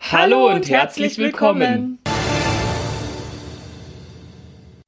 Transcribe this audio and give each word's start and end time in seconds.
Hallo, 0.00 0.50
und, 0.50 0.68
herzlich 0.68 1.18
willkommen. 1.18 1.98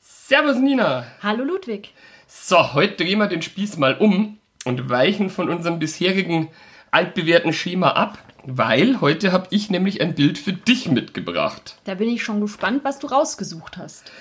Servus 0.00 0.58
Nina. 0.58 1.06
Hallo 1.22 1.44
Ludwig. 1.44 1.92
So, 2.26 2.74
heute 2.74 3.04
drehen 3.04 3.18
wir 3.18 3.26
den 3.26 3.42
Spieß 3.42 3.78
mal 3.78 3.96
um 3.96 4.38
und 4.64 4.88
weichen 4.90 5.30
von 5.30 5.48
unserem 5.48 5.78
bisherigen 5.78 6.48
altbewährten 6.90 7.52
Schema 7.52 7.90
ab, 7.90 8.18
weil 8.44 9.00
heute 9.00 9.32
habe 9.32 9.48
ich 9.50 9.70
nämlich 9.70 10.00
ein 10.00 10.14
Bild 10.14 10.38
für 10.38 10.52
dich 10.52 10.88
mitgebracht. 10.88 11.76
Da 11.84 11.94
bin 11.94 12.08
ich 12.08 12.22
schon 12.22 12.40
gespannt, 12.40 12.84
was 12.84 12.98
du 12.98 13.08
rausgesucht 13.08 13.76
hast. 13.76 14.12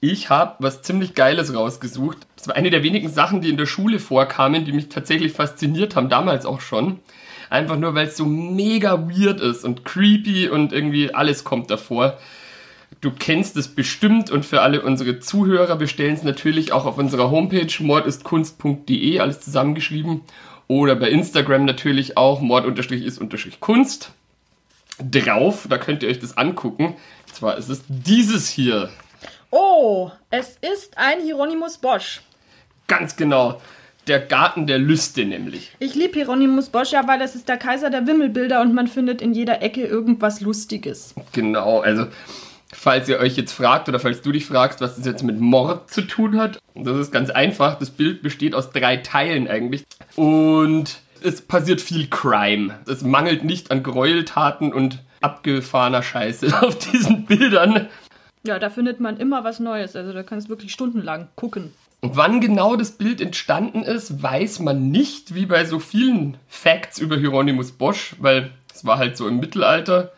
Ich 0.00 0.30
habe 0.30 0.54
was 0.60 0.82
ziemlich 0.82 1.14
Geiles 1.14 1.54
rausgesucht. 1.54 2.18
Das 2.36 2.46
war 2.46 2.54
eine 2.54 2.70
der 2.70 2.84
wenigen 2.84 3.08
Sachen, 3.08 3.40
die 3.40 3.50
in 3.50 3.56
der 3.56 3.66
Schule 3.66 3.98
vorkamen, 3.98 4.64
die 4.64 4.72
mich 4.72 4.88
tatsächlich 4.88 5.32
fasziniert 5.32 5.96
haben, 5.96 6.08
damals 6.08 6.46
auch 6.46 6.60
schon. 6.60 7.00
Einfach 7.50 7.76
nur, 7.76 7.94
weil 7.94 8.08
es 8.08 8.16
so 8.16 8.26
mega 8.26 9.08
weird 9.08 9.40
ist 9.40 9.64
und 9.64 9.84
creepy 9.84 10.48
und 10.48 10.72
irgendwie 10.72 11.14
alles 11.14 11.44
kommt 11.44 11.70
davor. 11.70 12.18
Du 13.00 13.10
kennst 13.10 13.56
es 13.56 13.68
bestimmt 13.68 14.30
und 14.30 14.44
für 14.44 14.62
alle 14.62 14.82
unsere 14.82 15.20
Zuhörer, 15.20 15.78
wir 15.78 15.86
stellen 15.86 16.14
es 16.14 16.24
natürlich 16.24 16.72
auch 16.72 16.84
auf 16.84 16.98
unserer 16.98 17.30
Homepage 17.30 17.72
mordistkunst.de, 17.80 19.20
alles 19.20 19.40
zusammengeschrieben. 19.40 20.22
Oder 20.66 20.96
bei 20.96 21.08
Instagram 21.08 21.64
natürlich 21.64 22.16
auch 22.16 22.40
mord-ist-kunst 22.40 24.12
drauf. 25.00 25.66
Da 25.68 25.78
könnt 25.78 26.02
ihr 26.02 26.08
euch 26.08 26.18
das 26.18 26.36
angucken. 26.36 26.96
Und 27.26 27.34
zwar 27.34 27.56
ist 27.56 27.68
es 27.68 27.82
dieses 27.88 28.48
hier. 28.48 28.90
Oh, 29.50 30.10
es 30.30 30.58
ist 30.60 30.98
ein 30.98 31.22
Hieronymus 31.22 31.78
Bosch. 31.78 32.20
Ganz 32.86 33.16
genau. 33.16 33.60
Der 34.08 34.20
Garten 34.20 34.66
der 34.66 34.78
Lüste 34.78 35.26
nämlich. 35.26 35.70
Ich 35.80 35.94
liebe 35.94 36.14
Hieronymus 36.14 36.70
Bosch 36.70 36.92
ja, 36.92 37.06
weil 37.06 37.18
das 37.18 37.34
ist 37.34 37.46
der 37.48 37.58
Kaiser 37.58 37.90
der 37.90 38.06
Wimmelbilder 38.06 38.62
und 38.62 38.74
man 38.74 38.86
findet 38.86 39.20
in 39.20 39.34
jeder 39.34 39.60
Ecke 39.60 39.82
irgendwas 39.84 40.40
Lustiges. 40.40 41.14
Genau, 41.32 41.80
also 41.80 42.06
falls 42.72 43.08
ihr 43.10 43.18
euch 43.18 43.36
jetzt 43.36 43.52
fragt 43.52 43.88
oder 43.88 44.00
falls 44.00 44.22
du 44.22 44.32
dich 44.32 44.46
fragst, 44.46 44.80
was 44.80 44.96
das 44.96 45.04
jetzt 45.04 45.22
mit 45.22 45.38
Mord 45.38 45.90
zu 45.90 46.02
tun 46.02 46.38
hat, 46.38 46.58
das 46.74 46.96
ist 46.96 47.12
ganz 47.12 47.28
einfach. 47.28 47.78
Das 47.78 47.90
Bild 47.90 48.22
besteht 48.22 48.54
aus 48.54 48.70
drei 48.70 48.96
Teilen 48.96 49.46
eigentlich. 49.46 49.84
Und 50.16 51.00
es 51.22 51.42
passiert 51.42 51.82
viel 51.82 52.08
Crime. 52.08 52.78
Es 52.86 53.02
mangelt 53.02 53.44
nicht 53.44 53.70
an 53.70 53.82
Gräueltaten 53.82 54.72
und 54.72 55.00
abgefahrener 55.20 56.02
Scheiße 56.02 56.62
auf 56.62 56.78
diesen 56.78 57.26
Bildern. 57.26 57.88
Ja, 58.46 58.58
da 58.58 58.70
findet 58.70 59.00
man 59.00 59.18
immer 59.18 59.44
was 59.44 59.60
Neues. 59.60 59.96
Also 59.96 60.14
da 60.14 60.22
kannst 60.22 60.46
du 60.46 60.50
wirklich 60.50 60.72
stundenlang 60.72 61.28
gucken. 61.34 61.72
Und 62.00 62.16
wann 62.16 62.40
genau 62.40 62.76
das 62.76 62.92
Bild 62.92 63.20
entstanden 63.20 63.82
ist, 63.82 64.22
weiß 64.22 64.60
man 64.60 64.90
nicht, 64.90 65.34
wie 65.34 65.46
bei 65.46 65.64
so 65.64 65.80
vielen 65.80 66.36
Facts 66.46 66.98
über 66.98 67.16
Hieronymus 67.16 67.72
Bosch, 67.72 68.14
weil 68.20 68.52
es 68.72 68.84
war 68.84 68.98
halt 68.98 69.16
so 69.16 69.26
im 69.26 69.40
Mittelalter. 69.40 70.12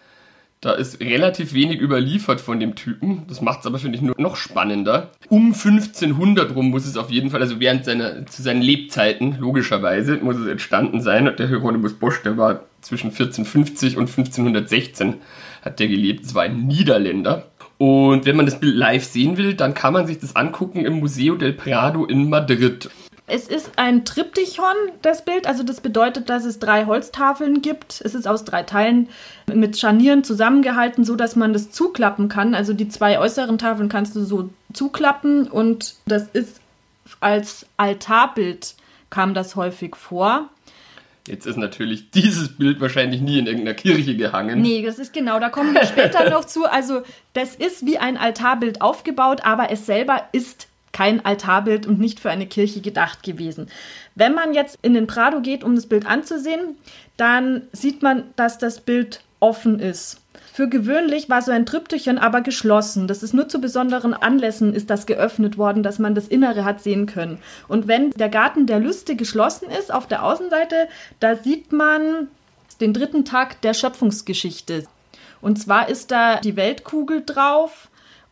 Da 0.61 0.73
ist 0.73 1.01
relativ 1.01 1.55
wenig 1.55 1.81
überliefert 1.81 2.39
von 2.39 2.61
dem 2.61 2.75
Typen. 2.75 3.23
Das 3.29 3.41
macht 3.41 3.61
es 3.61 3.67
aber, 3.67 3.79
finde 3.79 3.97
ich, 3.97 4.03
nur 4.03 4.15
noch 4.19 4.37
spannender. 4.37 5.11
Um 5.31 5.55
1500 5.55 6.55
rum 6.55 6.69
muss 6.69 6.85
es 6.85 6.99
auf 6.99 7.09
jeden 7.09 7.31
Fall, 7.31 7.41
also 7.41 7.61
während 7.61 7.87
seiner, 7.87 8.27
zu 8.27 8.43
seinen 8.43 8.61
Lebzeiten, 8.61 9.39
logischerweise, 9.39 10.19
muss 10.19 10.37
es 10.37 10.47
entstanden 10.47 11.01
sein. 11.01 11.27
Und 11.27 11.39
der 11.39 11.49
Hieronymus 11.49 11.95
Bosch, 11.95 12.23
der 12.23 12.37
war 12.37 12.65
zwischen 12.83 13.07
1450 13.07 13.97
und 13.97 14.11
1516 14.11 15.15
hat 15.63 15.81
der 15.81 15.89
gelebt. 15.89 16.27
Das 16.27 16.35
war 16.35 16.43
ein 16.43 16.67
Niederländer. 16.67 17.50
Und 17.81 18.27
wenn 18.27 18.37
man 18.37 18.45
das 18.45 18.61
Bild 18.61 18.77
live 18.77 19.05
sehen 19.05 19.39
will, 19.39 19.55
dann 19.55 19.73
kann 19.73 19.95
man 19.95 20.07
sich 20.07 20.19
das 20.19 20.37
angucken 20.37 20.85
im 20.85 21.01
Museo 21.01 21.37
del 21.37 21.55
Prado 21.55 22.05
in 22.05 22.29
Madrid. 22.29 22.91
Es 23.27 23.49
ist 23.49 23.71
ein 23.77 24.05
Triptychon, 24.05 24.75
das 25.01 25.25
Bild. 25.25 25.47
Also 25.47 25.63
das 25.63 25.81
bedeutet, 25.81 26.29
dass 26.29 26.45
es 26.45 26.59
drei 26.59 26.85
Holztafeln 26.85 27.63
gibt. 27.63 28.03
Es 28.05 28.15
ist 28.15 28.29
aus 28.29 28.45
drei 28.45 28.65
Teilen 28.65 29.09
mit 29.47 29.79
Scharnieren 29.79 30.25
zusammengehalten, 30.25 31.05
so 31.05 31.17
dass 31.17 31.37
man 31.37 31.55
das 31.55 31.71
zuklappen 31.71 32.29
kann. 32.29 32.55
Also 32.55 32.75
die 32.75 32.91
zwei 32.91 33.19
äußeren 33.19 33.57
Tafeln 33.57 33.89
kannst 33.89 34.15
du 34.15 34.25
so 34.25 34.51
zuklappen 34.75 35.49
und 35.49 35.95
das 36.05 36.25
ist 36.35 36.61
als 37.21 37.65
Altarbild 37.79 38.75
kam 39.09 39.33
das 39.33 39.57
häufig 39.57 39.97
vor. 39.97 40.51
Jetzt 41.31 41.47
ist 41.47 41.57
natürlich 41.57 42.11
dieses 42.11 42.57
Bild 42.57 42.81
wahrscheinlich 42.81 43.21
nie 43.21 43.39
in 43.39 43.47
irgendeiner 43.47 43.75
Kirche 43.75 44.17
gehangen. 44.17 44.61
Nee, 44.61 44.83
das 44.83 44.99
ist 44.99 45.13
genau, 45.13 45.39
da 45.39 45.49
kommen 45.49 45.75
wir 45.75 45.85
später 45.87 46.29
noch 46.29 46.45
zu. 46.45 46.65
Also, 46.65 47.03
das 47.35 47.55
ist 47.55 47.87
wie 47.87 47.99
ein 47.99 48.17
Altarbild 48.17 48.83
aufgebaut, 48.83 49.43
aber 49.45 49.71
es 49.71 49.87
selber 49.87 50.25
ist 50.33 50.67
kein 50.93 51.25
Altarbild 51.25 51.87
und 51.87 52.01
nicht 52.01 52.19
für 52.19 52.31
eine 52.31 52.47
Kirche 52.47 52.81
gedacht 52.81 53.23
gewesen. 53.23 53.69
Wenn 54.17 54.35
man 54.35 54.55
jetzt 54.55 54.79
in 54.83 54.95
den 54.95 55.07
Prado 55.07 55.41
geht, 55.41 55.63
um 55.63 55.77
das 55.77 55.87
Bild 55.87 56.05
anzusehen, 56.05 56.77
dann 57.17 57.63
sieht 57.73 58.03
man, 58.03 58.25
dass 58.35 58.59
das 58.59 58.81
Bild 58.81 59.23
offen 59.41 59.81
ist. 59.81 60.21
Für 60.53 60.69
gewöhnlich 60.69 61.29
war 61.31 61.43
so 61.43 61.53
ein 61.53 61.67
Triptychon 61.67 62.19
aber 62.19 62.41
geschlossen. 62.41 63.09
Das 63.09 63.23
ist 63.23 63.35
nur 63.35 63.49
zu 63.49 63.61
besonderen 63.61 64.15
Anlässen 64.15 64.75
ist 64.75 64.91
das 64.91 65.07
geöffnet 65.07 65.59
worden, 65.59 65.83
dass 65.83 65.99
man 65.99 66.15
das 66.15 66.29
Innere 66.29 66.65
hat 66.65 66.83
sehen 66.83 67.07
können. 67.07 67.39
Und 67.69 67.89
wenn 67.89 68.11
der 68.11 68.29
Garten 68.29 68.67
der 68.67 68.81
Lüste 68.81 69.17
geschlossen 69.17 69.69
ist 69.71 69.93
auf 69.93 70.07
der 70.07 70.25
Außenseite, 70.25 70.89
da 71.19 71.37
sieht 71.37 71.73
man 71.73 72.29
den 72.81 72.93
dritten 72.93 73.25
Tag 73.25 73.61
der 73.63 73.75
Schöpfungsgeschichte. 73.75 74.87
Und 75.41 75.59
zwar 75.59 75.89
ist 75.89 76.11
da 76.11 76.37
die 76.37 76.57
Weltkugel 76.57 77.23
drauf 77.25 77.89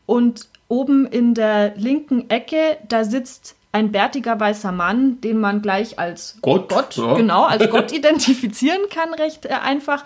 und 0.06 0.48
oben 0.69 1.06
in 1.06 1.34
der 1.34 1.75
linken 1.76 2.28
Ecke, 2.28 2.78
da 2.88 3.04
sitzt 3.04 3.56
ein 3.72 3.92
bärtiger 3.92 4.38
weißer 4.40 4.72
Mann, 4.72 5.20
den 5.20 5.38
man 5.38 5.62
gleich 5.62 5.98
als 5.98 6.38
Gott, 6.40 6.69
Gott 6.69 6.96
ja. 6.96 7.14
genau, 7.14 7.44
als 7.44 7.70
Gott 7.70 7.92
identifizieren 7.92 8.80
kann, 8.90 9.12
recht 9.14 9.46
äh, 9.46 9.50
einfach. 9.50 10.04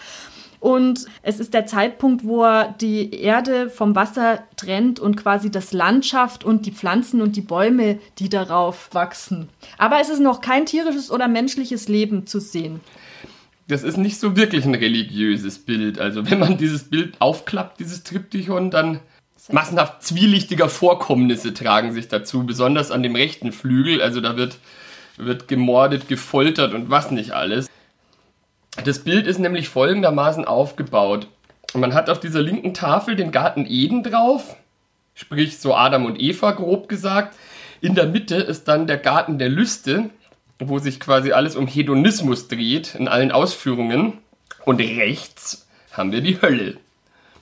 Und 0.63 1.07
es 1.23 1.41
ist 1.41 1.55
der 1.55 1.67
Zeitpunkt, 1.67 2.23
wo 2.23 2.45
er 2.45 2.73
die 2.81 3.13
Erde 3.21 3.69
vom 3.69 3.97
Wasser 3.97 4.45
trennt 4.57 5.01
und 5.01 5.17
quasi 5.17 5.51
das 5.51 5.73
Landschaft 5.73 6.45
und 6.45 6.67
die 6.67 6.71
Pflanzen 6.71 7.21
und 7.21 7.35
die 7.35 7.41
Bäume, 7.41 7.99
die 8.21 8.29
darauf 8.29 8.89
wachsen. 8.93 9.49
Aber 9.77 10.01
es 10.01 10.09
ist 10.09 10.21
noch 10.21 10.41
kein 10.41 10.65
tierisches 10.65 11.11
oder 11.11 11.27
menschliches 11.27 11.89
Leben 11.89 12.29
zu 12.29 12.39
sehen. 12.39 12.79
Das 13.67 13.83
ist 13.83 13.97
nicht 13.97 14.21
so 14.21 14.37
wirklich 14.37 14.65
ein 14.65 14.77
religiöses 14.77 15.59
Bild. 15.59 15.99
Also 15.99 16.31
wenn 16.31 16.39
man 16.39 16.59
dieses 16.59 16.85
Bild 16.85 17.17
aufklappt, 17.19 17.81
dieses 17.81 18.05
Triptychon, 18.05 18.71
dann 18.71 19.01
massenhaft 19.51 20.05
zwielichtiger 20.05 20.69
Vorkommnisse 20.69 21.55
tragen 21.55 21.93
sich 21.93 22.07
dazu, 22.07 22.47
besonders 22.47 22.93
an 22.93 23.03
dem 23.03 23.17
rechten 23.17 23.51
Flügel. 23.51 24.01
Also 24.01 24.21
da 24.21 24.37
wird, 24.37 24.59
wird 25.17 25.49
gemordet, 25.49 26.07
gefoltert 26.07 26.73
und 26.73 26.89
was 26.89 27.11
nicht 27.11 27.33
alles. 27.33 27.67
Das 28.85 29.01
Bild 29.01 29.27
ist 29.27 29.39
nämlich 29.39 29.69
folgendermaßen 29.69 30.45
aufgebaut. 30.45 31.29
Man 31.75 31.95
hat 31.95 32.11
auf 32.11 32.21
dieser 32.21 32.43
linken 32.43 32.75
Tafel 32.75 33.17
den 33.17 33.31
Garten 33.31 33.67
Eden 33.67 34.03
drauf, 34.03 34.57
sprich 35.15 35.59
so 35.59 35.75
Adam 35.75 36.05
und 36.05 36.21
Eva 36.21 36.53
grob 36.53 36.89
gesagt. 36.89 37.37
In 37.81 37.95
der 37.95 38.07
Mitte 38.07 38.37
ist 38.37 38.69
dann 38.69 38.87
der 38.87 38.99
Garten 38.99 39.39
der 39.39 39.49
Lüste, 39.49 40.11
wo 40.59 40.79
sich 40.79 41.01
quasi 41.01 41.33
alles 41.33 41.57
um 41.57 41.67
Hedonismus 41.67 42.49
dreht 42.49 42.95
in 42.95 43.09
allen 43.09 43.33
Ausführungen. 43.33 44.19
Und 44.65 44.81
rechts 44.81 45.67
haben 45.93 46.13
wir 46.13 46.21
die 46.21 46.41
Hölle. 46.41 46.77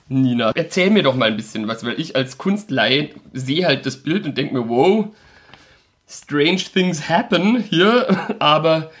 Nina, 0.07 0.51
erzähl 0.55 0.89
mir 0.89 1.03
doch 1.03 1.15
mal 1.15 1.29
ein 1.29 1.37
bisschen 1.37 1.67
was, 1.67 1.85
weil 1.85 1.99
ich 1.99 2.15
als 2.15 2.37
Kunstleihe 2.37 3.11
sehe 3.31 3.65
halt 3.65 3.85
das 3.85 3.97
Bild 3.97 4.25
und 4.25 4.37
denke 4.37 4.53
mir, 4.55 4.67
wow, 4.67 5.07
strange 6.07 6.57
things 6.73 7.07
happen 7.07 7.61
hier, 7.61 8.35
aber 8.39 8.91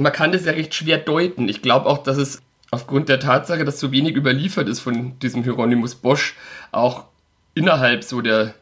man 0.00 0.12
kann 0.12 0.32
das 0.32 0.44
ja 0.44 0.52
recht 0.52 0.74
schwer 0.74 0.98
deuten. 0.98 1.48
Ich 1.48 1.62
glaube 1.62 1.86
auch, 1.86 1.98
dass 1.98 2.16
es 2.16 2.42
aufgrund 2.70 3.08
der 3.08 3.20
Tatsache, 3.20 3.64
dass 3.64 3.80
so 3.80 3.92
wenig 3.92 4.14
überliefert 4.16 4.68
ist 4.68 4.80
von 4.80 5.18
diesem 5.18 5.42
Hieronymus 5.42 5.94
Bosch, 5.94 6.36
auch 6.72 7.04
innerhalb 7.54 8.04
so 8.04 8.20
der 8.20 8.54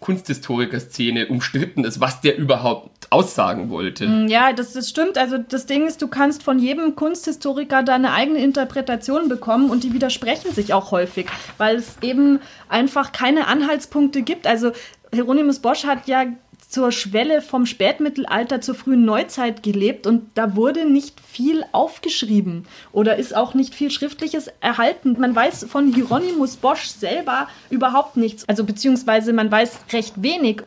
Kunsthistoriker-Szene 0.00 1.28
umstritten 1.28 1.82
ist, 1.84 1.98
was 1.98 2.20
der 2.20 2.36
überhaupt 2.36 3.10
aussagen 3.10 3.70
wollte. 3.70 4.06
Mm, 4.06 4.28
ja, 4.28 4.52
das, 4.52 4.74
das 4.74 4.90
stimmt. 4.90 5.16
Also 5.16 5.38
das 5.38 5.64
Ding 5.64 5.86
ist, 5.86 6.02
du 6.02 6.08
kannst 6.08 6.42
von 6.42 6.58
jedem 6.58 6.94
Kunsthistoriker 6.94 7.82
deine 7.82 8.12
eigene 8.12 8.40
Interpretation 8.40 9.30
bekommen 9.30 9.70
und 9.70 9.82
die 9.82 9.94
widersprechen 9.94 10.52
sich 10.52 10.74
auch 10.74 10.90
häufig, 10.90 11.26
weil 11.56 11.76
es 11.76 11.96
eben 12.02 12.40
einfach 12.68 13.12
keine 13.12 13.46
Anhaltspunkte 13.46 14.20
gibt. 14.20 14.46
Also 14.46 14.72
Hieronymus 15.10 15.60
Bosch 15.60 15.84
hat 15.84 16.06
ja 16.06 16.26
zur 16.74 16.90
Schwelle 16.90 17.40
vom 17.40 17.66
Spätmittelalter 17.66 18.60
zur 18.60 18.74
frühen 18.74 19.04
Neuzeit 19.04 19.62
gelebt 19.62 20.08
und 20.08 20.26
da 20.34 20.56
wurde 20.56 20.90
nicht 20.90 21.20
viel 21.20 21.64
aufgeschrieben 21.70 22.66
oder 22.90 23.14
ist 23.14 23.36
auch 23.36 23.54
nicht 23.54 23.76
viel 23.76 23.92
Schriftliches 23.92 24.50
erhalten. 24.60 25.14
Man 25.20 25.36
weiß 25.36 25.66
von 25.70 25.94
Hieronymus 25.94 26.56
Bosch 26.56 26.86
selber 26.86 27.46
überhaupt 27.70 28.16
nichts, 28.16 28.48
also 28.48 28.64
beziehungsweise 28.64 29.32
man 29.32 29.52
weiß 29.52 29.82
recht 29.92 30.20
wenig. 30.20 30.62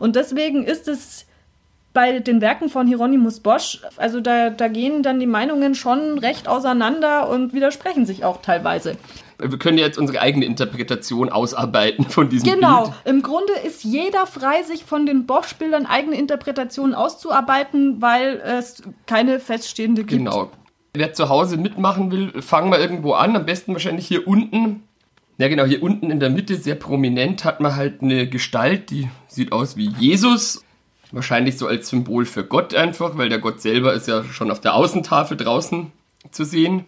Und 0.00 0.16
deswegen 0.16 0.64
ist 0.64 0.88
es 0.88 1.26
bei 1.92 2.18
den 2.18 2.40
Werken 2.40 2.68
von 2.68 2.88
Hieronymus 2.88 3.38
Bosch, 3.38 3.82
also 3.98 4.20
da, 4.20 4.50
da 4.50 4.66
gehen 4.66 5.04
dann 5.04 5.20
die 5.20 5.26
Meinungen 5.26 5.76
schon 5.76 6.18
recht 6.18 6.48
auseinander 6.48 7.28
und 7.28 7.52
widersprechen 7.52 8.04
sich 8.04 8.24
auch 8.24 8.42
teilweise. 8.42 8.96
Wir 9.44 9.58
können 9.58 9.78
jetzt 9.78 9.98
unsere 9.98 10.20
eigene 10.20 10.44
Interpretation 10.44 11.28
ausarbeiten 11.28 12.04
von 12.04 12.28
diesem 12.28 12.48
genau. 12.48 12.84
Bild. 12.84 12.94
Genau. 13.04 13.16
Im 13.16 13.22
Grunde 13.22 13.52
ist 13.66 13.82
jeder 13.84 14.26
frei, 14.26 14.62
sich 14.62 14.84
von 14.84 15.06
den 15.06 15.26
Bosch-Bildern 15.26 15.86
eigene 15.86 16.16
Interpretationen 16.16 16.94
auszuarbeiten, 16.94 18.00
weil 18.00 18.40
es 18.40 18.82
keine 19.06 19.40
feststehende 19.40 20.04
gibt. 20.04 20.18
Genau. 20.24 20.50
Wer 20.94 21.12
zu 21.14 21.28
Hause 21.28 21.56
mitmachen 21.56 22.10
will, 22.10 22.42
fangen 22.42 22.70
wir 22.70 22.78
irgendwo 22.78 23.14
an. 23.14 23.34
Am 23.34 23.46
besten 23.46 23.72
wahrscheinlich 23.72 24.06
hier 24.06 24.28
unten. 24.28 24.82
Ja, 25.38 25.48
genau, 25.48 25.64
hier 25.64 25.82
unten 25.82 26.10
in 26.10 26.20
der 26.20 26.30
Mitte, 26.30 26.56
sehr 26.56 26.74
prominent, 26.74 27.44
hat 27.44 27.60
man 27.60 27.74
halt 27.74 28.02
eine 28.02 28.28
Gestalt, 28.28 28.90
die 28.90 29.08
sieht 29.26 29.52
aus 29.52 29.76
wie 29.76 29.88
Jesus. 29.98 30.62
Wahrscheinlich 31.10 31.58
so 31.58 31.66
als 31.66 31.88
Symbol 31.88 32.26
für 32.26 32.44
Gott 32.44 32.74
einfach, 32.74 33.16
weil 33.16 33.28
der 33.28 33.38
Gott 33.38 33.60
selber 33.60 33.92
ist 33.94 34.06
ja 34.06 34.22
schon 34.24 34.50
auf 34.50 34.60
der 34.60 34.74
Außentafel 34.74 35.36
draußen 35.36 35.90
zu 36.30 36.44
sehen. 36.44 36.84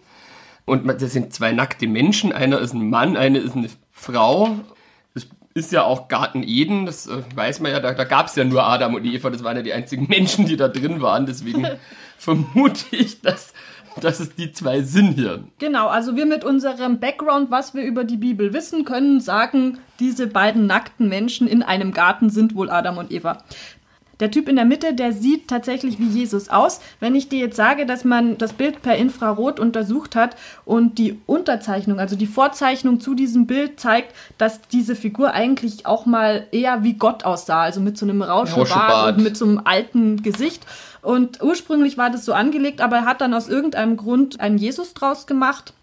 Und 0.65 0.87
das 0.87 1.13
sind 1.13 1.33
zwei 1.33 1.51
nackte 1.51 1.87
Menschen. 1.87 2.31
Einer 2.31 2.59
ist 2.59 2.73
ein 2.73 2.89
Mann, 2.89 3.17
eine 3.17 3.37
ist 3.37 3.55
eine 3.55 3.69
Frau. 3.91 4.57
Das 5.13 5.27
ist 5.53 5.71
ja 5.71 5.83
auch 5.83 6.07
Garten 6.07 6.43
Eden, 6.43 6.85
das 6.85 7.07
äh, 7.07 7.21
weiß 7.35 7.59
man 7.61 7.71
ja, 7.71 7.79
da, 7.79 7.93
da 7.93 8.03
gab 8.03 8.27
es 8.27 8.35
ja 8.35 8.43
nur 8.43 8.65
Adam 8.65 8.95
und 8.95 9.05
Eva, 9.05 9.29
das 9.29 9.43
waren 9.43 9.55
ja 9.55 9.63
die 9.63 9.73
einzigen 9.73 10.07
Menschen, 10.09 10.45
die 10.45 10.57
da 10.57 10.67
drin 10.67 11.01
waren. 11.01 11.25
Deswegen 11.25 11.65
vermute 12.17 12.83
ich, 12.95 13.21
dass, 13.21 13.53
dass 14.01 14.19
es 14.19 14.35
die 14.35 14.51
zwei 14.51 14.81
sind 14.81 15.13
hier. 15.13 15.43
Genau, 15.59 15.87
also 15.87 16.15
wir 16.15 16.25
mit 16.25 16.43
unserem 16.43 16.99
Background, 16.99 17.51
was 17.51 17.73
wir 17.73 17.83
über 17.83 18.03
die 18.03 18.17
Bibel 18.17 18.53
wissen 18.53 18.85
können, 18.85 19.21
sagen, 19.21 19.77
diese 19.99 20.27
beiden 20.27 20.65
nackten 20.65 21.07
Menschen 21.07 21.47
in 21.47 21.63
einem 21.63 21.93
Garten 21.93 22.29
sind 22.29 22.55
wohl 22.55 22.69
Adam 22.69 22.97
und 22.97 23.11
Eva. 23.11 23.43
Der 24.19 24.31
Typ 24.31 24.47
in 24.47 24.55
der 24.55 24.65
Mitte, 24.65 24.93
der 24.93 25.11
sieht 25.11 25.47
tatsächlich 25.47 25.99
wie 25.99 26.07
Jesus 26.07 26.49
aus. 26.49 26.79
Wenn 26.99 27.15
ich 27.15 27.29
dir 27.29 27.39
jetzt 27.39 27.57
sage, 27.57 27.85
dass 27.85 28.05
man 28.05 28.37
das 28.37 28.53
Bild 28.53 28.81
per 28.81 28.95
Infrarot 28.95 29.59
untersucht 29.59 30.15
hat 30.15 30.35
und 30.63 30.97
die 30.97 31.19
Unterzeichnung, 31.25 31.99
also 31.99 32.15
die 32.15 32.27
Vorzeichnung 32.27 32.99
zu 32.99 33.13
diesem 33.13 33.45
Bild 33.45 33.79
zeigt, 33.79 34.15
dass 34.37 34.61
diese 34.61 34.95
Figur 34.95 35.33
eigentlich 35.33 35.85
auch 35.85 36.05
mal 36.05 36.47
eher 36.51 36.83
wie 36.83 36.93
Gott 36.93 37.25
aussah, 37.25 37.63
also 37.63 37.81
mit 37.81 37.97
so 37.97 38.05
einem 38.05 38.21
Rauschebart, 38.21 39.17
und 39.17 39.23
mit 39.23 39.35
so 39.35 39.45
einem 39.45 39.61
alten 39.63 40.23
Gesicht. 40.23 40.65
Und 41.01 41.41
ursprünglich 41.43 41.97
war 41.97 42.09
das 42.09 42.25
so 42.25 42.33
angelegt, 42.33 42.81
aber 42.81 42.97
er 42.97 43.05
hat 43.05 43.21
dann 43.21 43.33
aus 43.33 43.47
irgendeinem 43.47 43.97
Grund 43.97 44.39
einen 44.39 44.57
Jesus 44.57 44.93
draus 44.93 45.27
gemacht, 45.27 45.73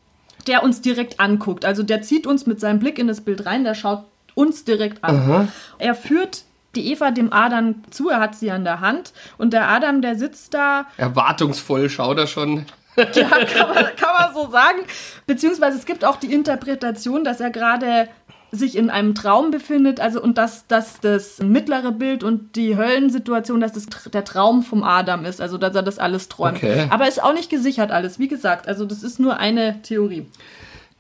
der 0.47 0.63
uns 0.65 0.81
direkt 0.81 1.21
anguckt. 1.21 1.65
Also 1.65 1.83
der 1.83 2.03
zieht 2.03 2.27
uns 2.27 2.47
mit 2.47 2.61
seinem 2.61 2.79
Blick 2.79 2.99
in 2.99 3.07
das 3.07 3.21
Bild 3.21 3.47
rein, 3.47 3.65
der 3.65 3.75
schaut 3.75 4.05
uns 4.35 4.65
direkt 4.65 5.05
an. 5.05 5.17
Aha. 5.17 5.49
Er 5.79 5.95
führt 5.95 6.45
die 6.75 6.91
Eva 6.93 7.11
dem 7.11 7.33
Adam 7.33 7.83
zu, 7.91 8.09
er 8.09 8.21
hat 8.21 8.35
sie 8.35 8.51
an 8.51 8.65
der 8.65 8.81
Hand 8.81 9.13
und 9.39 9.53
der 9.53 9.69
Adam, 9.69 10.01
der 10.01 10.17
sitzt 10.17 10.55
da. 10.55 10.87
Erwartungsvoll 10.97 11.89
schaut 11.89 12.19
er 12.19 12.27
schon. 12.27 12.67
ja, 12.97 13.05
kann 13.05 13.69
man, 13.75 13.85
kann 13.97 14.15
man 14.19 14.35
so 14.35 14.51
sagen. 14.51 14.81
Beziehungsweise 15.27 15.79
es 15.79 15.87
gibt 15.87 16.05
auch 16.05 16.17
die 16.17 16.33
Interpretation, 16.33 17.25
dass 17.25 17.41
er 17.41 17.51
gerade 17.51 18.09
sich 18.55 18.77
in 18.77 18.91
einem 18.91 19.15
Traum 19.15 19.51
befindet, 19.51 19.99
also 19.99 20.23
und 20.23 20.37
dass, 20.37 20.67
dass 20.67 21.01
das 21.01 21.39
mittlere 21.39 21.91
Bild 21.91 22.23
und 22.23 22.55
die 22.55 22.77
Höllensituation, 22.77 23.61
dass 23.61 23.73
das 23.73 23.87
der 24.13 24.25
Traum 24.25 24.63
vom 24.63 24.83
Adam 24.83 25.25
ist, 25.25 25.41
also 25.41 25.57
dass 25.57 25.75
er 25.75 25.83
das 25.83 25.99
alles 25.99 26.29
träumt. 26.29 26.59
Okay. 26.59 26.87
Aber 26.91 27.09
ist 27.09 27.23
auch 27.23 27.33
nicht 27.33 27.49
gesichert 27.49 27.91
alles, 27.91 28.19
wie 28.19 28.29
gesagt, 28.29 28.69
also 28.69 28.85
das 28.85 29.03
ist 29.03 29.19
nur 29.19 29.39
eine 29.39 29.81
Theorie. 29.81 30.27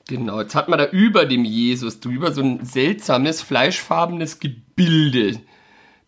Genau, 0.08 0.40
jetzt 0.40 0.54
hat 0.54 0.68
man 0.68 0.78
da 0.78 0.86
über 0.86 1.26
dem 1.26 1.44
Jesus 1.44 2.00
drüber 2.00 2.32
so 2.32 2.40
ein 2.40 2.64
seltsames, 2.64 3.42
fleischfarbenes 3.42 4.40
Gebilde 4.40 5.38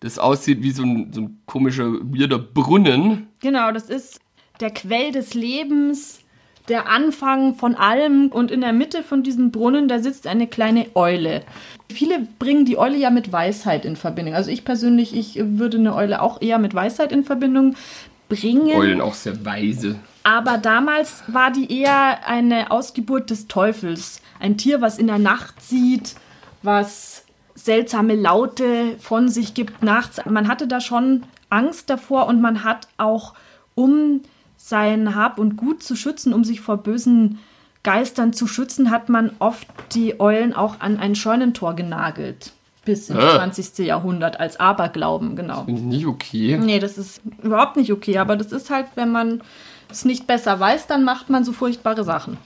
das 0.04 0.18
aussieht 0.18 0.62
wie 0.62 0.70
so 0.70 0.82
ein, 0.82 1.12
so 1.12 1.22
ein 1.22 1.38
komischer, 1.46 1.84
weirder 1.84 2.38
Brunnen. 2.38 3.28
Genau, 3.40 3.72
das 3.72 3.88
ist 3.88 4.20
der 4.60 4.70
Quell 4.70 5.12
des 5.12 5.32
Lebens, 5.32 6.20
der 6.68 6.90
Anfang 6.90 7.54
von 7.54 7.74
allem. 7.74 8.28
Und 8.28 8.50
in 8.50 8.60
der 8.60 8.74
Mitte 8.74 9.02
von 9.02 9.22
diesem 9.22 9.50
Brunnen, 9.50 9.88
da 9.88 10.00
sitzt 10.00 10.26
eine 10.26 10.46
kleine 10.46 10.88
Eule. 10.94 11.42
Viele 11.90 12.28
bringen 12.38 12.66
die 12.66 12.76
Eule 12.76 12.98
ja 12.98 13.08
mit 13.08 13.32
Weisheit 13.32 13.86
in 13.86 13.96
Verbindung. 13.96 14.34
Also 14.34 14.50
ich 14.50 14.66
persönlich, 14.66 15.16
ich 15.16 15.38
würde 15.42 15.78
eine 15.78 15.94
Eule 15.94 16.20
auch 16.20 16.42
eher 16.42 16.58
mit 16.58 16.74
Weisheit 16.74 17.10
in 17.10 17.24
Verbindung 17.24 17.74
bringen. 18.28 18.76
Eulen 18.76 19.00
auch 19.00 19.14
sehr 19.14 19.42
weise. 19.46 19.98
Aber 20.22 20.58
damals 20.58 21.22
war 21.28 21.50
die 21.50 21.80
eher 21.80 22.28
eine 22.28 22.70
Ausgeburt 22.70 23.30
des 23.30 23.48
Teufels. 23.48 24.20
Ein 24.38 24.58
Tier, 24.58 24.82
was 24.82 24.98
in 24.98 25.06
der 25.06 25.18
Nacht 25.18 25.62
sieht, 25.62 26.14
was 26.62 27.13
seltsame 27.64 28.14
Laute 28.14 28.96
von 28.98 29.30
sich 29.30 29.54
gibt 29.54 29.82
nachts. 29.82 30.20
Man 30.26 30.48
hatte 30.48 30.68
da 30.68 30.82
schon 30.82 31.22
Angst 31.48 31.88
davor 31.88 32.26
und 32.26 32.42
man 32.42 32.62
hat 32.62 32.88
auch, 32.98 33.32
um 33.74 34.20
sein 34.58 35.14
Hab 35.14 35.38
und 35.38 35.56
Gut 35.56 35.82
zu 35.82 35.96
schützen, 35.96 36.34
um 36.34 36.44
sich 36.44 36.60
vor 36.60 36.76
bösen 36.76 37.38
Geistern 37.82 38.34
zu 38.34 38.46
schützen, 38.46 38.90
hat 38.90 39.08
man 39.08 39.32
oft 39.38 39.66
die 39.94 40.20
Eulen 40.20 40.52
auch 40.52 40.80
an 40.80 40.98
ein 40.98 41.14
Scheunentor 41.14 41.74
genagelt. 41.74 42.52
Bis 42.84 43.08
ins 43.08 43.18
äh. 43.18 43.36
20. 43.36 43.86
Jahrhundert 43.86 44.38
als 44.38 44.60
Aberglauben, 44.60 45.34
genau. 45.34 45.56
Das 45.56 45.64
finde 45.64 45.80
ich 45.80 45.86
nicht 45.86 46.06
okay. 46.06 46.58
Nee, 46.58 46.80
das 46.80 46.98
ist 46.98 47.22
überhaupt 47.42 47.76
nicht 47.76 47.92
okay, 47.92 48.18
aber 48.18 48.36
das 48.36 48.52
ist 48.52 48.68
halt, 48.68 48.88
wenn 48.94 49.10
man 49.10 49.42
es 49.90 50.04
nicht 50.04 50.26
besser 50.26 50.60
weiß, 50.60 50.86
dann 50.86 51.02
macht 51.02 51.30
man 51.30 51.44
so 51.44 51.52
furchtbare 51.52 52.04
Sachen. 52.04 52.36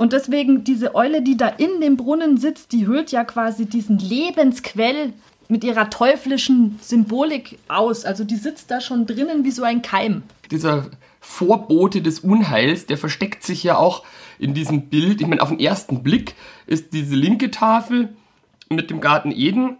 Und 0.00 0.14
deswegen 0.14 0.64
diese 0.64 0.94
Eule, 0.94 1.20
die 1.20 1.36
da 1.36 1.46
in 1.46 1.82
dem 1.82 1.98
Brunnen 1.98 2.38
sitzt, 2.38 2.72
die 2.72 2.86
hüllt 2.86 3.12
ja 3.12 3.22
quasi 3.22 3.66
diesen 3.66 3.98
Lebensquell 3.98 5.12
mit 5.48 5.62
ihrer 5.62 5.90
teuflischen 5.90 6.78
Symbolik 6.80 7.58
aus. 7.68 8.06
Also 8.06 8.24
die 8.24 8.36
sitzt 8.36 8.70
da 8.70 8.80
schon 8.80 9.04
drinnen 9.04 9.44
wie 9.44 9.50
so 9.50 9.62
ein 9.62 9.82
Keim. 9.82 10.22
Dieser 10.50 10.86
Vorbote 11.20 12.00
des 12.00 12.20
Unheils, 12.20 12.86
der 12.86 12.96
versteckt 12.96 13.42
sich 13.42 13.62
ja 13.62 13.76
auch 13.76 14.02
in 14.38 14.54
diesem 14.54 14.88
Bild. 14.88 15.20
Ich 15.20 15.26
meine, 15.26 15.42
auf 15.42 15.50
den 15.50 15.60
ersten 15.60 16.02
Blick 16.02 16.34
ist 16.66 16.94
diese 16.94 17.14
linke 17.14 17.50
Tafel 17.50 18.08
mit 18.70 18.88
dem 18.88 19.02
Garten 19.02 19.32
Eden 19.32 19.76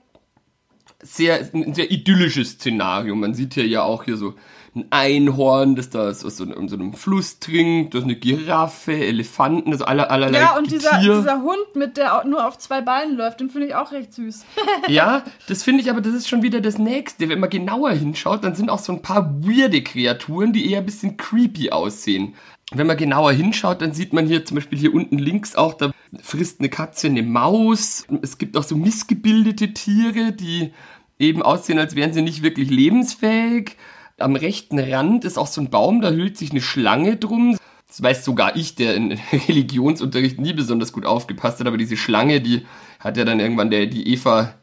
sehr, 1.02 1.48
ein 1.54 1.72
sehr 1.72 1.90
idyllisches 1.90 2.50
Szenario. 2.50 3.14
Man 3.14 3.32
sieht 3.32 3.54
hier 3.54 3.66
ja 3.66 3.84
auch 3.84 4.04
hier 4.04 4.18
so 4.18 4.34
ein 4.74 4.86
Einhorn, 4.90 5.74
das 5.74 5.90
da 5.90 6.10
aus 6.10 6.20
so, 6.20 6.44
einem, 6.44 6.68
so 6.68 6.76
einem 6.76 6.92
Fluss 6.92 7.40
trinkt, 7.40 7.94
das 7.94 8.00
ist 8.00 8.04
eine 8.04 8.16
Giraffe, 8.16 8.92
Elefanten, 8.92 9.72
also 9.72 9.84
aller, 9.84 10.10
allerlei 10.10 10.38
Ja, 10.38 10.56
und 10.56 10.70
dieser, 10.70 10.98
dieser 11.00 11.42
Hund, 11.42 11.74
mit 11.74 11.96
der 11.96 12.24
nur 12.24 12.46
auf 12.46 12.56
zwei 12.58 12.80
Beinen 12.80 13.16
läuft, 13.16 13.40
den 13.40 13.50
finde 13.50 13.66
ich 13.68 13.74
auch 13.74 13.90
recht 13.90 14.14
süß. 14.14 14.44
ja, 14.88 15.24
das 15.48 15.64
finde 15.64 15.82
ich 15.82 15.90
aber, 15.90 16.00
das 16.00 16.14
ist 16.14 16.28
schon 16.28 16.42
wieder 16.42 16.60
das 16.60 16.78
Nächste. 16.78 17.28
Wenn 17.28 17.40
man 17.40 17.50
genauer 17.50 17.90
hinschaut, 17.90 18.44
dann 18.44 18.54
sind 18.54 18.70
auch 18.70 18.78
so 18.78 18.92
ein 18.92 19.02
paar 19.02 19.42
weirde 19.42 19.82
Kreaturen, 19.82 20.52
die 20.52 20.70
eher 20.70 20.78
ein 20.78 20.86
bisschen 20.86 21.16
creepy 21.16 21.70
aussehen. 21.70 22.34
Wenn 22.72 22.86
man 22.86 22.96
genauer 22.96 23.32
hinschaut, 23.32 23.82
dann 23.82 23.92
sieht 23.92 24.12
man 24.12 24.26
hier 24.28 24.44
zum 24.44 24.54
Beispiel 24.54 24.78
hier 24.78 24.94
unten 24.94 25.18
links 25.18 25.56
auch, 25.56 25.74
da 25.74 25.90
frisst 26.22 26.60
eine 26.60 26.68
Katze 26.68 27.08
eine 27.08 27.24
Maus. 27.24 28.06
Es 28.22 28.38
gibt 28.38 28.56
auch 28.56 28.62
so 28.62 28.76
missgebildete 28.76 29.74
Tiere, 29.74 30.30
die 30.30 30.72
eben 31.18 31.42
aussehen, 31.42 31.80
als 31.80 31.96
wären 31.96 32.12
sie 32.12 32.22
nicht 32.22 32.44
wirklich 32.44 32.70
lebensfähig 32.70 33.76
am 34.20 34.36
rechten 34.36 34.78
Rand 34.78 35.24
ist 35.24 35.38
auch 35.38 35.46
so 35.46 35.60
ein 35.60 35.70
Baum, 35.70 36.00
da 36.00 36.10
hüllt 36.10 36.36
sich 36.36 36.50
eine 36.50 36.60
Schlange 36.60 37.16
drum. 37.16 37.56
Das 37.88 38.02
weiß 38.02 38.24
sogar 38.24 38.56
ich, 38.56 38.76
der 38.76 38.94
in 38.94 39.12
Religionsunterricht 39.48 40.40
nie 40.40 40.52
besonders 40.52 40.92
gut 40.92 41.06
aufgepasst 41.06 41.60
hat, 41.60 41.66
aber 41.66 41.76
diese 41.76 41.96
Schlange, 41.96 42.40
die 42.40 42.66
hat 42.98 43.16
ja 43.16 43.24
dann 43.24 43.40
irgendwann 43.40 43.70
der, 43.70 43.86
die 43.86 44.08
Eva 44.12 44.54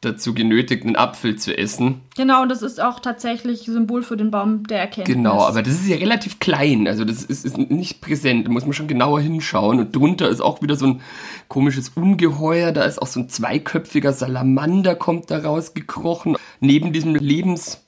dazu 0.00 0.32
genötigt, 0.32 0.84
einen 0.84 0.96
Apfel 0.96 1.36
zu 1.36 1.56
essen. 1.56 2.00
Genau, 2.16 2.42
und 2.42 2.48
das 2.48 2.62
ist 2.62 2.80
auch 2.80 3.00
tatsächlich 3.00 3.62
Symbol 3.62 4.02
für 4.02 4.16
den 4.16 4.30
Baum 4.30 4.66
der 4.66 4.80
Erkenntnis. 4.80 5.14
Genau, 5.14 5.42
aber 5.42 5.62
das 5.62 5.74
ist 5.74 5.88
ja 5.88 5.96
relativ 5.96 6.40
klein, 6.40 6.88
also 6.88 7.04
das 7.04 7.22
ist, 7.22 7.44
ist 7.44 7.58
nicht 7.58 8.00
präsent, 8.00 8.46
da 8.46 8.50
muss 8.50 8.64
man 8.64 8.72
schon 8.72 8.88
genauer 8.88 9.20
hinschauen. 9.20 9.78
Und 9.78 9.94
drunter 9.94 10.28
ist 10.30 10.40
auch 10.40 10.62
wieder 10.62 10.76
so 10.76 10.86
ein 10.86 11.00
komisches 11.48 11.90
Ungeheuer, 11.90 12.72
da 12.72 12.84
ist 12.84 13.00
auch 13.00 13.06
so 13.06 13.20
ein 13.20 13.28
zweiköpfiger 13.28 14.14
Salamander, 14.14 14.94
kommt 14.94 15.30
da 15.30 15.38
rausgekrochen. 15.38 16.36
Neben 16.60 16.94
diesem 16.94 17.14
Lebens 17.14 17.84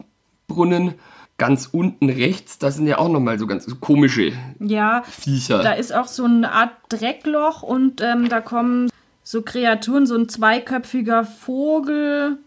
Brunnen. 0.52 0.94
Ganz 1.38 1.68
unten 1.72 2.08
rechts, 2.08 2.58
da 2.58 2.70
sind 2.70 2.86
ja 2.86 2.98
auch 2.98 3.08
nochmal 3.08 3.38
so 3.38 3.46
ganz 3.46 3.66
komische 3.80 4.32
ja, 4.60 5.02
Viecher. 5.08 5.62
Da 5.62 5.72
ist 5.72 5.92
auch 5.92 6.06
so 6.06 6.24
eine 6.24 6.52
Art 6.52 6.70
Dreckloch 6.88 7.62
und 7.62 8.00
ähm, 8.00 8.28
da 8.28 8.40
kommen 8.40 8.90
so 9.24 9.42
Kreaturen, 9.42 10.06
so 10.06 10.14
ein 10.14 10.28
zweiköpfiger 10.28 11.24
Vogel 11.24 12.38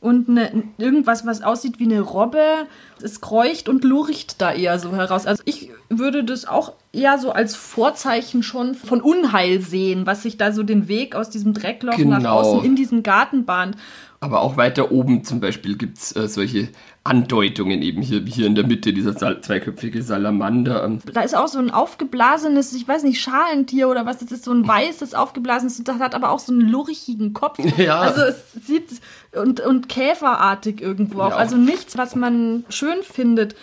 und 0.00 0.28
eine, 0.28 0.64
irgendwas, 0.78 1.26
was 1.26 1.42
aussieht 1.42 1.80
wie 1.80 1.84
eine 1.84 2.00
Robbe. 2.00 2.66
Es 3.02 3.20
kreucht 3.20 3.68
und 3.68 3.82
lurcht 3.82 4.40
da 4.40 4.52
eher 4.52 4.78
so 4.78 4.94
heraus. 4.94 5.26
Also 5.26 5.42
ich 5.46 5.70
würde 5.88 6.22
das 6.22 6.46
auch 6.46 6.74
eher 6.92 7.18
so 7.18 7.32
als 7.32 7.56
Vorzeichen 7.56 8.42
schon 8.42 8.74
von 8.74 9.00
Unheil 9.00 9.60
sehen, 9.60 10.06
was 10.06 10.22
sich 10.22 10.36
da 10.36 10.52
so 10.52 10.62
den 10.62 10.86
Weg 10.86 11.16
aus 11.16 11.30
diesem 11.30 11.54
Dreckloch 11.54 11.96
Genau. 11.96 12.18
nach 12.18 12.30
außen 12.30 12.64
in 12.64 12.76
diesen 12.76 13.02
Garten 13.02 13.44
bahnt. 13.44 13.76
Aber 14.20 14.40
auch 14.40 14.56
weiter 14.56 14.92
oben 14.92 15.24
zum 15.24 15.40
Beispiel 15.40 15.76
gibt 15.76 15.98
es 15.98 16.14
äh, 16.16 16.28
solche 16.28 16.68
Andeutungen 17.06 17.82
eben 17.82 18.02
hier, 18.02 18.22
hier 18.24 18.46
in 18.46 18.54
der 18.54 18.66
Mitte, 18.66 18.92
dieser 18.92 19.12
Sal 19.12 19.40
zweiköpfige 19.40 20.02
Salamander. 20.02 20.98
Da 21.12 21.22
ist 21.22 21.36
auch 21.36 21.48
so 21.48 21.58
ein 21.58 21.70
aufgeblasenes, 21.70 22.72
ich 22.74 22.86
weiß 22.86 23.02
nicht, 23.04 23.20
Schalentier 23.20 23.88
oder 23.88 24.04
was 24.06 24.18
das 24.18 24.32
ist, 24.32 24.44
so 24.44 24.52
ein 24.52 24.66
weißes 24.66 25.14
aufgeblasenes, 25.14 25.82
das 25.84 25.98
hat 25.98 26.14
aber 26.14 26.30
auch 26.30 26.38
so 26.38 26.52
einen 26.52 26.68
lurchigen 26.68 27.32
Kopf. 27.32 27.58
Ja. 27.76 28.00
Also 28.00 28.22
es 28.22 28.52
sieht 28.66 28.88
und, 29.32 29.60
und 29.60 29.88
käferartig 29.88 30.80
irgendwo 30.80 31.20
auch. 31.20 31.30
Ja. 31.30 31.36
Also 31.36 31.56
nichts, 31.56 31.96
was 31.98 32.16
man 32.16 32.64
schön 32.70 33.02
findet. 33.02 33.54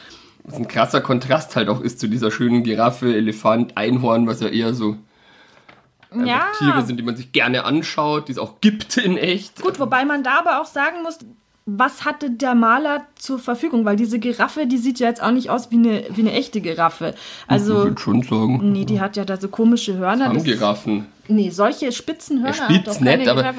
was 0.44 0.56
ein 0.56 0.68
krasser 0.68 1.02
Kontrast 1.02 1.56
halt 1.56 1.68
auch 1.68 1.82
ist 1.82 2.00
zu 2.00 2.08
dieser 2.08 2.30
schönen 2.32 2.64
Giraffe, 2.64 3.14
Elefant, 3.14 3.76
Einhorn, 3.76 4.28
was 4.28 4.40
ja 4.40 4.48
eher 4.50 4.74
so 4.74 4.98
einfach 6.12 6.28
Ja. 6.28 6.46
Tiere 6.58 6.82
sind, 6.84 6.98
die 6.98 7.04
man 7.04 7.16
sich 7.16 7.32
gerne 7.32 7.66
anschaut, 7.66 8.28
die 8.28 8.34
es 8.34 8.38
auch 8.38 8.62
gibt 8.62 8.98
in 8.98 9.18
echt. 9.18 9.62
Gut, 9.62 9.80
wobei 9.80 10.06
man 10.06 10.24
da 10.24 10.40
aber 10.40 10.62
auch 10.62 10.66
sagen 10.66 11.02
muss, 11.04 11.20
was 11.66 12.04
hatte 12.06 12.30
der 12.30 12.56
Maler 12.56 13.06
zur 13.16 13.40
Verfügung? 13.40 13.86
Weil 13.86 13.96
diese 13.96 14.20
Giraffe, 14.20 14.66
die 14.68 14.78
sieht 14.78 15.00
ja 15.00 15.08
jetzt 15.08 15.24
auch 15.24 15.32
nicht 15.32 15.50
aus 15.50 15.72
wie 15.72 15.76
eine, 15.78 16.04
wie 16.14 16.22
eine 16.22 16.34
echte 16.34 16.60
Giraffe. 16.62 17.14
ich 17.16 17.52
Also, 17.52 17.76
würde 17.76 18.00
schon 18.02 18.22
sagen. 18.24 18.72
nee, 18.72 18.84
die 18.86 19.00
hat 19.00 19.16
ja 19.16 19.24
da 19.26 19.38
so 19.38 19.48
komische 19.48 19.98
Hörner. 19.98 20.26
Haben 20.26 20.36
Das, 20.36 20.44
Giraffen. 20.44 21.06
nee, 21.28 21.50
solche 21.50 21.92
spitzen 21.92 22.44
Hörner 22.44 22.56
Ja, 22.70 22.76
spitz 22.82 23.00
nett, 23.00 23.28
aber 23.28 23.54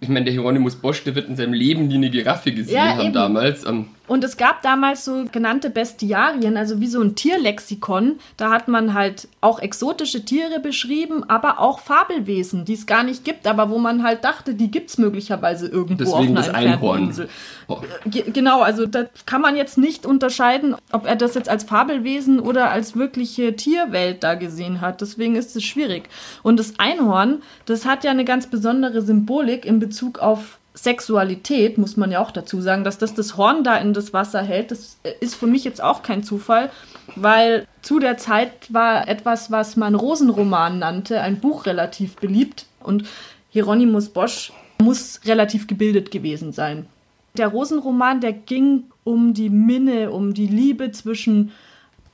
ich 0.00 0.08
meine, 0.08 0.24
der 0.24 0.32
Hieronymus 0.34 0.74
Bosch, 0.76 1.04
der 1.04 1.14
wird 1.14 1.28
in 1.28 1.36
seinem 1.36 1.52
Leben 1.54 1.88
nie 1.88 1.94
eine 1.94 2.10
Giraffe 2.10 2.52
gesehen 2.52 2.74
Ja, 2.76 2.96
haben 2.96 3.00
eben. 3.06 3.12
damals. 3.14 3.64
Ähm, 3.64 3.86
Und 4.06 4.22
es 4.24 4.36
gab 4.36 4.62
damals 4.62 5.04
so 5.04 5.24
genannte 5.32 5.70
Bestiarien, 5.70 6.56
also 6.56 6.80
wie 6.80 6.86
so 6.86 7.00
ein 7.00 7.14
Tierlexikon. 7.14 8.18
Da 8.36 8.50
hat 8.50 8.68
man 8.68 8.94
halt 8.94 9.28
auch 9.40 9.58
exotische 9.60 10.24
Tiere 10.24 10.60
beschrieben, 10.60 11.24
aber 11.28 11.58
auch 11.60 11.80
Fabelwesen, 11.80 12.64
die 12.64 12.74
es 12.74 12.86
gar 12.86 13.02
nicht 13.02 13.24
gibt, 13.24 13.46
aber 13.46 13.70
wo 13.70 13.78
man 13.78 14.02
halt 14.02 14.24
dachte, 14.24 14.54
die 14.54 14.70
gibt 14.70 14.90
es 14.90 14.98
möglicherweise 14.98 15.66
irgendwo 15.68 16.04
Deswegen 16.04 16.36
auf 16.38 16.46
das 16.46 16.54
einer 16.54 16.72
Einhorn. 16.74 17.04
Insel. 17.04 17.28
Oh. 17.68 17.78
Ge- 18.06 18.30
Genau, 18.32 18.60
also 18.60 18.86
da 18.86 19.06
kann 19.24 19.40
man 19.40 19.56
jetzt 19.56 19.78
nicht 19.78 20.06
unterscheiden, 20.06 20.74
ob 20.92 21.06
er 21.06 21.16
das 21.16 21.34
jetzt 21.34 21.48
als 21.48 21.64
Fabelwesen 21.64 22.38
oder 22.40 22.70
als 22.70 22.96
wirkliche 22.96 23.56
Tierwelt 23.56 24.22
da 24.22 24.34
gesehen 24.34 24.80
hat. 24.80 25.00
Deswegen 25.00 25.36
ist 25.36 25.56
es 25.56 25.64
schwierig. 25.64 26.08
Und 26.42 26.58
das 26.58 26.78
Einhorn, 26.78 27.42
das 27.64 27.86
hat 27.86 28.04
ja 28.04 28.10
eine 28.10 28.24
ganz 28.24 28.46
besondere 28.46 29.02
Symbolik 29.02 29.64
in 29.64 29.78
Bezug 29.78 30.18
auf 30.18 30.58
Sexualität, 30.76 31.78
muss 31.78 31.96
man 31.96 32.12
ja 32.12 32.20
auch 32.20 32.30
dazu 32.30 32.60
sagen, 32.60 32.84
dass 32.84 32.98
das 32.98 33.14
das 33.14 33.36
Horn 33.36 33.64
da 33.64 33.76
in 33.78 33.94
das 33.94 34.12
Wasser 34.12 34.42
hält. 34.42 34.70
Das 34.70 34.98
ist 35.20 35.34
für 35.34 35.46
mich 35.46 35.64
jetzt 35.64 35.82
auch 35.82 36.02
kein 36.02 36.22
Zufall, 36.22 36.70
weil 37.16 37.66
zu 37.80 37.98
der 37.98 38.18
Zeit 38.18 38.52
war 38.72 39.08
etwas, 39.08 39.50
was 39.50 39.76
man 39.76 39.94
Rosenroman 39.94 40.78
nannte, 40.78 41.22
ein 41.22 41.40
Buch 41.40 41.64
relativ 41.64 42.16
beliebt. 42.16 42.66
Und 42.82 43.04
Hieronymus 43.50 44.10
Bosch 44.10 44.52
muss 44.78 45.20
relativ 45.24 45.66
gebildet 45.66 46.10
gewesen 46.10 46.52
sein. 46.52 46.86
Der 47.38 47.48
Rosenroman, 47.48 48.20
der 48.20 48.34
ging 48.34 48.84
um 49.02 49.32
die 49.32 49.50
Minne, 49.50 50.10
um 50.10 50.34
die 50.34 50.46
Liebe 50.46 50.92
zwischen 50.92 51.52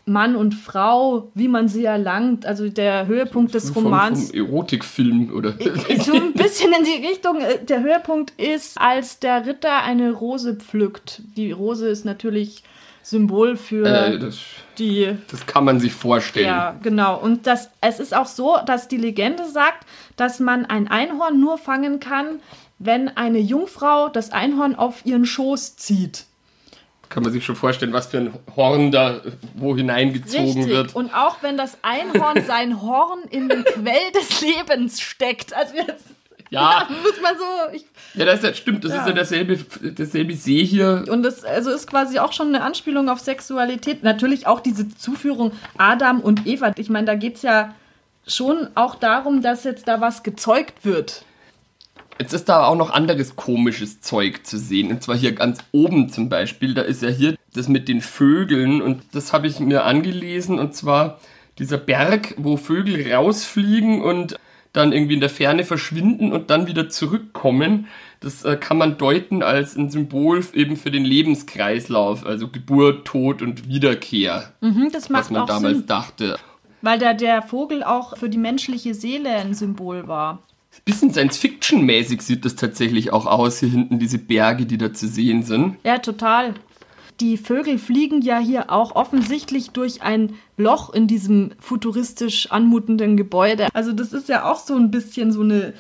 Mann 0.05 0.35
und 0.35 0.55
Frau, 0.55 1.31
wie 1.35 1.49
man 1.49 1.69
sie 1.69 1.85
erlangt. 1.85 2.45
Also 2.45 2.69
der 2.69 3.07
Höhepunkt 3.07 3.55
des 3.55 3.71
vom, 3.71 3.85
Romans. 3.85 4.31
vom 4.31 4.37
Erotikfilm 4.37 5.33
oder. 5.33 5.55
So 6.01 6.15
ein 6.15 6.33
bisschen 6.33 6.73
in 6.73 6.85
die 6.85 7.07
Richtung. 7.07 7.41
äh, 7.41 7.65
Der 7.65 7.83
Höhepunkt 7.83 8.33
ist, 8.39 8.81
als 8.81 9.21
der 9.21 9.47
Ritter 9.47 9.83
eine 9.83 10.11
Rose 10.13 10.55
pflückt. 10.57 11.23
Die 11.37 11.53
Rose 11.53 11.89
ist 11.89 12.05
natürlich 12.05 12.65
Symbol 13.05 13.57
für 13.57 13.85
äh, 13.87 14.19
das, 14.19 14.39
die 14.79 15.17
das 15.31 15.47
kann 15.47 15.65
man 15.65 15.81
sich 15.81 15.93
vorstellen. 15.93 16.47
ja, 16.47 16.77
genau. 16.83 17.19
Und 17.21 17.47
das, 17.47 17.71
es 17.81 17.99
ist 18.01 18.15
auch 18.15 18.27
so, 18.27 18.59
dass 18.67 18.89
die 18.89 18.97
Legende 18.97 19.45
sagt, 19.49 19.87
dass 20.17 20.39
man 20.41 20.67
ein 20.67 20.89
Einhorn 20.89 21.41
nur 21.41 21.59
fangen 21.59 21.99
kann, 22.01 22.41
wenn 22.79 23.09
eine 23.09 23.39
Jungfrau 23.39 24.09
das 24.09 24.31
Einhorn 24.33 24.75
auf 24.77 25.05
ihren 25.07 25.27
Schoß 25.27 25.77
zieht. 25.77 26.27
Kann 27.13 27.23
man 27.23 27.33
sich 27.33 27.45
schon 27.45 27.57
vorstellen, 27.57 27.93
was 27.93 28.07
für 28.07 28.19
ein 28.19 28.33
Horn 28.57 28.91
da 28.91 29.21
wo 29.55 29.77
hineingezogen 29.77 30.47
Richtig. 30.47 30.69
wird. 30.69 30.95
Und 30.95 31.15
auch 31.15 31.37
wenn 31.43 31.57
das 31.57 31.79
Einhorn 31.83 32.43
sein 32.47 32.81
Horn 32.83 33.21
in 33.31 33.49
den 33.49 33.65
Quell 33.65 34.11
des 34.15 34.41
Lebens 34.41 35.01
steckt. 35.01 35.53
Also 35.55 35.75
jetzt 35.77 36.05
Ja, 36.51 36.87
muss 37.03 37.21
man 37.23 37.35
so. 37.39 37.77
Ich, 37.77 37.85
ja, 38.15 38.25
das 38.25 38.37
ist 38.41 38.45
ja, 38.45 38.55
stimmt. 38.55 38.85
Das 38.85 38.93
Ja. 38.93 39.01
ist 39.01 39.07
ja 39.09 39.13
derselbe, 39.13 39.57
derselbe 39.83 40.35
See 40.35 40.65
hier. 40.65 41.05
und 41.11 41.23
das 41.23 41.45
also 41.45 41.71
ist 41.71 41.87
quasi 41.87 42.19
auch 42.19 42.33
schon 42.33 42.49
eine 42.49 42.63
Anspielung 42.63 43.09
auf 43.09 43.21
Sexualität. 43.21 44.03
Natürlich 44.03 44.47
auch 44.47 44.61
diese 44.61 44.89
Zuführung 44.89 45.53
Adam 45.79 46.21
und 46.21 46.47
Eva. 46.47 46.73
Ich 46.77 46.89
meine, 46.91 47.07
da 47.07 47.15
geht 47.15 47.37
es 47.37 47.43
ja 47.43 47.75
schon 48.27 48.69
auch 48.75 48.95
darum, 48.95 49.43
dass 49.43 49.65
jetzt 49.65 49.89
da 49.89 50.01
was 50.01 50.23
gezeugt 50.23 50.85
wird. 50.85 51.25
Jetzt 52.23 52.35
ist 52.35 52.49
da 52.49 52.67
auch 52.67 52.77
noch 52.77 52.91
anderes 52.91 53.35
komisches 53.35 54.01
Zeug 54.01 54.47
zu 54.47 54.57
sehen. 54.57 54.93
Und 54.93 55.03
zwar 55.03 55.17
hier 55.17 55.33
ganz 55.33 55.59
oben 55.73 56.09
zum 56.09 56.29
Beispiel. 56.29 56.73
Da 56.73 56.83
ist 56.83 57.03
ja 57.03 57.09
hier 57.09 57.35
das 57.53 57.67
mit 57.67 57.89
den 57.89 58.01
Vögeln. 58.01 58.81
Und 58.81 59.03
das 59.11 59.33
habe 59.33 59.49
ich 59.49 59.59
mir 59.59 59.85
angelesen. 59.85 60.61
Und 60.61 60.73
zwar 60.73 61.19
dieser 61.59 61.79
Berg, 61.79 62.37
wo 62.39 62.57
Vögel 62.57 63.13
rausfliegen 63.13 64.03
und 64.03 64.39
dann 64.73 64.93
irgendwie 64.93 65.15
in 65.15 65.21
der 65.21 65.31
Ferne 65.31 65.65
verschwinden 65.65 66.31
und 66.31 66.49
dann 66.51 66.69
wieder 66.69 66.89
zurückkommen. 66.89 67.89
Das 68.21 68.45
äh, 68.45 68.57
kann 68.57 68.79
man 68.79 68.99
deuten 68.99 69.43
als 69.43 69.75
ein 69.75 69.91
Symbol 69.91 70.45
eben 70.55 70.77
für 70.77 70.93
den 70.93 71.05
Lebenskreislauf. 71.05 72.25
Also 72.25 72.47
Geburt, 72.47 73.05
Tod 73.05 73.43
und 73.43 73.67
Wiederkehr. 73.67 74.53
Mhm, 74.61 74.91
das 74.93 75.11
Was 75.11 75.11
macht 75.11 75.31
man 75.33 75.43
auch 75.43 75.47
damals 75.47 75.79
Sinn. 75.79 75.87
dachte. 75.89 76.39
Weil 76.83 77.01
der, 77.01 77.15
der 77.15 77.43
Vogel 77.43 77.83
auch 77.83 78.17
für 78.17 78.29
die 78.29 78.39
menschliche 78.39 78.95
Seele 78.95 79.31
ein 79.31 79.55
Symbol 79.55 80.07
war. 80.07 80.45
Bisschen 80.85 81.13
Science-Fiction-mäßig 81.13 82.23
sieht 82.23 82.45
das 82.45 82.57
tatsächlich 82.57 83.13
auch 83.13 83.27
aus. 83.27 83.61
Hier 83.61 83.69
hinten 83.69 83.99
diese 83.99 84.19
Berge, 84.19 84.67
die 84.67 84.79
da 84.79 84.93
zu 84.93 85.07
sehen 85.07 85.43
sind. 85.43 85.77
Ja, 85.85 85.99
total. 85.99 86.55
Die 87.21 87.37
Vögel 87.37 87.79
fliegen 87.79 88.21
ja 88.21 88.39
hier 88.39 88.71
auch 88.71 88.97
offensichtlich 88.97 89.71
durch 89.71 90.03
ein 90.03 90.35
Loch 90.57 90.93
in 90.93 91.07
diesem 91.07 91.53
futuristisch 91.61 92.51
anmutenden 92.51 93.17
Gebäude. 93.17 93.69
Also 93.75 93.93
das 93.93 94.13
ist 94.13 94.29
ja 94.29 94.51
auch 94.51 94.59
so 94.59 94.75
ein 94.75 94.91
bisschen 94.91 95.31
so 95.31 95.43
eine 95.43 95.75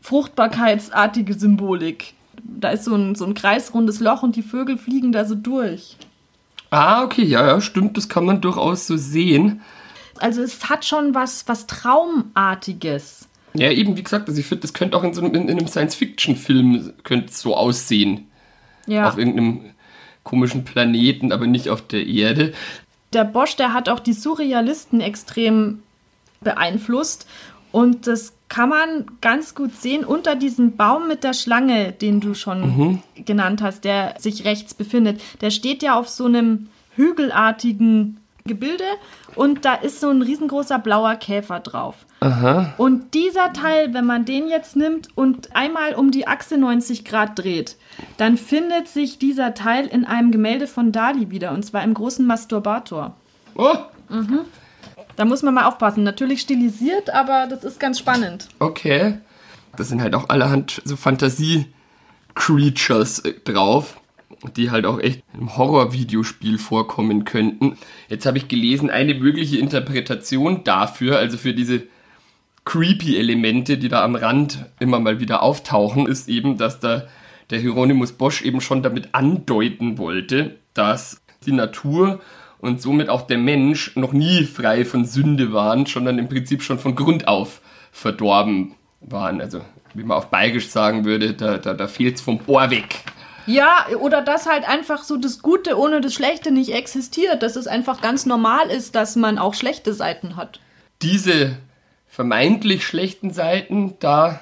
fruchtbarkeitsartige 0.00 1.34
Symbolik. 1.34 2.14
Da 2.42 2.70
ist 2.70 2.84
so 2.84 2.94
ein, 2.94 3.16
so 3.16 3.26
ein 3.26 3.34
kreisrundes 3.34 4.00
Loch 4.00 4.22
und 4.22 4.36
die 4.36 4.42
Vögel 4.42 4.78
fliegen 4.78 5.12
da 5.12 5.26
so 5.26 5.34
durch. 5.34 5.96
Ah, 6.70 7.02
okay, 7.02 7.24
ja, 7.24 7.46
ja, 7.46 7.60
stimmt, 7.60 7.96
das 7.96 8.08
kann 8.08 8.24
man 8.24 8.40
durchaus 8.40 8.86
so 8.86 8.96
sehen. 8.96 9.60
Also 10.18 10.42
es 10.42 10.68
hat 10.68 10.84
schon 10.84 11.14
was, 11.14 11.46
was 11.48 11.66
Traumartiges. 11.66 13.27
Ja, 13.58 13.70
eben, 13.70 13.96
wie 13.96 14.02
gesagt, 14.02 14.28
also 14.28 14.40
ich 14.40 14.46
finde, 14.46 14.62
das 14.62 14.72
könnte 14.72 14.96
auch 14.96 15.04
in 15.04 15.14
so 15.14 15.20
einem, 15.20 15.34
in, 15.34 15.48
in 15.48 15.58
einem 15.58 15.68
Science-Fiction-Film 15.68 16.92
könnte 17.04 17.32
so 17.32 17.56
aussehen. 17.56 18.26
Ja. 18.86 19.08
Auf 19.08 19.18
irgendeinem 19.18 19.60
komischen 20.24 20.64
Planeten, 20.64 21.32
aber 21.32 21.46
nicht 21.46 21.68
auf 21.68 21.86
der 21.86 22.06
Erde. 22.06 22.52
der 23.12 23.24
Bosch, 23.24 23.56
der 23.56 23.72
hat 23.72 23.88
auch 23.88 24.00
die 24.00 24.12
Surrealisten 24.12 25.00
extrem 25.00 25.82
beeinflusst. 26.40 27.26
Und 27.72 28.06
das 28.06 28.32
kann 28.48 28.70
man 28.70 29.06
ganz 29.20 29.54
gut 29.54 29.74
sehen 29.74 30.04
unter 30.04 30.34
diesem 30.34 30.76
Baum 30.76 31.08
mit 31.08 31.22
der 31.22 31.34
Schlange, 31.34 31.92
den 31.92 32.20
du 32.20 32.34
schon 32.34 33.02
genannt 33.14 33.62
hast, 33.62 33.84
der 33.84 34.14
sich 34.18 34.44
rechts 34.44 34.72
befindet. 34.74 35.20
Der 35.40 35.50
steht 35.50 35.82
ja 35.82 35.98
auf 35.98 36.08
so 36.08 36.24
einem 36.24 36.68
hügelartigen 36.96 38.18
Gebilde 38.48 38.82
und 39.36 39.64
da 39.64 39.74
ist 39.74 40.00
so 40.00 40.10
ein 40.10 40.22
riesengroßer 40.22 40.80
blauer 40.80 41.14
Käfer 41.14 41.60
drauf. 41.60 41.94
Und 42.78 43.14
dieser 43.14 43.52
Teil, 43.52 43.94
wenn 43.94 44.04
man 44.04 44.24
den 44.24 44.48
jetzt 44.48 44.74
nimmt 44.74 45.06
und 45.14 45.54
einmal 45.54 45.94
um 45.94 46.10
die 46.10 46.26
Achse 46.26 46.58
90 46.58 47.04
Grad 47.04 47.38
dreht, 47.38 47.76
dann 48.16 48.36
findet 48.36 48.88
sich 48.88 49.20
dieser 49.20 49.54
Teil 49.54 49.86
in 49.86 50.04
einem 50.04 50.32
Gemälde 50.32 50.66
von 50.66 50.90
Dali 50.90 51.30
wieder, 51.30 51.52
und 51.52 51.64
zwar 51.64 51.84
im 51.84 51.94
großen 51.94 52.26
Masturbator. 52.26 53.14
Oh, 53.54 53.76
Da 55.14 55.24
muss 55.24 55.42
man 55.42 55.54
mal 55.54 55.66
aufpassen. 55.66 56.02
Natürlich 56.02 56.40
stilisiert, 56.40 57.10
aber 57.10 57.46
das 57.48 57.62
ist 57.62 57.78
ganz 57.78 58.00
spannend. 58.00 58.48
okay. 58.58 59.18
Das 59.76 59.90
sind 59.90 60.02
halt 60.02 60.16
auch 60.16 60.28
allerhand 60.28 60.82
so 60.84 60.96
Fantasie-Creatures 60.96 63.20
äh, 63.20 63.34
drauf, 63.44 63.97
die 64.56 64.70
halt 64.70 64.86
auch 64.86 65.00
echt 65.00 65.22
im 65.38 65.56
Horror-Videospiel 65.56 66.58
vorkommen 66.58 67.24
könnten. 67.24 67.76
Jetzt 68.08 68.26
habe 68.26 68.38
ich 68.38 68.48
gelesen, 68.48 68.90
eine 68.90 69.14
mögliche 69.14 69.58
Interpretation 69.58 70.64
dafür, 70.64 71.18
also 71.18 71.36
für 71.36 71.54
diese 71.54 71.82
creepy 72.64 73.16
Elemente, 73.16 73.78
die 73.78 73.88
da 73.88 74.04
am 74.04 74.14
Rand 74.14 74.66
immer 74.78 75.00
mal 75.00 75.20
wieder 75.20 75.42
auftauchen, 75.42 76.06
ist 76.06 76.28
eben, 76.28 76.58
dass 76.58 76.80
da 76.80 77.04
der 77.50 77.60
Hieronymus 77.60 78.12
Bosch 78.12 78.42
eben 78.42 78.60
schon 78.60 78.82
damit 78.82 79.14
andeuten 79.14 79.98
wollte, 79.98 80.58
dass 80.74 81.22
die 81.46 81.52
Natur 81.52 82.20
und 82.60 82.82
somit 82.82 83.08
auch 83.08 83.22
der 83.22 83.38
Mensch 83.38 83.96
noch 83.96 84.12
nie 84.12 84.44
frei 84.44 84.84
von 84.84 85.04
Sünde 85.04 85.52
waren, 85.52 85.86
sondern 85.86 86.18
im 86.18 86.28
Prinzip 86.28 86.62
schon 86.62 86.78
von 86.78 86.94
Grund 86.94 87.26
auf 87.26 87.60
verdorben 87.90 88.74
waren. 89.00 89.40
Also, 89.40 89.62
wie 89.94 90.02
man 90.02 90.18
auf 90.18 90.30
Bayerisch 90.30 90.68
sagen 90.68 91.04
würde, 91.04 91.34
da, 91.34 91.58
da, 91.58 91.74
da 91.74 91.88
fehlt's 91.88 92.20
vom 92.20 92.40
Ohr 92.46 92.70
weg. 92.70 93.04
Ja, 93.48 93.86
oder 93.98 94.20
dass 94.20 94.46
halt 94.46 94.68
einfach 94.68 95.02
so 95.02 95.16
das 95.16 95.40
Gute 95.40 95.78
ohne 95.78 96.00
das 96.00 96.12
Schlechte 96.12 96.50
nicht 96.50 96.74
existiert, 96.74 97.42
dass 97.42 97.56
es 97.56 97.66
einfach 97.66 98.00
ganz 98.02 98.26
normal 98.26 98.70
ist, 98.70 98.94
dass 98.94 99.16
man 99.16 99.38
auch 99.38 99.54
schlechte 99.54 99.94
Seiten 99.94 100.36
hat. 100.36 100.60
Diese 101.00 101.56
vermeintlich 102.06 102.86
schlechten 102.86 103.32
Seiten, 103.32 103.94
da 104.00 104.40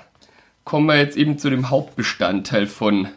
kommen 0.64 0.86
wir 0.86 0.98
jetzt 0.98 1.16
eben 1.16 1.38
zu 1.38 1.50
dem 1.50 1.70
Hauptbestandteil 1.70 2.66
von 2.66 3.08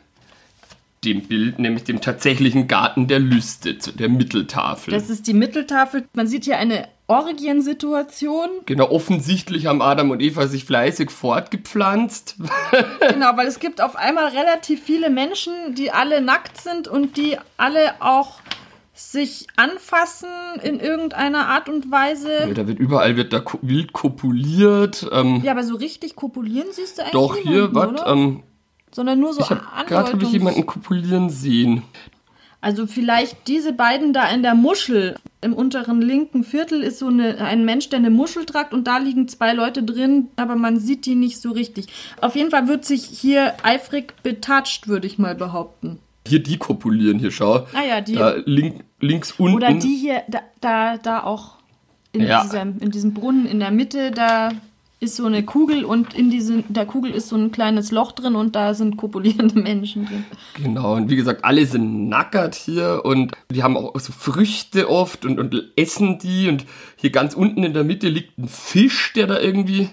dem 1.04 1.24
Bild, 1.24 1.58
nämlich 1.58 1.86
dem 1.86 2.02
tatsächlichen 2.02 2.68
Garten 2.68 3.08
der 3.08 3.20
Lüste, 3.20 3.80
zu 3.80 3.92
der 3.92 4.10
Mitteltafel. 4.10 4.94
Das 4.94 5.10
ist 5.10 5.28
die 5.28 5.34
Mitteltafel. 5.34 6.06
Man 6.14 6.28
sieht 6.28 6.46
hier 6.46 6.58
eine 6.58 6.88
Orgiensituation. 7.10 8.50
Genau, 8.68 8.90
offensichtlich 8.92 9.66
haben 9.66 9.82
Adam 9.82 10.12
und 10.12 10.22
Eva 10.22 10.48
sich 10.48 10.64
fleißig 10.64 11.10
fortgepflanzt. 11.10 12.36
genau, 13.12 13.36
weil 13.36 13.48
es 13.48 13.60
gibt 13.60 13.82
auf 13.82 13.96
einmal 13.96 14.28
relativ 14.28 14.84
viele 14.84 15.10
Menschen, 15.10 15.74
die 15.74 15.92
alle 15.92 16.22
nackt 16.22 16.62
sind 16.62 16.88
und 16.88 17.18
die 17.18 17.38
alle 17.58 18.00
auch 18.00 18.40
sich 18.94 19.48
anfassen 19.56 20.30
in 20.62 20.80
irgendeiner 20.80 21.48
Art 21.48 21.68
und 21.68 21.90
Weise. 21.90 22.42
Ja, 22.48 22.54
da 22.54 22.68
wird 22.68 22.78
überall 22.78 23.16
wird 23.16 23.34
da 23.34 23.42
wild 23.62 23.92
kopuliert. 23.92 25.08
Ähm, 25.12 25.42
ja, 25.44 25.54
aber 25.54 25.64
so 25.64 25.78
richtig 25.78 26.16
kopulieren 26.16 26.68
siehst 26.72 26.98
du 26.98 27.02
eigentlich 27.02 27.14
Doch, 27.14 27.36
hier, 27.38 27.74
was? 27.74 28.02
Ähm, 28.06 28.44
Sondern 28.92 29.20
nur 29.20 29.34
so 29.34 29.42
Gerade 29.42 30.12
habe 30.12 30.24
ich 30.24 30.32
jemanden 30.32 30.66
kopulieren 30.66 31.30
sehen. 31.30 31.84
Also 32.62 32.88
vielleicht 32.88 33.48
diese 33.48 33.74
beiden 33.74 34.14
da 34.14 34.30
in 34.30 34.44
der 34.44 34.54
Muschel. 34.54 35.16
Im 35.42 35.54
unteren 35.54 36.02
linken 36.02 36.44
Viertel 36.44 36.84
ist 36.84 37.00
so 37.00 37.08
eine, 37.08 37.38
ein 37.38 37.64
Mensch, 37.64 37.88
der 37.88 38.00
eine 38.00 38.10
Muschel 38.10 38.46
tragt 38.46 38.74
und 38.74 38.88
da 38.88 38.98
liegen 38.98 39.30
zwei 39.30 39.54
Leute 39.54 39.84
drin, 39.84 40.28
aber 40.36 40.58
man 40.58 40.80
sieht 40.80 41.06
die 41.06 41.16
nicht 41.16 41.40
so 41.40 41.52
richtig. 41.52 41.88
Auf 42.20 42.36
jeden 42.36 42.52
Fall 42.52 42.68
wird 42.68 42.84
sich 42.84 43.06
hier 43.06 43.54
eifrig 43.64 44.14
betatscht, 44.22 44.90
würde 44.90 45.08
ich 45.08 45.18
mal 45.18 45.36
behaupten. 45.36 46.00
Hier 46.28 46.44
die 46.44 46.58
kopulieren, 46.58 47.20
hier 47.20 47.32
schau. 47.32 47.66
Ah 47.74 47.84
ja, 47.88 48.02
die. 48.02 48.16
Da 48.16 48.36
link, 48.46 48.84
links 49.00 49.32
unten. 49.38 49.56
Oder 49.56 49.74
die 49.74 49.96
hier, 49.96 50.24
da, 50.28 50.42
da, 50.60 50.98
da 50.98 51.24
auch 51.24 51.56
in, 52.12 52.22
ja. 52.22 52.44
diesem, 52.44 52.80
in 52.80 52.92
diesem 52.92 53.14
Brunnen 53.14 53.46
in 53.46 53.60
der 53.60 53.72
Mitte, 53.72 54.12
da 54.12 54.52
ist 55.02 55.16
so 55.16 55.26
eine 55.26 55.44
Kugel 55.44 55.86
und 55.86 56.14
in 56.14 56.30
diese, 56.30 56.64
der 56.68 56.86
Kugel 56.86 57.12
ist 57.12 57.30
so 57.30 57.38
ein 57.38 57.52
kleines 57.52 57.92
Loch 57.92 58.12
drin 58.12 58.36
und 58.36 58.56
da 58.56 58.74
sind 58.74 58.98
kopulierende 58.98 59.56
Menschen 59.60 60.06
drin. 60.06 60.26
Genau, 60.62 60.96
und 60.96 61.10
wie 61.10 61.16
gesagt, 61.16 61.46
alle 61.46 61.66
sind 61.66 62.10
nackert 62.10 62.56
hier 62.56 63.02
und 63.06 63.32
die 63.50 63.64
haben 63.64 63.78
auch 63.78 63.98
so 64.00 64.12
Früchte 64.12 64.90
oft 64.90 65.26
und, 65.26 65.40
und 65.40 65.72
essen 65.78 66.20
die 66.20 66.50
und 66.50 66.66
hier 66.98 67.12
ganz 67.12 67.34
unten 67.34 67.64
in 67.64 67.74
der 67.74 67.86
Mitte 67.86 68.10
liegt 68.10 68.38
ein 68.38 68.50
Fisch, 68.50 69.14
der 69.14 69.28
da 69.28 69.40
irgendwie 69.40 69.90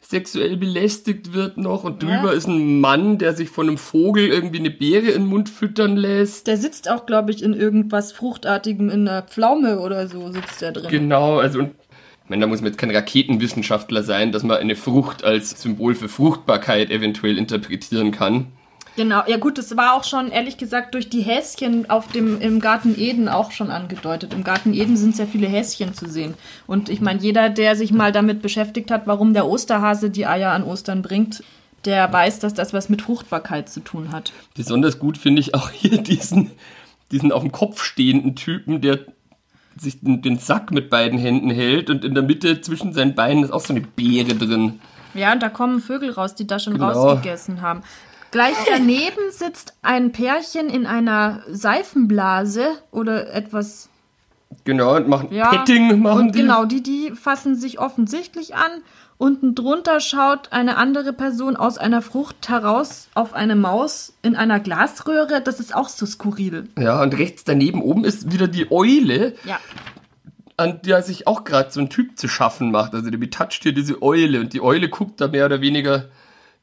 sexuell 0.00 0.56
belästigt 0.56 1.32
wird 1.32 1.56
noch 1.56 1.84
und 1.84 2.02
drüber 2.02 2.30
ja. 2.30 2.32
ist 2.32 2.48
ein 2.48 2.80
Mann, 2.80 3.18
der 3.18 3.34
sich 3.34 3.48
von 3.48 3.68
einem 3.68 3.78
Vogel 3.78 4.28
irgendwie 4.28 4.58
eine 4.58 4.70
Beere 4.70 5.08
in 5.08 5.22
den 5.22 5.26
Mund 5.26 5.48
füttern 5.48 5.96
lässt. 5.96 6.46
Der 6.46 6.56
sitzt 6.56 6.90
auch, 6.90 7.06
glaube 7.06 7.30
ich, 7.30 7.42
in 7.42 7.54
irgendwas 7.54 8.10
Fruchtartigem 8.12 8.90
in 8.90 9.04
der 9.04 9.22
Pflaume 9.22 9.78
oder 9.78 10.08
so 10.08 10.32
sitzt 10.32 10.62
der 10.62 10.72
drin. 10.72 10.90
Genau, 10.90 11.38
also 11.38 11.60
und 11.60 11.74
meine, 12.30 12.40
da 12.40 12.46
muss 12.46 12.60
man 12.60 12.70
jetzt 12.70 12.78
kein 12.78 12.90
Raketenwissenschaftler 12.90 14.02
sein, 14.02 14.32
dass 14.32 14.42
man 14.42 14.56
eine 14.56 14.76
Frucht 14.76 15.24
als 15.24 15.60
Symbol 15.60 15.94
für 15.94 16.08
Fruchtbarkeit 16.08 16.90
eventuell 16.90 17.36
interpretieren 17.36 18.12
kann. 18.12 18.46
Genau, 18.96 19.22
ja 19.26 19.36
gut, 19.36 19.56
das 19.58 19.76
war 19.76 19.94
auch 19.94 20.04
schon, 20.04 20.30
ehrlich 20.30 20.56
gesagt, 20.56 20.94
durch 20.94 21.08
die 21.08 21.22
Häschen 21.22 21.88
auf 21.88 22.08
dem, 22.08 22.40
im 22.40 22.60
Garten 22.60 22.98
Eden 22.98 23.28
auch 23.28 23.50
schon 23.50 23.70
angedeutet. 23.70 24.34
Im 24.34 24.44
Garten 24.44 24.74
Eden 24.74 24.96
sind 24.96 25.16
sehr 25.16 25.26
viele 25.26 25.46
Häschen 25.46 25.94
zu 25.94 26.08
sehen. 26.08 26.34
Und 26.66 26.88
ich 26.88 27.00
meine, 27.00 27.20
jeder, 27.20 27.50
der 27.50 27.76
sich 27.76 27.92
mal 27.92 28.12
damit 28.12 28.42
beschäftigt 28.42 28.90
hat, 28.90 29.06
warum 29.06 29.32
der 29.32 29.46
Osterhase 29.46 30.10
die 30.10 30.26
Eier 30.26 30.50
an 30.50 30.64
Ostern 30.64 31.02
bringt, 31.02 31.42
der 31.84 32.12
weiß, 32.12 32.40
dass 32.40 32.54
das 32.54 32.72
was 32.72 32.88
mit 32.88 33.02
Fruchtbarkeit 33.02 33.68
zu 33.68 33.80
tun 33.80 34.12
hat. 34.12 34.32
Besonders 34.54 34.98
gut 34.98 35.18
finde 35.18 35.40
ich 35.40 35.54
auch 35.54 35.70
hier 35.70 35.98
diesen, 36.02 36.50
diesen 37.10 37.32
auf 37.32 37.42
dem 37.42 37.52
Kopf 37.52 37.82
stehenden 37.82 38.36
Typen, 38.36 38.80
der 38.80 39.00
sich 39.76 40.00
den, 40.00 40.22
den, 40.22 40.38
Sack 40.38 40.70
mit 40.70 40.90
beiden 40.90 41.18
Händen 41.18 41.50
hält 41.50 41.90
und 41.90 42.04
in 42.04 42.14
der 42.14 42.22
Mitte 42.22 42.60
zwischen 42.60 42.92
seinen 42.92 43.14
Beinen 43.14 43.44
ist 43.44 43.52
auch 43.52 43.60
so 43.60 43.72
eine 43.72 43.82
Beere 43.82 44.34
drin. 44.34 44.80
Ja, 45.14 45.32
und 45.32 45.42
da 45.42 45.48
kommen 45.48 45.80
Vögel 45.80 46.10
raus, 46.10 46.34
die 46.34 46.46
da 46.46 46.58
schon 46.58 46.74
genau. 46.74 46.90
rausgegessen 46.90 47.62
haben. 47.62 47.82
Gleich 48.30 48.54
daneben 48.68 49.30
sitzt 49.30 49.74
ein 49.82 50.12
Pärchen 50.12 50.68
in 50.68 50.86
einer 50.86 51.42
Seifenblase 51.48 52.66
oder 52.92 53.32
etwas. 53.32 53.88
Genau, 54.64 54.96
und 54.96 55.08
machen 55.08 55.32
ja, 55.32 55.50
Petting 55.50 56.00
machen 56.00 56.26
und 56.26 56.34
die. 56.34 56.40
Genau, 56.40 56.64
die, 56.64 56.82
die 56.82 57.12
fassen 57.12 57.56
sich 57.56 57.80
offensichtlich 57.80 58.54
an. 58.54 58.70
Unten 59.20 59.54
drunter 59.54 60.00
schaut 60.00 60.50
eine 60.50 60.78
andere 60.78 61.12
Person 61.12 61.54
aus 61.54 61.76
einer 61.76 62.00
Frucht 62.00 62.48
heraus 62.48 63.08
auf 63.12 63.34
eine 63.34 63.54
Maus 63.54 64.14
in 64.22 64.34
einer 64.34 64.60
Glasröhre. 64.60 65.42
Das 65.42 65.60
ist 65.60 65.74
auch 65.74 65.90
so 65.90 66.06
skurril. 66.06 66.70
Ja, 66.78 67.02
und 67.02 67.12
rechts 67.18 67.44
daneben 67.44 67.82
oben 67.82 68.06
ist 68.06 68.32
wieder 68.32 68.48
die 68.48 68.72
Eule. 68.72 69.34
Ja. 69.44 69.60
An 70.56 70.80
der 70.86 71.02
sich 71.02 71.26
auch 71.26 71.44
gerade 71.44 71.70
so 71.70 71.80
ein 71.80 71.90
Typ 71.90 72.16
zu 72.18 72.28
schaffen 72.28 72.70
macht. 72.70 72.94
Also 72.94 73.10
der 73.10 73.18
betatscht 73.18 73.62
hier 73.62 73.74
diese 73.74 74.00
Eule 74.00 74.40
und 74.40 74.54
die 74.54 74.62
Eule 74.62 74.88
guckt 74.88 75.20
da 75.20 75.28
mehr 75.28 75.44
oder 75.44 75.60
weniger 75.60 76.06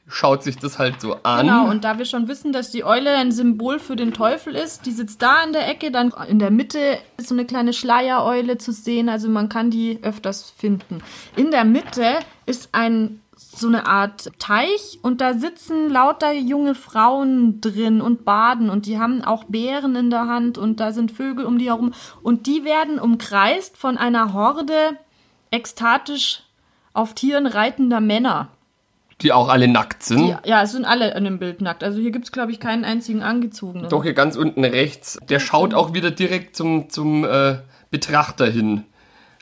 schaut 0.07 0.43
sich 0.43 0.57
das 0.57 0.79
halt 0.79 1.01
so 1.01 1.17
an. 1.23 1.45
Genau, 1.45 1.69
und 1.69 1.83
da 1.83 1.97
wir 1.97 2.05
schon 2.05 2.27
wissen, 2.27 2.53
dass 2.53 2.71
die 2.71 2.83
Eule 2.83 3.11
ein 3.15 3.31
Symbol 3.31 3.79
für 3.79 3.95
den 3.95 4.13
Teufel 4.13 4.55
ist, 4.55 4.85
die 4.85 4.91
sitzt 4.91 5.21
da 5.21 5.43
in 5.43 5.53
der 5.53 5.67
Ecke, 5.67 5.91
dann 5.91 6.13
in 6.27 6.39
der 6.39 6.51
Mitte 6.51 6.79
ist 7.17 7.27
so 7.27 7.35
eine 7.35 7.45
kleine 7.45 7.73
Schleiereule 7.73 8.57
zu 8.57 8.71
sehen, 8.71 9.09
also 9.09 9.29
man 9.29 9.49
kann 9.49 9.69
die 9.69 9.99
öfters 10.01 10.53
finden. 10.57 11.03
In 11.35 11.51
der 11.51 11.65
Mitte 11.65 12.19
ist 12.45 12.69
ein 12.71 13.21
so 13.37 13.67
eine 13.67 13.87
Art 13.87 14.31
Teich 14.39 14.99
und 15.01 15.21
da 15.21 15.33
sitzen 15.33 15.89
lauter 15.89 16.31
junge 16.31 16.75
Frauen 16.75 17.59
drin 17.61 18.01
und 18.01 18.23
baden 18.23 18.69
und 18.69 18.85
die 18.85 18.99
haben 18.99 19.23
auch 19.23 19.45
Beeren 19.45 19.95
in 19.95 20.09
der 20.09 20.27
Hand 20.27 20.57
und 20.57 20.79
da 20.79 20.91
sind 20.91 21.11
Vögel 21.11 21.45
um 21.45 21.57
die 21.57 21.67
herum 21.67 21.93
und 22.21 22.47
die 22.47 22.63
werden 22.65 22.99
umkreist 22.99 23.77
von 23.77 23.97
einer 23.97 24.33
Horde 24.33 24.97
ekstatisch 25.51 26.43
auf 26.93 27.13
Tieren 27.13 27.47
reitender 27.47 27.99
Männer. 27.99 28.49
Die 29.21 29.31
auch 29.31 29.49
alle 29.49 29.67
nackt 29.67 30.03
sind. 30.03 30.37
Die, 30.43 30.49
ja, 30.49 30.61
es 30.61 30.73
sind 30.73 30.85
alle 30.85 31.15
in 31.15 31.23
dem 31.23 31.39
Bild 31.39 31.61
nackt. 31.61 31.83
Also 31.83 31.99
hier 31.99 32.11
gibt 32.11 32.25
es, 32.25 32.31
glaube 32.31 32.51
ich, 32.51 32.59
keinen 32.59 32.85
einzigen 32.85 33.23
angezogenen. 33.23 33.89
Doch, 33.89 34.03
hier 34.03 34.13
ganz 34.13 34.35
unten 34.35 34.63
rechts. 34.63 35.17
Der 35.27 35.39
schaut 35.39 35.73
auch 35.73 35.93
wieder 35.93 36.11
direkt 36.11 36.55
zum, 36.55 36.89
zum 36.89 37.23
äh, 37.23 37.57
Betrachter 37.89 38.45
hin. 38.45 38.83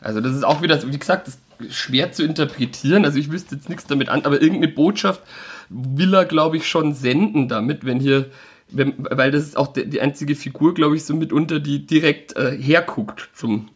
Also 0.02 0.22
das 0.22 0.34
ist 0.34 0.44
auch 0.44 0.62
wieder, 0.62 0.82
wie 0.92 0.98
gesagt, 0.98 1.30
schwer 1.70 2.12
zu 2.12 2.24
interpretieren. 2.24 3.06
Also 3.06 3.20
ich 3.20 3.32
wüsste 3.32 3.56
jetzt 3.56 3.70
nichts 3.70 3.86
damit 3.86 4.10
an, 4.10 4.24
aber 4.24 4.42
irgendeine 4.42 4.72
Botschaft 4.72 5.22
will 5.70 6.14
er, 6.14 6.26
glaube 6.26 6.58
ich, 6.58 6.68
schon 6.68 6.94
senden 6.94 7.48
damit, 7.48 7.86
wenn 7.86 8.00
hier, 8.00 8.30
wenn, 8.70 8.94
weil 8.98 9.32
das 9.32 9.44
ist 9.44 9.58
auch 9.58 9.68
die, 9.68 9.90
die 9.90 10.02
einzige 10.02 10.36
Figur, 10.36 10.74
glaube 10.74 10.96
ich, 10.96 11.06
so 11.06 11.16
mitunter, 11.16 11.60
die 11.60 11.86
direkt 11.86 12.36
äh, 12.36 12.58
herguckt 12.58 13.30
zum 13.34 13.70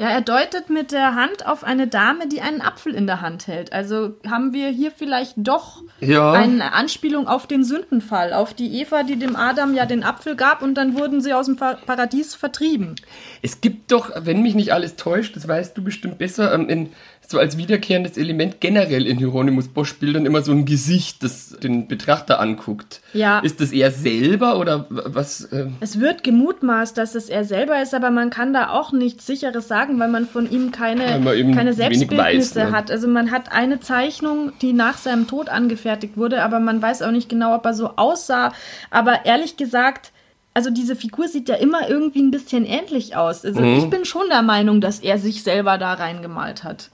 ja, 0.00 0.10
er 0.10 0.20
deutet 0.20 0.70
mit 0.70 0.92
der 0.92 1.16
Hand 1.16 1.44
auf 1.44 1.64
eine 1.64 1.88
Dame, 1.88 2.28
die 2.28 2.40
einen 2.40 2.60
Apfel 2.60 2.94
in 2.94 3.08
der 3.08 3.20
Hand 3.20 3.48
hält. 3.48 3.72
Also 3.72 4.14
haben 4.24 4.52
wir 4.52 4.68
hier 4.68 4.92
vielleicht 4.92 5.34
doch 5.36 5.82
ja. 5.98 6.32
eine 6.32 6.72
Anspielung 6.72 7.26
auf 7.26 7.48
den 7.48 7.64
Sündenfall, 7.64 8.32
auf 8.32 8.54
die 8.54 8.80
Eva, 8.80 9.02
die 9.02 9.18
dem 9.18 9.34
Adam 9.34 9.74
ja 9.74 9.86
den 9.86 10.04
Apfel 10.04 10.36
gab 10.36 10.62
und 10.62 10.74
dann 10.74 10.96
wurden 10.96 11.20
sie 11.20 11.34
aus 11.34 11.46
dem 11.46 11.56
Paradies 11.56 12.36
vertrieben. 12.36 12.94
Es 13.42 13.60
gibt 13.60 13.90
doch, 13.90 14.12
wenn 14.16 14.40
mich 14.40 14.54
nicht 14.54 14.72
alles 14.72 14.94
täuscht, 14.94 15.34
das 15.34 15.48
weißt 15.48 15.76
du 15.76 15.82
bestimmt 15.82 16.18
besser, 16.18 16.54
ähm, 16.54 16.68
in 16.68 16.90
so 17.30 17.38
als 17.38 17.58
wiederkehrendes 17.58 18.16
Element 18.16 18.58
generell 18.58 19.06
in 19.06 19.18
Hieronymus 19.18 19.68
Bosch 19.68 19.94
Bildern 19.98 20.24
immer 20.24 20.40
so 20.40 20.50
ein 20.50 20.64
Gesicht, 20.64 21.22
das 21.22 21.50
den 21.62 21.86
Betrachter 21.86 22.40
anguckt. 22.40 23.02
Ja. 23.12 23.40
Ist 23.40 23.60
das 23.60 23.70
er 23.70 23.90
selber 23.90 24.58
oder 24.58 24.86
was? 24.88 25.44
Äh 25.44 25.66
es 25.80 26.00
wird 26.00 26.24
gemutmaßt, 26.24 26.96
dass 26.96 27.14
es 27.14 27.28
er 27.28 27.44
selber 27.44 27.82
ist, 27.82 27.94
aber 27.94 28.10
man 28.10 28.30
kann 28.30 28.54
da 28.54 28.70
auch 28.70 28.92
nichts 28.92 29.26
Sicheres 29.26 29.68
sagen, 29.68 30.00
weil 30.00 30.08
man 30.08 30.26
von 30.26 30.50
ihm 30.50 30.72
keine, 30.72 31.22
keine 31.54 31.74
Selbstbildnisse 31.74 32.60
weiß, 32.60 32.70
ne? 32.70 32.72
hat. 32.72 32.90
Also 32.90 33.08
man 33.08 33.30
hat 33.30 33.52
eine 33.52 33.78
Zeichnung, 33.78 34.52
die 34.62 34.72
nach 34.72 34.96
seinem 34.96 35.26
Tod 35.26 35.50
angefertigt 35.50 36.16
wurde, 36.16 36.42
aber 36.42 36.60
man 36.60 36.80
weiß 36.80 37.02
auch 37.02 37.10
nicht 37.10 37.28
genau, 37.28 37.54
ob 37.54 37.66
er 37.66 37.74
so 37.74 37.90
aussah. 37.96 38.54
Aber 38.90 39.26
ehrlich 39.26 39.58
gesagt, 39.58 40.12
also 40.54 40.70
diese 40.70 40.96
Figur 40.96 41.28
sieht 41.28 41.50
ja 41.50 41.56
immer 41.56 41.90
irgendwie 41.90 42.22
ein 42.22 42.30
bisschen 42.30 42.64
ähnlich 42.64 43.16
aus. 43.16 43.44
Also 43.44 43.60
mhm. 43.60 43.76
ich 43.76 43.90
bin 43.90 44.06
schon 44.06 44.28
der 44.30 44.42
Meinung, 44.42 44.80
dass 44.80 45.00
er 45.00 45.18
sich 45.18 45.42
selber 45.42 45.76
da 45.76 45.92
reingemalt 45.92 46.64
hat. 46.64 46.90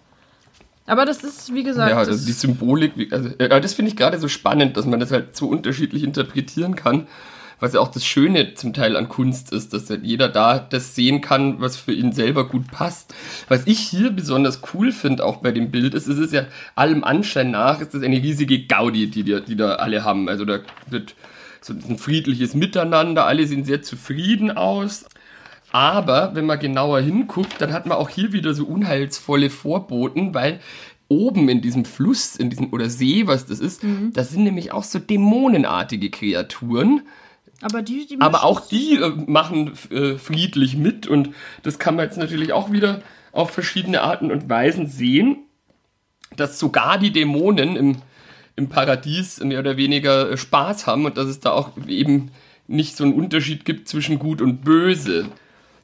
Aber 0.87 1.07
das 1.07 1.25
ist, 1.25 1.55
wie 1.55 1.63
gesagt. 1.63 1.91
Ja, 1.91 1.99
also 1.99 2.13
die 2.13 2.33
Symbolik, 2.33 3.13
also, 3.13 3.31
ja, 3.41 3.61
das 3.61 3.75
finde 3.75 3.91
ich 3.91 3.97
gerade 3.97 4.19
so 4.19 4.29
spannend, 4.29 4.77
dass 4.77 4.85
man 4.85 5.01
das 5.01 5.11
halt 5.11 5.35
so 5.37 5.49
unterschiedlich 5.49 6.03
interpretieren 6.03 6.75
kann. 6.75 7.07
Was 7.61 7.73
ja 7.73 7.81
auch 7.81 7.89
das 7.89 8.05
Schöne 8.05 8.55
zum 8.55 8.75
Teil 8.75 8.97
an 8.97 9.09
Kunst 9.09 9.53
ist, 9.53 9.73
dass 9.73 9.89
halt 9.89 10.05
jeder 10.05 10.29
da 10.29 10.59
das 10.59 10.95
sehen 10.95 11.21
kann, 11.21 11.61
was 11.61 11.77
für 11.77 11.93
ihn 11.93 12.13
selber 12.13 12.47
gut 12.49 12.71
passt. 12.71 13.15
Was 13.49 13.67
ich 13.67 13.79
hier 13.79 14.11
besonders 14.11 14.61
cool 14.75 14.93
finde, 14.93 15.25
auch 15.25 15.37
bei 15.37 15.53
dem 15.53 15.71
Bild, 15.71 15.95
ist, 15.95 16.07
es 16.07 16.19
ist 16.19 16.33
ja 16.33 16.47
allem 16.75 17.05
Anschein 17.05 17.53
nach, 17.53 17.81
ist 17.81 17.95
das 17.95 18.03
eine 18.03 18.17
riesige 18.17 18.67
Gaudi, 18.67 19.07
die, 19.07 19.23
die, 19.23 19.41
die 19.41 19.57
da 19.57 19.77
alle 19.77 20.05
haben. 20.05 20.29
Also 20.29 20.45
da 20.45 20.59
wird 20.91 21.15
so 21.63 21.73
ein 21.73 21.97
friedliches 21.97 22.55
Miteinander, 22.55 23.25
alle 23.25 23.47
sehen 23.47 23.65
sehr 23.65 23.81
zufrieden 23.81 24.51
aus. 24.51 25.07
Aber 25.75 26.37
wenn 26.37 26.47
man 26.47 26.61
genauer 26.61 27.01
hinguckt, 27.01 27.61
dann 27.61 27.73
hat 27.73 27.85
man 27.85 27.99
auch 27.99 28.09
hier 28.09 28.33
wieder 28.33 28.55
so 28.55 28.65
unheilsvolle 28.65 29.51
Vorboten, 29.51 30.33
weil 30.33 30.61
oben 31.09 31.49
in 31.49 31.63
diesem 31.63 31.85
Fluss, 31.85 32.37
in 32.37 32.49
diesem 32.49 32.73
oder 32.73 32.89
See, 32.89 33.27
was 33.27 33.47
das 33.47 33.59
ist, 33.59 33.83
mhm. 33.83 34.13
das 34.13 34.31
sind 34.31 34.45
nämlich 34.45 34.71
auch 34.71 34.85
so 34.85 35.01
dämonenartige 35.01 36.11
Kreaturen, 36.11 37.03
Aber, 37.61 37.83
die, 37.83 38.07
die 38.07 38.21
aber 38.21 38.45
auch 38.45 38.61
die 38.61 38.99
äh, 38.99 39.13
machen 39.27 39.73
äh, 39.91 40.15
friedlich 40.15 40.77
mit 40.77 41.09
und 41.09 41.31
das 41.65 41.81
kann 41.81 41.97
man 41.97 42.05
jetzt 42.05 42.19
natürlich 42.19 42.53
auch 42.53 42.71
wieder 42.71 43.03
auf 43.33 43.51
verschiedene 43.51 44.03
Arten 44.03 44.31
und 44.31 44.49
Weisen 44.49 44.87
sehen, 44.87 45.39
dass 46.37 46.61
sogar 46.61 46.99
die 46.99 47.11
Dämonen 47.11 47.75
im, 47.75 47.97
im 48.55 48.69
Paradies 48.69 49.41
mehr 49.41 49.59
oder 49.59 49.77
weniger 49.77 50.31
äh, 50.31 50.37
Spaß 50.37 50.87
haben 50.87 51.05
und 51.05 51.19
dass 51.19 51.27
es 51.27 51.41
da 51.41 51.51
auch 51.51 51.71
eben 51.89 52.31
nicht 52.69 52.97
so 52.97 53.03
einen 53.03 53.15
Unterschied 53.15 53.65
gibt 53.65 53.89
zwischen 53.89 54.21
gut 54.21 54.41
und 54.41 54.65
böse. 54.65 55.27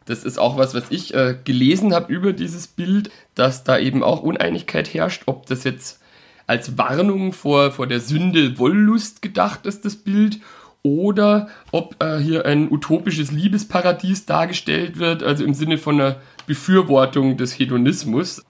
Das 0.06 0.24
ist 0.24 0.38
auch 0.38 0.56
was, 0.56 0.74
was 0.74 0.90
ich 0.90 1.14
äh, 1.14 1.36
gelesen 1.44 1.94
habe 1.94 2.12
über 2.12 2.32
dieses 2.32 2.66
Bild, 2.66 3.10
dass 3.34 3.64
da 3.64 3.78
eben 3.78 4.02
auch 4.02 4.22
Uneinigkeit 4.22 4.92
herrscht, 4.92 5.22
ob 5.26 5.46
das 5.46 5.64
jetzt 5.64 6.00
als 6.46 6.76
Warnung 6.76 7.32
vor, 7.32 7.70
vor 7.70 7.86
der 7.86 8.00
Sünde 8.00 8.58
Wollust 8.58 9.22
gedacht 9.22 9.66
ist, 9.66 9.84
das 9.84 9.96
Bild, 9.96 10.40
oder 10.82 11.48
ob 11.72 12.02
äh, 12.02 12.18
hier 12.18 12.46
ein 12.46 12.70
utopisches 12.72 13.30
Liebesparadies 13.30 14.26
dargestellt 14.26 14.98
wird, 14.98 15.22
also 15.22 15.44
im 15.44 15.54
Sinne 15.54 15.78
von 15.78 16.00
einer 16.00 16.16
Befürwortung 16.46 17.36
des 17.36 17.58
Hedonismus. 17.58 18.44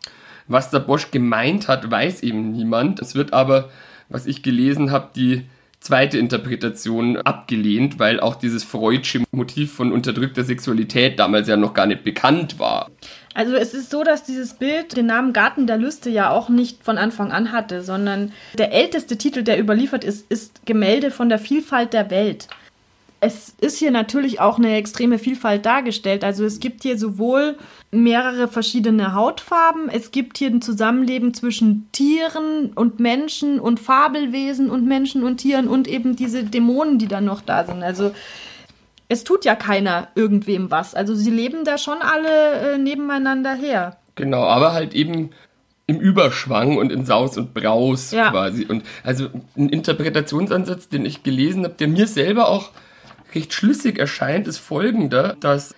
Was 0.47 0.71
der 0.71 0.81
Bosch 0.81 1.11
gemeint 1.11 1.69
hat, 1.69 1.91
weiß 1.91 2.23
eben 2.23 2.53
niemand. 2.53 3.01
Es 3.01 3.15
wird 3.15 3.33
aber, 3.33 3.69
was 4.09 4.27
ich 4.27 4.43
gelesen 4.43 4.91
habe, 4.91 5.11
die 5.15 5.45
zweite 5.81 6.19
Interpretation 6.19 7.17
abgelehnt, 7.17 7.99
weil 7.99 8.21
auch 8.21 8.37
dieses 8.37 8.65
Freudsche 8.65 9.25
Motiv 9.33 9.73
von 9.73 9.93
unterdrückter 9.93 10.45
Sexualität 10.45 11.19
damals 11.19 11.49
ja 11.49 11.57
noch 11.57 11.75
gar 11.75 11.87
nicht 11.87 12.05
bekannt 12.05 12.59
war. 12.59 12.91
Also 13.35 13.55
es 13.55 13.75
ist 13.75 13.91
so, 13.91 14.03
dass 14.03 14.25
dieses 14.25 14.55
Bild 14.55 14.97
den 14.97 15.07
Namen 15.07 15.33
Garten 15.33 15.67
der 15.67 15.79
Lüste 15.79 16.11
ja 16.11 16.31
auch 16.31 16.49
nicht 16.49 16.85
von 16.85 16.99
Anfang 16.99 17.33
an 17.33 17.53
hatte, 17.53 17.83
sondern 17.83 18.33
der 18.59 18.73
älteste 18.73 19.17
Titel, 19.17 19.43
der 19.43 19.59
überliefert 19.59 20.05
ist, 20.05 20.31
ist 20.31 20.67
Gemälde 20.67 21.11
von 21.11 21.29
der 21.29 21.39
Vielfalt 21.39 21.93
der 21.93 22.11
Welt. 22.11 22.49
Es 23.23 23.55
ist 23.61 23.79
hier 23.79 23.91
natürlich 23.91 24.41
auch 24.41 24.59
eine 24.59 24.77
extreme 24.77 25.19
Vielfalt 25.19 25.67
dargestellt. 25.67 26.25
Also 26.25 26.45
es 26.45 26.59
gibt 26.59 26.83
hier 26.83 26.99
sowohl 26.99 27.57
mehrere 27.91 28.49
verschiedene 28.49 29.15
Hautfarben, 29.15 29.91
es 29.91 30.11
gibt 30.11 30.39
hier 30.39 30.49
ein 30.49 30.63
Zusammenleben 30.63 31.35
zwischen 31.35 31.89
Tieren 31.93 32.73
und 32.75 32.99
Menschen 32.99 33.61
und 33.61 33.79
Fabelwesen 33.79 34.71
und 34.71 34.87
Menschen 34.87 35.23
und 35.23 35.39
Tieren 35.39 35.69
und 35.69 35.87
eben 35.87 36.17
diese 36.17 36.45
Dämonen, 36.45 36.99
die 36.99 37.09
dann 37.09 37.27
noch 37.27 37.43
da 37.43 37.65
sind. 37.65 37.83
Also 37.83 38.13
es 39.09 39.25
tut 39.25 39.45
ja 39.45 39.57
keiner 39.57 40.09
irgendwem 40.15 40.71
was. 40.71 40.95
Also 40.95 41.15
sie 41.15 41.31
leben 41.31 41.65
da 41.65 41.79
schon 41.79 41.99
alle 42.01 42.75
äh, 42.75 42.79
nebeneinander 42.79 43.55
her. 43.55 43.97
Genau, 44.15 44.45
aber 44.45 44.73
halt 44.73 44.95
eben 44.95 45.31
im 45.89 45.99
Überschwang 45.99 46.77
und 46.77 46.93
in 46.93 47.05
Saus 47.05 47.37
und 47.37 47.53
Braus 47.53 48.13
ja. 48.13 48.31
quasi. 48.31 48.67
Und 48.67 48.85
also 49.03 49.27
ein 49.57 49.69
Interpretationsansatz, 49.69 50.89
den 50.89 51.05
ich 51.05 51.25
gelesen 51.25 51.65
habe, 51.65 51.75
der 51.75 51.89
mir 51.89 52.07
selber 52.07 52.49
auch 52.49 52.71
recht 53.35 53.53
schlüssig 53.53 53.99
erscheint, 53.99 54.47
ist 54.49 54.59
folgender, 54.59 55.37
dass 55.41 55.75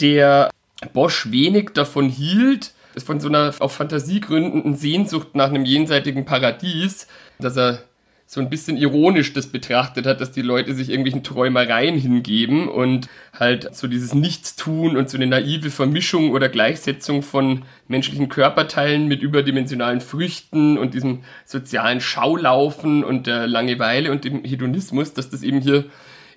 der 0.00 0.50
Bosch 0.92 1.30
wenig 1.30 1.70
davon 1.74 2.08
hielt, 2.08 2.72
von 3.04 3.20
so 3.20 3.28
einer 3.28 3.54
auf 3.60 3.72
Fantasie 3.72 4.20
gründenden 4.20 4.76
Sehnsucht 4.76 5.34
nach 5.34 5.48
einem 5.48 5.64
jenseitigen 5.64 6.24
Paradies, 6.24 7.06
dass 7.38 7.56
er 7.56 7.84
so 8.32 8.40
ein 8.40 8.48
bisschen 8.48 8.78
ironisch 8.78 9.34
das 9.34 9.48
betrachtet 9.48 10.06
hat, 10.06 10.22
dass 10.22 10.32
die 10.32 10.40
Leute 10.40 10.74
sich 10.74 10.88
irgendwelchen 10.88 11.22
Träumereien 11.22 11.98
hingeben 11.98 12.66
und 12.66 13.08
halt 13.38 13.74
so 13.74 13.86
dieses 13.86 14.14
Nichtstun 14.14 14.96
und 14.96 15.10
so 15.10 15.18
eine 15.18 15.26
naive 15.26 15.70
Vermischung 15.70 16.30
oder 16.30 16.48
Gleichsetzung 16.48 17.22
von 17.22 17.64
menschlichen 17.88 18.30
Körperteilen 18.30 19.06
mit 19.06 19.20
überdimensionalen 19.20 20.00
Früchten 20.00 20.78
und 20.78 20.94
diesem 20.94 21.24
sozialen 21.44 22.00
Schaulaufen 22.00 23.04
und 23.04 23.26
der 23.26 23.46
Langeweile 23.46 24.10
und 24.10 24.24
dem 24.24 24.44
Hedonismus, 24.44 25.12
dass 25.12 25.28
das 25.28 25.42
eben 25.42 25.60
hier 25.60 25.84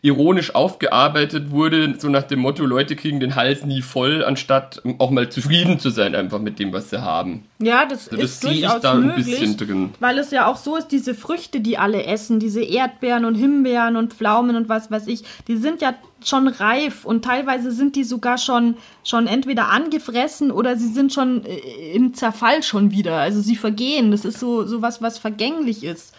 ironisch 0.05 0.53
aufgearbeitet 0.53 1.49
wurde, 1.49 1.95
so 1.97 2.09
nach 2.09 2.23
dem 2.23 2.39
Motto, 2.39 2.63
Leute 2.63 2.95
kriegen 2.95 3.19
den 3.19 3.35
Hals 3.35 3.65
nie 3.65 3.81
voll, 3.81 4.23
anstatt 4.23 4.79
auch 4.99 5.09
mal 5.09 5.29
zufrieden 5.29 5.79
zu 5.79 5.89
sein 5.89 6.13
einfach 6.13 6.39
mit 6.39 6.59
dem, 6.59 6.71
was 6.71 6.91
sie 6.91 7.01
haben. 7.01 7.45
Ja, 7.57 7.85
das, 7.85 8.09
also 8.09 8.21
das 8.21 8.31
ist 8.31 8.41
sehe 8.41 8.51
ich 8.51 8.67
da 8.67 8.93
möglich, 8.93 9.25
ein 9.25 9.31
bisschen 9.31 9.57
drin. 9.57 9.89
Weil 9.99 10.19
es 10.19 10.29
ja 10.29 10.45
auch 10.45 10.57
so 10.57 10.75
ist, 10.75 10.89
diese 10.89 11.15
Früchte, 11.15 11.59
die 11.59 11.79
alle 11.79 12.03
essen, 12.03 12.39
diese 12.39 12.61
Erdbeeren 12.61 13.25
und 13.25 13.33
Himbeeren 13.33 13.95
und 13.95 14.13
Pflaumen 14.13 14.55
und 14.55 14.69
was 14.69 14.91
weiß 14.91 15.07
ich, 15.07 15.23
die 15.47 15.57
sind 15.57 15.81
ja 15.81 15.95
schon 16.23 16.47
reif 16.47 17.05
und 17.05 17.25
teilweise 17.25 17.71
sind 17.71 17.95
die 17.95 18.03
sogar 18.03 18.37
schon, 18.37 18.75
schon 19.03 19.25
entweder 19.25 19.69
angefressen 19.69 20.51
oder 20.51 20.75
sie 20.75 20.87
sind 20.87 21.13
schon 21.13 21.45
äh, 21.45 21.93
im 21.93 22.13
Zerfall 22.13 22.61
schon 22.61 22.91
wieder. 22.91 23.17
Also 23.17 23.41
sie 23.41 23.55
vergehen. 23.55 24.11
Das 24.11 24.23
ist 24.23 24.39
so, 24.39 24.65
so 24.65 24.81
was, 24.81 25.01
was 25.01 25.17
vergänglich 25.17 25.83
ist 25.83 26.13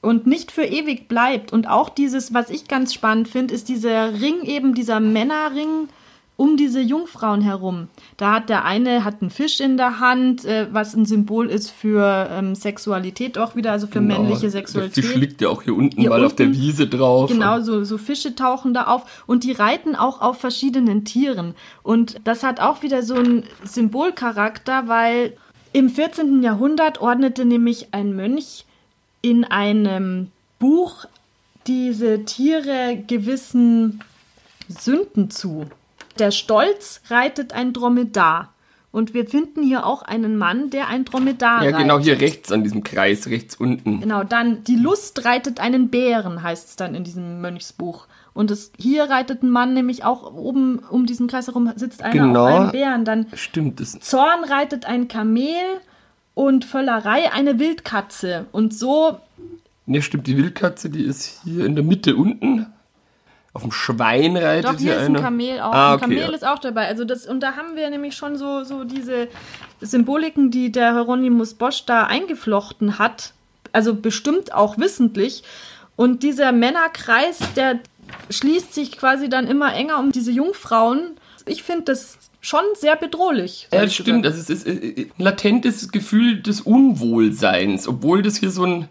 und 0.00 0.26
nicht 0.26 0.52
für 0.52 0.64
ewig 0.64 1.08
bleibt. 1.08 1.52
Und 1.52 1.68
auch 1.68 1.88
dieses, 1.88 2.34
was 2.34 2.50
ich 2.50 2.68
ganz 2.68 2.94
spannend 2.94 3.28
finde, 3.28 3.54
ist 3.54 3.68
dieser 3.68 4.20
Ring 4.20 4.42
eben, 4.42 4.74
dieser 4.74 5.00
Männerring 5.00 5.88
um 6.38 6.56
diese 6.56 6.80
Jungfrauen 6.80 7.40
herum. 7.40 7.88
Da 8.16 8.32
hat 8.32 8.48
der 8.48 8.64
eine 8.64 9.04
hat 9.04 9.20
einen 9.20 9.30
Fisch 9.30 9.58
in 9.58 9.76
der 9.76 9.98
Hand, 9.98 10.44
äh, 10.44 10.68
was 10.70 10.94
ein 10.94 11.04
Symbol 11.04 11.50
ist 11.50 11.68
für 11.68 12.28
ähm, 12.30 12.54
Sexualität 12.54 13.36
auch 13.38 13.56
wieder, 13.56 13.72
also 13.72 13.88
für 13.88 13.98
genau, 13.98 14.20
männliche 14.20 14.48
Sexualität. 14.48 14.96
Der 14.96 15.02
Fisch 15.02 15.16
liegt 15.16 15.40
ja 15.40 15.48
auch 15.48 15.62
hier 15.62 15.74
unten 15.74 16.00
hier 16.00 16.10
mal 16.10 16.20
unten, 16.20 16.26
auf 16.26 16.36
der 16.36 16.52
Wiese 16.52 16.86
drauf. 16.86 17.28
Genau, 17.28 17.60
so, 17.60 17.82
so 17.82 17.98
Fische 17.98 18.36
tauchen 18.36 18.72
da 18.72 18.84
auf 18.84 19.24
und 19.26 19.42
die 19.42 19.50
reiten 19.50 19.96
auch 19.96 20.20
auf 20.20 20.38
verschiedenen 20.38 21.04
Tieren. 21.04 21.56
Und 21.82 22.20
das 22.22 22.44
hat 22.44 22.60
auch 22.60 22.84
wieder 22.84 23.02
so 23.02 23.14
einen 23.16 23.42
Symbolcharakter, 23.64 24.86
weil 24.86 25.36
im 25.72 25.88
14. 25.88 26.40
Jahrhundert 26.44 27.00
ordnete 27.00 27.46
nämlich 27.46 27.88
ein 27.90 28.14
Mönch 28.14 28.64
in 29.22 29.44
einem 29.44 30.30
Buch 30.58 31.06
diese 31.66 32.24
Tiere 32.24 33.02
gewissen 33.06 34.02
Sünden 34.68 35.30
zu. 35.30 35.66
Der 36.18 36.30
Stolz 36.30 37.00
reitet 37.08 37.52
ein 37.52 37.72
Dromedar. 37.72 38.52
Und 38.90 39.12
wir 39.12 39.26
finden 39.26 39.62
hier 39.62 39.84
auch 39.84 40.00
einen 40.02 40.38
Mann, 40.38 40.70
der 40.70 40.88
ein 40.88 41.04
Dromedar 41.04 41.58
reitet. 41.58 41.72
Ja, 41.72 41.78
genau 41.78 41.98
hier 41.98 42.20
rechts 42.20 42.50
an 42.50 42.64
diesem 42.64 42.82
Kreis, 42.82 43.28
rechts 43.28 43.54
unten. 43.54 44.00
Genau, 44.00 44.24
dann 44.24 44.64
die 44.64 44.76
Lust 44.76 45.26
reitet 45.26 45.60
einen 45.60 45.90
Bären, 45.90 46.42
heißt 46.42 46.70
es 46.70 46.76
dann 46.76 46.94
in 46.94 47.04
diesem 47.04 47.42
Mönchsbuch. 47.42 48.06
Und 48.32 48.50
es, 48.50 48.72
hier 48.78 49.04
reitet 49.04 49.42
ein 49.42 49.50
Mann 49.50 49.74
nämlich 49.74 50.04
auch 50.04 50.32
oben 50.32 50.78
um 50.78 51.04
diesen 51.04 51.28
Kreis 51.28 51.48
herum, 51.48 51.70
sitzt 51.76 52.02
einer 52.02 52.12
genau, 52.12 52.46
auf 52.46 52.54
einem 52.54 52.70
Bären. 52.72 53.04
Dann 53.04 53.26
stimmt 53.34 53.80
es. 53.80 53.98
Zorn 54.00 54.44
reitet 54.44 54.86
ein 54.86 55.06
Kamel 55.06 55.52
und 56.38 56.64
Völlerei 56.64 57.32
eine 57.32 57.58
Wildkatze. 57.58 58.46
Und 58.52 58.72
so. 58.72 59.18
Ne, 59.86 60.00
stimmt, 60.02 60.28
die 60.28 60.36
Wildkatze, 60.36 60.88
die 60.88 61.02
ist 61.02 61.40
hier 61.42 61.66
in 61.66 61.74
der 61.74 61.82
Mitte 61.82 62.14
unten. 62.14 62.66
Auf 63.52 63.62
dem 63.62 63.72
Schwein 63.72 64.36
reitet 64.36 64.64
Doch, 64.66 64.78
hier, 64.78 64.92
hier 64.92 65.00
ist 65.00 65.06
ein 65.08 65.16
Kamel 65.16 65.58
auch. 65.58 65.72
Ah, 65.72 65.94
okay, 65.94 66.04
ein 66.04 66.10
Kamel 66.10 66.18
ja. 66.18 66.28
ist 66.28 66.46
auch 66.46 66.60
dabei. 66.60 66.86
Also 66.86 67.04
das, 67.04 67.26
und 67.26 67.40
da 67.40 67.56
haben 67.56 67.74
wir 67.74 67.90
nämlich 67.90 68.14
schon 68.14 68.36
so, 68.36 68.62
so 68.62 68.84
diese 68.84 69.26
Symboliken, 69.80 70.52
die 70.52 70.70
der 70.70 70.92
Hieronymus 70.92 71.54
Bosch 71.54 71.84
da 71.86 72.04
eingeflochten 72.04 73.00
hat. 73.00 73.32
Also 73.72 73.96
bestimmt 73.96 74.54
auch 74.54 74.78
wissentlich. 74.78 75.42
Und 75.96 76.22
dieser 76.22 76.52
Männerkreis, 76.52 77.40
der 77.56 77.80
schließt 78.30 78.72
sich 78.74 78.96
quasi 78.96 79.28
dann 79.28 79.48
immer 79.48 79.74
enger 79.74 79.98
um 79.98 80.12
diese 80.12 80.30
Jungfrauen. 80.30 81.16
Ich 81.46 81.64
finde 81.64 81.86
das 81.86 82.27
schon 82.40 82.64
sehr 82.74 82.96
bedrohlich. 82.96 83.68
Ja, 83.72 83.82
das 83.82 83.94
stimmt. 83.94 84.24
Also 84.24 84.38
es 84.38 84.50
ist 84.50 84.66
ein 84.66 85.10
latentes 85.18 85.90
Gefühl 85.90 86.40
des 86.40 86.60
Unwohlseins, 86.60 87.88
obwohl 87.88 88.22
das 88.22 88.36
hier 88.36 88.50
so 88.50 88.64
ein 88.64 88.88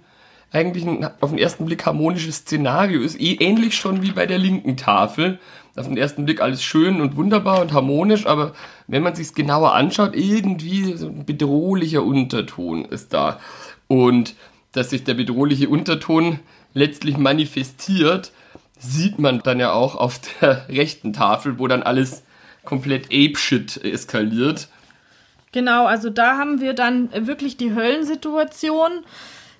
eigentlich 0.51 0.85
ein, 0.85 1.09
auf 1.19 1.29
den 1.29 1.39
ersten 1.39 1.65
Blick 1.65 1.85
harmonisches 1.85 2.37
Szenario 2.37 3.01
ist, 3.01 3.19
eh 3.19 3.33
ähnlich 3.33 3.75
schon 3.75 4.01
wie 4.01 4.11
bei 4.11 4.25
der 4.25 4.37
linken 4.37 4.77
Tafel. 4.77 5.39
Auf 5.75 5.87
den 5.87 5.97
ersten 5.97 6.25
Blick 6.25 6.41
alles 6.41 6.63
schön 6.63 7.01
und 7.01 7.17
wunderbar 7.17 7.61
und 7.61 7.73
harmonisch, 7.73 8.25
aber 8.25 8.53
wenn 8.87 9.03
man 9.03 9.13
sich 9.13 9.35
genauer 9.35 9.75
anschaut, 9.75 10.15
irgendwie 10.15 10.93
so 10.97 11.07
ein 11.07 11.25
bedrohlicher 11.25 12.03
Unterton 12.03 12.85
ist 12.85 13.13
da. 13.13 13.39
Und 13.87 14.35
dass 14.71 14.89
sich 14.89 15.03
der 15.03 15.13
bedrohliche 15.13 15.69
Unterton 15.69 16.39
letztlich 16.73 17.17
manifestiert, 17.17 18.31
sieht 18.79 19.19
man 19.19 19.41
dann 19.43 19.59
ja 19.59 19.73
auch 19.73 19.95
auf 19.95 20.19
der 20.41 20.67
rechten 20.69 21.13
Tafel, 21.13 21.59
wo 21.59 21.67
dann 21.67 21.83
alles 21.83 22.23
komplett 22.67 23.05
Ape-Shit 23.05 23.83
eskaliert. 23.83 24.67
Genau, 25.53 25.85
also 25.85 26.09
da 26.09 26.37
haben 26.37 26.59
wir 26.59 26.73
dann 26.73 27.09
wirklich 27.25 27.55
die 27.55 27.73
Höllensituation. 27.73 29.05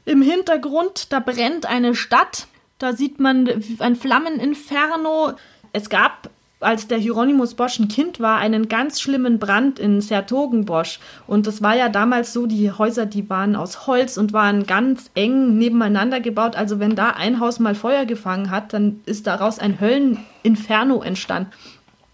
Im 0.04 0.22
Hintergrund, 0.22 1.14
da 1.14 1.22
brennt 1.22 1.66
eine 1.66 1.96
Stadt. 1.96 2.48
Da 2.80 2.94
sieht 2.94 3.20
man 3.22 3.50
ein 3.80 3.96
Flammeninferno. 3.96 5.34
Es 5.72 5.90
gab, 5.90 6.30
als 6.60 6.90
der 6.90 6.98
Hieronymus 6.98 7.54
Bosch 7.54 7.80
ein 7.80 7.88
Kind 7.88 8.20
war, 8.20 8.40
einen 8.40 8.68
ganz 8.68 9.00
schlimmen 9.00 9.40
Brand 9.40 9.80
in 9.80 10.02
Sertogenbosch. 10.02 11.00
Und 11.28 11.48
das 11.48 11.62
war 11.62 11.78
ja 11.78 11.88
damals 11.88 12.34
so, 12.34 12.46
die 12.46 12.70
Häuser, 12.72 13.06
die 13.06 13.30
waren 13.30 13.56
aus 13.56 13.88
Holz 13.88 14.18
und 14.18 14.34
waren 14.34 14.66
ganz 14.66 15.12
eng 15.16 15.58
nebeneinander 15.58 16.20
gebaut. 16.20 16.58
Also 16.58 16.80
wenn 16.80 16.98
da 16.98 17.12
ein 17.12 17.40
Haus 17.40 17.60
mal 17.60 17.74
Feuer 17.74 18.06
gefangen 18.06 18.52
hat, 18.52 18.74
dann 18.74 19.00
ist 19.06 19.28
daraus 19.28 19.60
ein 19.60 19.80
Hölleninferno 19.80 21.02
entstanden. 21.02 21.52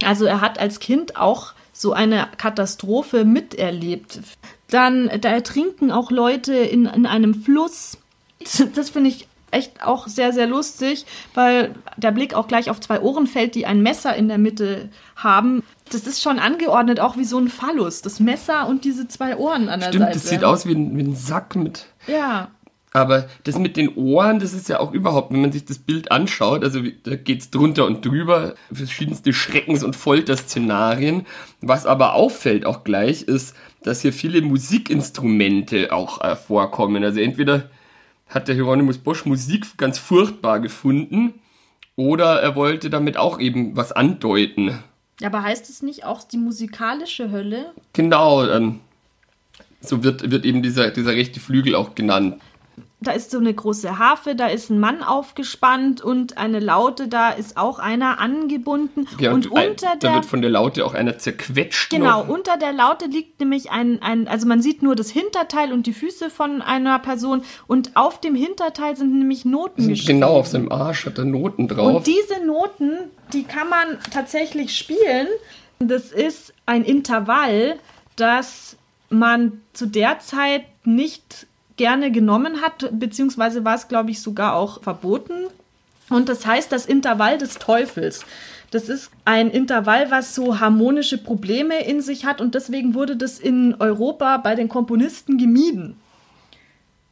Also 0.05 0.25
er 0.25 0.41
hat 0.41 0.59
als 0.59 0.79
Kind 0.79 1.17
auch 1.17 1.53
so 1.71 1.93
eine 1.93 2.27
Katastrophe 2.37 3.25
miterlebt. 3.25 4.19
Dann, 4.69 5.09
da 5.21 5.29
ertrinken 5.29 5.91
auch 5.91 6.11
Leute 6.11 6.53
in, 6.53 6.85
in 6.85 7.05
einem 7.05 7.33
Fluss. 7.33 7.97
Das 8.75 8.89
finde 8.89 9.09
ich 9.09 9.27
echt 9.51 9.83
auch 9.83 10.07
sehr, 10.07 10.33
sehr 10.33 10.47
lustig, 10.47 11.05
weil 11.33 11.73
der 11.95 12.11
Blick 12.11 12.33
auch 12.33 12.47
gleich 12.47 12.69
auf 12.69 12.81
zwei 12.81 12.99
Ohren 13.01 13.27
fällt, 13.27 13.55
die 13.55 13.65
ein 13.65 13.81
Messer 13.81 14.15
in 14.15 14.27
der 14.27 14.37
Mitte 14.37 14.89
haben. 15.15 15.63
Das 15.91 16.07
ist 16.07 16.21
schon 16.21 16.39
angeordnet, 16.39 16.99
auch 16.99 17.17
wie 17.17 17.23
so 17.23 17.37
ein 17.37 17.49
Phallus. 17.49 18.01
Das 18.01 18.19
Messer 18.19 18.67
und 18.67 18.83
diese 18.83 19.07
zwei 19.07 19.37
Ohren 19.37 19.69
an 19.69 19.79
der 19.79 19.89
Stimmt, 19.89 20.05
Seite. 20.05 20.13
das 20.19 20.29
sieht 20.29 20.43
aus 20.43 20.65
wie 20.65 20.73
ein, 20.73 20.97
wie 20.97 21.03
ein 21.03 21.15
Sack 21.15 21.55
mit. 21.55 21.85
Ja. 22.07 22.49
Aber 22.95 23.27
das 23.43 23.57
mit 23.57 23.75
den 23.75 23.95
Ohren, 23.95 24.39
das 24.39 24.53
ist 24.53 24.69
ja 24.69 24.79
auch 24.79 24.93
überhaupt, 24.93 25.33
wenn 25.33 25.41
man 25.41 25.51
sich 25.51 25.65
das 25.65 25.79
Bild 25.79 26.11
anschaut, 26.11 26.63
also 26.63 26.79
da 27.03 27.15
geht's 27.15 27.49
drunter 27.49 27.87
und 27.87 28.05
drüber, 28.05 28.53
verschiedenste 28.71 29.33
Schreckens- 29.33 29.83
und 29.83 29.95
Folterszenarien. 29.95 31.25
Was 31.59 31.87
aber 31.87 32.13
auffällt 32.13 32.67
auch 32.67 32.83
gleich, 32.83 33.23
ist, 33.23 33.55
dass 33.81 34.01
hier 34.01 34.13
viele 34.13 34.43
Musikinstrumente 34.43 35.91
auch 35.91 36.21
äh, 36.21 36.35
vorkommen. 36.35 37.03
Also 37.03 37.19
entweder 37.19 37.71
hat 38.27 38.47
der 38.47 38.55
Hieronymus 38.55 38.99
Bosch 38.99 39.25
Musik 39.25 39.65
ganz 39.77 39.97
furchtbar 39.97 40.59
gefunden 40.59 41.33
oder 41.95 42.41
er 42.41 42.55
wollte 42.55 42.91
damit 42.91 43.17
auch 43.17 43.39
eben 43.39 43.75
was 43.75 43.91
andeuten. 43.91 44.83
Aber 45.23 45.41
heißt 45.41 45.67
es 45.67 45.81
nicht 45.81 46.05
auch 46.05 46.23
die 46.23 46.37
musikalische 46.37 47.31
Hölle? 47.31 47.71
Genau, 47.93 48.45
ähm, 48.47 48.81
so 49.81 50.03
wird, 50.03 50.29
wird 50.29 50.45
eben 50.45 50.61
dieser, 50.61 50.91
dieser 50.91 51.11
rechte 51.11 51.39
Flügel 51.39 51.73
auch 51.73 51.95
genannt 51.95 52.39
da 53.03 53.11
ist 53.11 53.31
so 53.31 53.37
eine 53.37 53.53
große 53.53 53.99
Harfe, 53.99 54.35
da 54.35 54.47
ist 54.47 54.69
ein 54.69 54.79
Mann 54.79 55.03
aufgespannt 55.03 56.01
und 56.01 56.37
eine 56.37 56.59
Laute, 56.59 57.07
da 57.07 57.29
ist 57.29 57.57
auch 57.57 57.79
einer 57.79 58.19
angebunden. 58.19 59.07
Ja, 59.19 59.31
und, 59.31 59.51
und 59.51 59.69
unter 59.69 59.91
ein, 59.91 59.99
der. 59.99 60.09
Da 60.09 60.15
wird 60.15 60.25
von 60.25 60.41
der 60.41 60.49
Laute 60.49 60.85
auch 60.85 60.93
einer 60.93 61.17
zerquetscht. 61.17 61.91
Genau, 61.91 62.23
noch. 62.23 62.29
unter 62.29 62.57
der 62.57 62.73
Laute 62.73 63.05
liegt 63.05 63.39
nämlich 63.39 63.71
ein, 63.71 64.01
ein, 64.01 64.27
also 64.27 64.47
man 64.47 64.61
sieht 64.61 64.81
nur 64.81 64.95
das 64.95 65.09
Hinterteil 65.09 65.71
und 65.71 65.85
die 65.85 65.93
Füße 65.93 66.29
von 66.29 66.61
einer 66.61 66.99
Person 66.99 67.43
und 67.67 67.95
auf 67.95 68.19
dem 68.19 68.35
Hinterteil 68.35 68.95
sind 68.95 69.17
nämlich 69.17 69.45
Noten 69.45 69.87
geschrieben. 69.87 70.19
Genau, 70.19 70.37
auf 70.37 70.47
seinem 70.47 70.71
Arsch 70.71 71.05
hat 71.05 71.17
er 71.17 71.25
Noten 71.25 71.67
drauf. 71.67 71.95
Und 71.95 72.07
diese 72.07 72.45
Noten, 72.45 72.97
die 73.33 73.43
kann 73.43 73.69
man 73.69 73.99
tatsächlich 74.11 74.75
spielen. 74.75 75.27
Das 75.79 76.11
ist 76.11 76.53
ein 76.65 76.83
Intervall, 76.83 77.75
das 78.15 78.77
man 79.09 79.61
zu 79.73 79.85
der 79.85 80.19
Zeit 80.19 80.63
nicht 80.85 81.47
gerne 81.77 82.11
genommen 82.11 82.61
hat, 82.61 82.89
beziehungsweise 82.91 83.65
war 83.65 83.75
es, 83.75 83.87
glaube 83.87 84.11
ich, 84.11 84.21
sogar 84.21 84.55
auch 84.55 84.81
verboten. 84.81 85.47
Und 86.09 86.29
das 86.29 86.45
heißt 86.45 86.71
das 86.71 86.85
Intervall 86.85 87.37
des 87.37 87.55
Teufels. 87.55 88.25
Das 88.71 88.89
ist 88.89 89.11
ein 89.25 89.49
Intervall, 89.49 90.09
was 90.11 90.35
so 90.35 90.59
harmonische 90.59 91.17
Probleme 91.17 91.85
in 91.85 92.01
sich 92.01 92.25
hat 92.25 92.41
und 92.41 92.55
deswegen 92.55 92.93
wurde 92.93 93.15
das 93.15 93.39
in 93.39 93.75
Europa 93.79 94.37
bei 94.37 94.55
den 94.55 94.67
Komponisten 94.67 95.37
gemieden. 95.37 95.95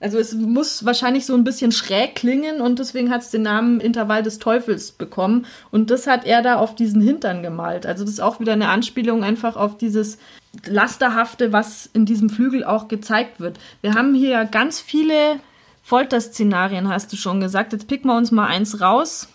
Also 0.01 0.17
es 0.17 0.33
muss 0.33 0.83
wahrscheinlich 0.83 1.27
so 1.27 1.35
ein 1.35 1.43
bisschen 1.43 1.71
schräg 1.71 2.15
klingen 2.15 2.59
und 2.59 2.79
deswegen 2.79 3.11
hat 3.11 3.21
es 3.21 3.29
den 3.29 3.43
Namen 3.43 3.79
Intervall 3.79 4.23
des 4.23 4.39
Teufels 4.39 4.91
bekommen. 4.91 5.45
Und 5.69 5.91
das 5.91 6.07
hat 6.07 6.25
er 6.25 6.41
da 6.41 6.55
auf 6.55 6.73
diesen 6.73 7.01
Hintern 7.01 7.43
gemalt. 7.43 7.85
Also 7.85 8.03
das 8.03 8.13
ist 8.13 8.19
auch 8.19 8.39
wieder 8.39 8.53
eine 8.53 8.69
Anspielung 8.69 9.23
einfach 9.23 9.55
auf 9.55 9.77
dieses 9.77 10.17
Lasterhafte, 10.65 11.53
was 11.53 11.87
in 11.93 12.07
diesem 12.07 12.31
Flügel 12.31 12.63
auch 12.63 12.87
gezeigt 12.87 13.39
wird. 13.39 13.59
Wir 13.81 13.93
haben 13.93 14.15
hier 14.15 14.45
ganz 14.45 14.79
viele 14.79 15.39
Folterszenarien, 15.83 16.89
hast 16.89 17.13
du 17.13 17.17
schon 17.17 17.39
gesagt. 17.39 17.71
Jetzt 17.71 17.87
picken 17.87 18.09
wir 18.09 18.17
uns 18.17 18.31
mal 18.31 18.47
eins 18.47 18.81
raus. 18.81 19.29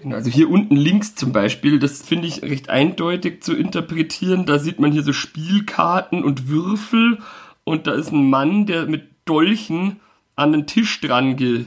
Genau, 0.00 0.16
also 0.16 0.30
hier 0.30 0.48
unten 0.48 0.76
links 0.76 1.14
zum 1.14 1.32
Beispiel, 1.32 1.78
das 1.78 2.00
finde 2.00 2.26
ich 2.26 2.40
recht 2.40 2.70
eindeutig 2.70 3.42
zu 3.42 3.54
interpretieren. 3.54 4.46
Da 4.46 4.58
sieht 4.58 4.80
man 4.80 4.92
hier 4.92 5.02
so 5.02 5.12
Spielkarten 5.12 6.24
und 6.24 6.48
Würfel 6.48 7.18
und 7.64 7.86
da 7.86 7.92
ist 7.92 8.10
ein 8.10 8.30
Mann, 8.30 8.64
der 8.64 8.86
mit 8.86 9.19
Dolchen 9.30 10.00
an 10.34 10.50
den 10.50 10.66
Tisch 10.66 11.00
dran 11.00 11.36
ge, 11.36 11.66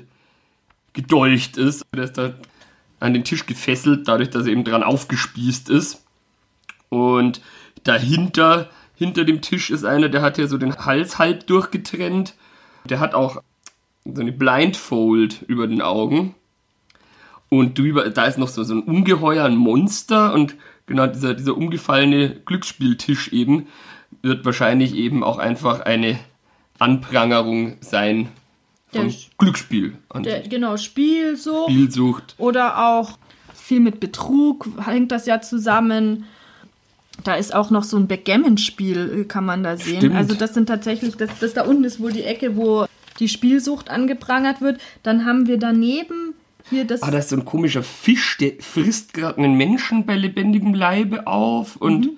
gedolcht 0.91 1.55
ist. 1.55 1.85
Der 1.95 2.03
ist 2.03 2.17
da 2.17 2.33
an 2.99 3.13
den 3.13 3.23
Tisch 3.23 3.45
gefesselt, 3.45 4.07
dadurch, 4.07 4.29
dass 4.29 4.45
er 4.45 4.51
eben 4.51 4.65
dran 4.65 4.83
aufgespießt 4.83 5.69
ist. 5.69 6.03
Und 6.89 7.39
dahinter, 7.85 8.69
hinter 8.95 9.23
dem 9.23 9.41
Tisch 9.41 9.69
ist 9.69 9.85
einer, 9.85 10.09
der 10.09 10.21
hat 10.21 10.37
ja 10.37 10.47
so 10.47 10.57
den 10.57 10.75
Hals 10.75 11.19
halb 11.19 11.47
durchgetrennt. 11.47 12.35
Der 12.89 12.99
hat 12.99 13.13
auch 13.15 13.41
so 14.03 14.19
eine 14.19 14.33
Blindfold 14.33 15.43
über 15.47 15.65
den 15.65 15.81
Augen. 15.81 16.35
Und 17.47 17.79
drüber, 17.79 18.09
da 18.09 18.25
ist 18.25 18.37
noch 18.37 18.49
so, 18.49 18.63
so 18.63 18.73
ein 18.73 18.83
Ungeheuer, 18.83 19.45
ein 19.45 19.55
Monster 19.55 20.33
und 20.33 20.55
genau 20.85 21.07
dieser, 21.07 21.33
dieser 21.33 21.55
umgefallene 21.55 22.41
Glücksspieltisch 22.45 23.31
eben 23.31 23.67
wird 24.21 24.43
wahrscheinlich 24.43 24.95
eben 24.95 25.23
auch 25.23 25.37
einfach 25.37 25.79
eine 25.79 26.19
Anprangerung 26.79 27.77
sein 27.81 28.29
von 28.91 29.07
der, 29.09 29.15
Glücksspiel. 29.37 29.97
Der, 30.23 30.41
genau, 30.41 30.77
Spielsucht. 30.77 31.71
Spielsucht. 31.71 32.35
Oder 32.37 32.89
auch 32.89 33.17
viel 33.53 33.79
mit 33.79 33.99
Betrug 33.99 34.67
hängt 34.85 35.11
das 35.11 35.25
ja 35.25 35.41
zusammen. 35.41 36.25
Da 37.23 37.35
ist 37.35 37.53
auch 37.53 37.69
noch 37.69 37.83
so 37.83 37.97
ein 37.97 38.07
Backgammon-Spiel, 38.07 39.25
kann 39.25 39.45
man 39.45 39.63
da 39.63 39.77
sehen. 39.77 39.97
Stimmt. 39.97 40.15
Also 40.15 40.35
das 40.35 40.53
sind 40.53 40.67
tatsächlich, 40.67 41.15
das, 41.15 41.29
das 41.39 41.53
da 41.53 41.63
unten 41.63 41.83
ist 41.83 41.99
wohl 41.99 42.11
die 42.11 42.23
Ecke, 42.23 42.55
wo 42.55 42.85
die 43.19 43.29
Spielsucht 43.29 43.89
angeprangert 43.89 44.61
wird. 44.61 44.81
Dann 45.03 45.25
haben 45.25 45.47
wir 45.47 45.57
daneben 45.57 46.33
hier 46.69 46.85
das. 46.85 47.03
Ah, 47.03 47.11
da 47.11 47.19
ist 47.19 47.29
so 47.29 47.35
ein 47.35 47.45
komischer 47.45 47.83
Fisch, 47.83 48.37
der 48.37 48.53
frisst 48.59 49.13
gerade 49.13 49.37
einen 49.37 49.55
Menschen 49.55 50.05
bei 50.05 50.15
lebendigem 50.15 50.73
Leibe 50.73 51.27
auf 51.27 51.75
und 51.77 52.05
mhm. 52.05 52.17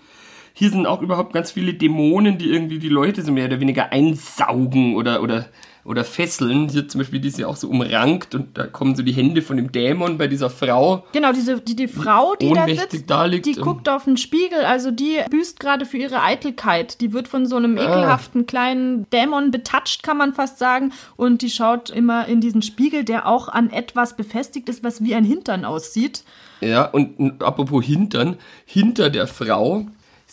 Hier 0.57 0.69
sind 0.71 0.87
auch 0.87 1.01
überhaupt 1.01 1.33
ganz 1.33 1.51
viele 1.51 1.73
Dämonen, 1.73 2.37
die 2.37 2.49
irgendwie 2.49 2.79
die 2.79 2.89
Leute 2.89 3.21
so 3.21 3.31
mehr 3.31 3.45
oder 3.45 3.59
weniger 3.59 3.91
einsaugen 3.91 4.95
oder, 4.95 5.21
oder 5.21 5.47
oder 5.85 6.03
Fesseln. 6.03 6.67
Hier 6.67 6.87
zum 6.87 6.99
Beispiel, 6.99 7.19
die 7.19 7.27
ist 7.27 7.37
ja 7.37 7.47
auch 7.47 7.55
so 7.55 7.69
umrankt 7.69 8.33
und 8.33 8.57
da 8.57 8.65
kommen 8.65 8.95
so 8.95 9.03
die 9.03 9.11
Hände 9.11 9.43
von 9.43 9.55
dem 9.55 9.71
Dämon 9.71 10.17
bei 10.17 10.27
dieser 10.27 10.49
Frau. 10.49 11.05
Genau, 11.13 11.31
diese, 11.31 11.61
die, 11.61 11.75
die 11.75 11.87
Frau, 11.87 12.35
die 12.35 12.51
da 12.51 12.67
sitzt, 12.67 13.09
da 13.09 13.25
liegt, 13.25 13.45
die 13.45 13.53
guckt 13.53 13.87
auf 13.87 14.05
den 14.05 14.17
Spiegel, 14.17 14.65
also 14.65 14.89
die 14.89 15.19
büßt 15.29 15.59
gerade 15.59 15.85
für 15.85 15.97
ihre 15.97 16.23
Eitelkeit. 16.23 17.01
Die 17.01 17.13
wird 17.13 17.27
von 17.27 17.45
so 17.45 17.55
einem 17.55 17.77
ah. 17.77 17.83
ekelhaften 17.83 18.41
ah. 18.41 18.45
kleinen 18.45 19.09
Dämon 19.11 19.51
betatscht, 19.51 20.01
kann 20.01 20.17
man 20.17 20.33
fast 20.33 20.57
sagen. 20.57 20.91
Und 21.15 21.43
die 21.43 21.51
schaut 21.51 21.91
immer 21.91 22.27
in 22.27 22.41
diesen 22.41 22.63
Spiegel, 22.63 23.03
der 23.03 23.27
auch 23.27 23.47
an 23.47 23.69
etwas 23.69 24.17
befestigt 24.17 24.67
ist, 24.69 24.83
was 24.83 25.03
wie 25.03 25.13
ein 25.13 25.23
Hintern 25.23 25.65
aussieht. 25.65 26.23
Ja, 26.61 26.85
und 26.85 27.43
apropos 27.43 27.85
Hintern, 27.85 28.37
hinter 28.65 29.11
der 29.11 29.27
Frau 29.27 29.85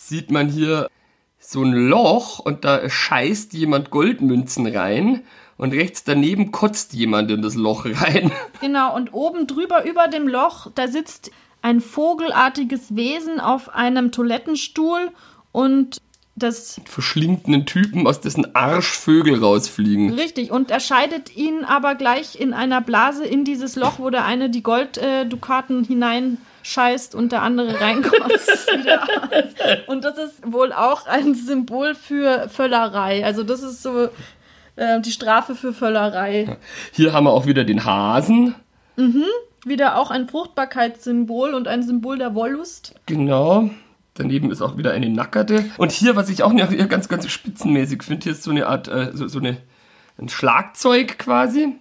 sieht 0.09 0.31
man 0.31 0.49
hier 0.49 0.89
so 1.39 1.63
ein 1.63 1.73
Loch 1.73 2.39
und 2.39 2.65
da 2.65 2.89
scheißt 2.89 3.53
jemand 3.53 3.91
Goldmünzen 3.91 4.67
rein 4.67 5.23
und 5.57 5.73
rechts 5.73 6.05
daneben 6.05 6.53
kotzt 6.53 6.93
jemand 6.93 7.31
in 7.31 7.43
das 7.43 7.55
Loch 7.55 7.85
rein. 7.85 8.33
Genau, 8.61 8.95
und 8.95 9.13
oben 9.13 9.47
drüber 9.47 9.85
über 9.85 10.09
dem 10.09 10.29
Loch, 10.29 10.69
da 10.75 10.87
sitzt 10.87 11.31
ein 11.63 11.81
vogelartiges 11.81 12.95
Wesen 12.95 13.41
auf 13.41 13.75
einem 13.75 14.13
Toilettenstuhl 14.13 15.11
und 15.51 16.01
das 16.35 16.81
verschlingt 16.87 17.47
einen 17.47 17.67
Typen, 17.67 18.07
aus 18.07 18.21
dessen 18.21 18.55
Arsch 18.55 18.99
Vögel 18.99 19.39
rausfliegen. 19.39 20.15
Richtig, 20.15 20.51
und 20.51 20.71
er 20.71 20.81
scheidet 20.81 21.37
ihn 21.37 21.65
aber 21.65 21.95
gleich 21.95 22.41
in 22.41 22.55
einer 22.55 22.81
Blase 22.81 23.25
in 23.25 23.45
dieses 23.45 23.77
Loch, 23.77 23.99
wo 23.99 24.09
der 24.11 24.25
eine 24.25 24.49
die 24.49 24.63
Golddukaten 24.63 25.85
äh, 25.85 25.87
hineinscheißt 26.63 27.15
und 27.15 27.33
der 27.33 27.43
andere 27.43 27.81
reinkotzt. 27.81 28.71
und 29.87 30.05
das 30.05 30.19
ist 30.19 30.53
wohl 30.53 30.73
auch 30.73 31.07
ein 31.07 31.35
Symbol 31.35 31.95
für 31.95 32.49
Völlerei. 32.49 33.25
Also 33.25 33.43
das 33.43 33.63
ist 33.63 33.83
so 33.83 34.09
äh, 34.77 35.01
die 35.01 35.11
Strafe 35.13 35.55
für 35.55 35.73
Völlerei. 35.73 36.57
Hier 36.93 37.13
haben 37.13 37.25
wir 37.25 37.33
auch 37.33 37.47
wieder 37.47 37.65
den 37.65 37.85
Hasen. 37.85 38.55
Mhm. 38.97 39.25
Wieder 39.65 39.97
auch 39.97 40.11
ein 40.11 40.29
Fruchtbarkeitssymbol 40.29 41.55
und 41.55 41.69
ein 41.69 41.83
Symbol 41.83 42.19
der 42.19 42.35
Wollust. 42.35 42.95
Genau. 43.07 43.71
Daneben 44.15 44.51
ist 44.51 44.61
auch 44.61 44.77
wieder 44.77 44.93
eine 44.93 45.09
Nackerte. 45.09 45.65
Und 45.79 45.93
hier, 45.93 46.17
was 46.17 46.29
ich 46.29 46.43
auch 46.43 46.55
ganz, 46.89 47.09
ganz 47.09 47.31
spitzenmäßig 47.31 48.03
finde, 48.03 48.25
hier 48.25 48.33
ist 48.33 48.43
so 48.43 48.51
eine 48.51 48.67
Art, 48.67 48.89
äh, 48.89 49.13
so, 49.15 49.29
so 49.29 49.39
eine, 49.39 49.57
ein 50.19 50.29
Schlagzeug 50.29 51.19
quasi. 51.19 51.77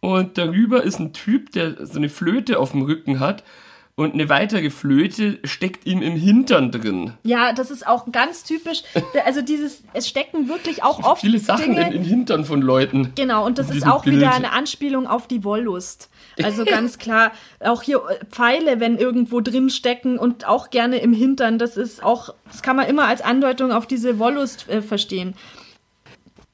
Und 0.00 0.38
darüber 0.38 0.82
ist 0.82 0.98
ein 0.98 1.12
Typ, 1.12 1.52
der 1.52 1.86
so 1.86 1.98
eine 1.98 2.08
Flöte 2.08 2.58
auf 2.58 2.72
dem 2.72 2.82
Rücken 2.82 3.20
hat 3.20 3.44
und 3.94 4.14
eine 4.14 4.28
weitere 4.30 4.70
Flöte 4.70 5.38
steckt 5.44 5.86
ihm 5.86 6.00
im 6.00 6.16
Hintern 6.16 6.70
drin. 6.70 7.12
Ja, 7.24 7.52
das 7.52 7.70
ist 7.70 7.86
auch 7.86 8.10
ganz 8.10 8.44
typisch. 8.44 8.82
Also 9.24 9.40
dieses, 9.40 9.82
es 9.92 10.08
stecken 10.08 10.48
wirklich 10.48 10.82
auch 10.82 11.02
oft 11.04 11.20
viele 11.20 11.38
Sachen 11.38 11.74
Dinge, 11.74 11.86
in 11.86 11.92
den 11.92 12.04
Hintern 12.04 12.44
von 12.44 12.60
Leuten. 12.60 13.12
Genau, 13.14 13.46
und 13.46 13.58
das 13.58 13.70
ist 13.70 13.86
auch 13.86 14.02
Bild. 14.04 14.16
wieder 14.16 14.34
eine 14.34 14.52
Anspielung 14.52 15.06
auf 15.06 15.28
die 15.28 15.44
Wollust. 15.44 16.10
Also 16.42 16.64
ganz 16.66 16.98
klar, 16.98 17.30
auch 17.60 17.82
hier 17.82 17.98
äh, 18.08 18.24
Pfeile, 18.30 18.80
wenn 18.80 18.96
irgendwo 18.96 19.40
drin 19.40 19.70
stecken 19.70 20.18
und 20.18 20.46
auch 20.46 20.70
gerne 20.70 20.98
im 20.98 21.12
Hintern, 21.12 21.58
das 21.58 21.76
ist 21.76 22.02
auch, 22.02 22.34
das 22.50 22.62
kann 22.62 22.76
man 22.76 22.88
immer 22.88 23.06
als 23.06 23.20
Andeutung 23.20 23.70
auf 23.70 23.86
diese 23.86 24.18
Wollust 24.18 24.68
äh, 24.68 24.82
verstehen. 24.82 25.34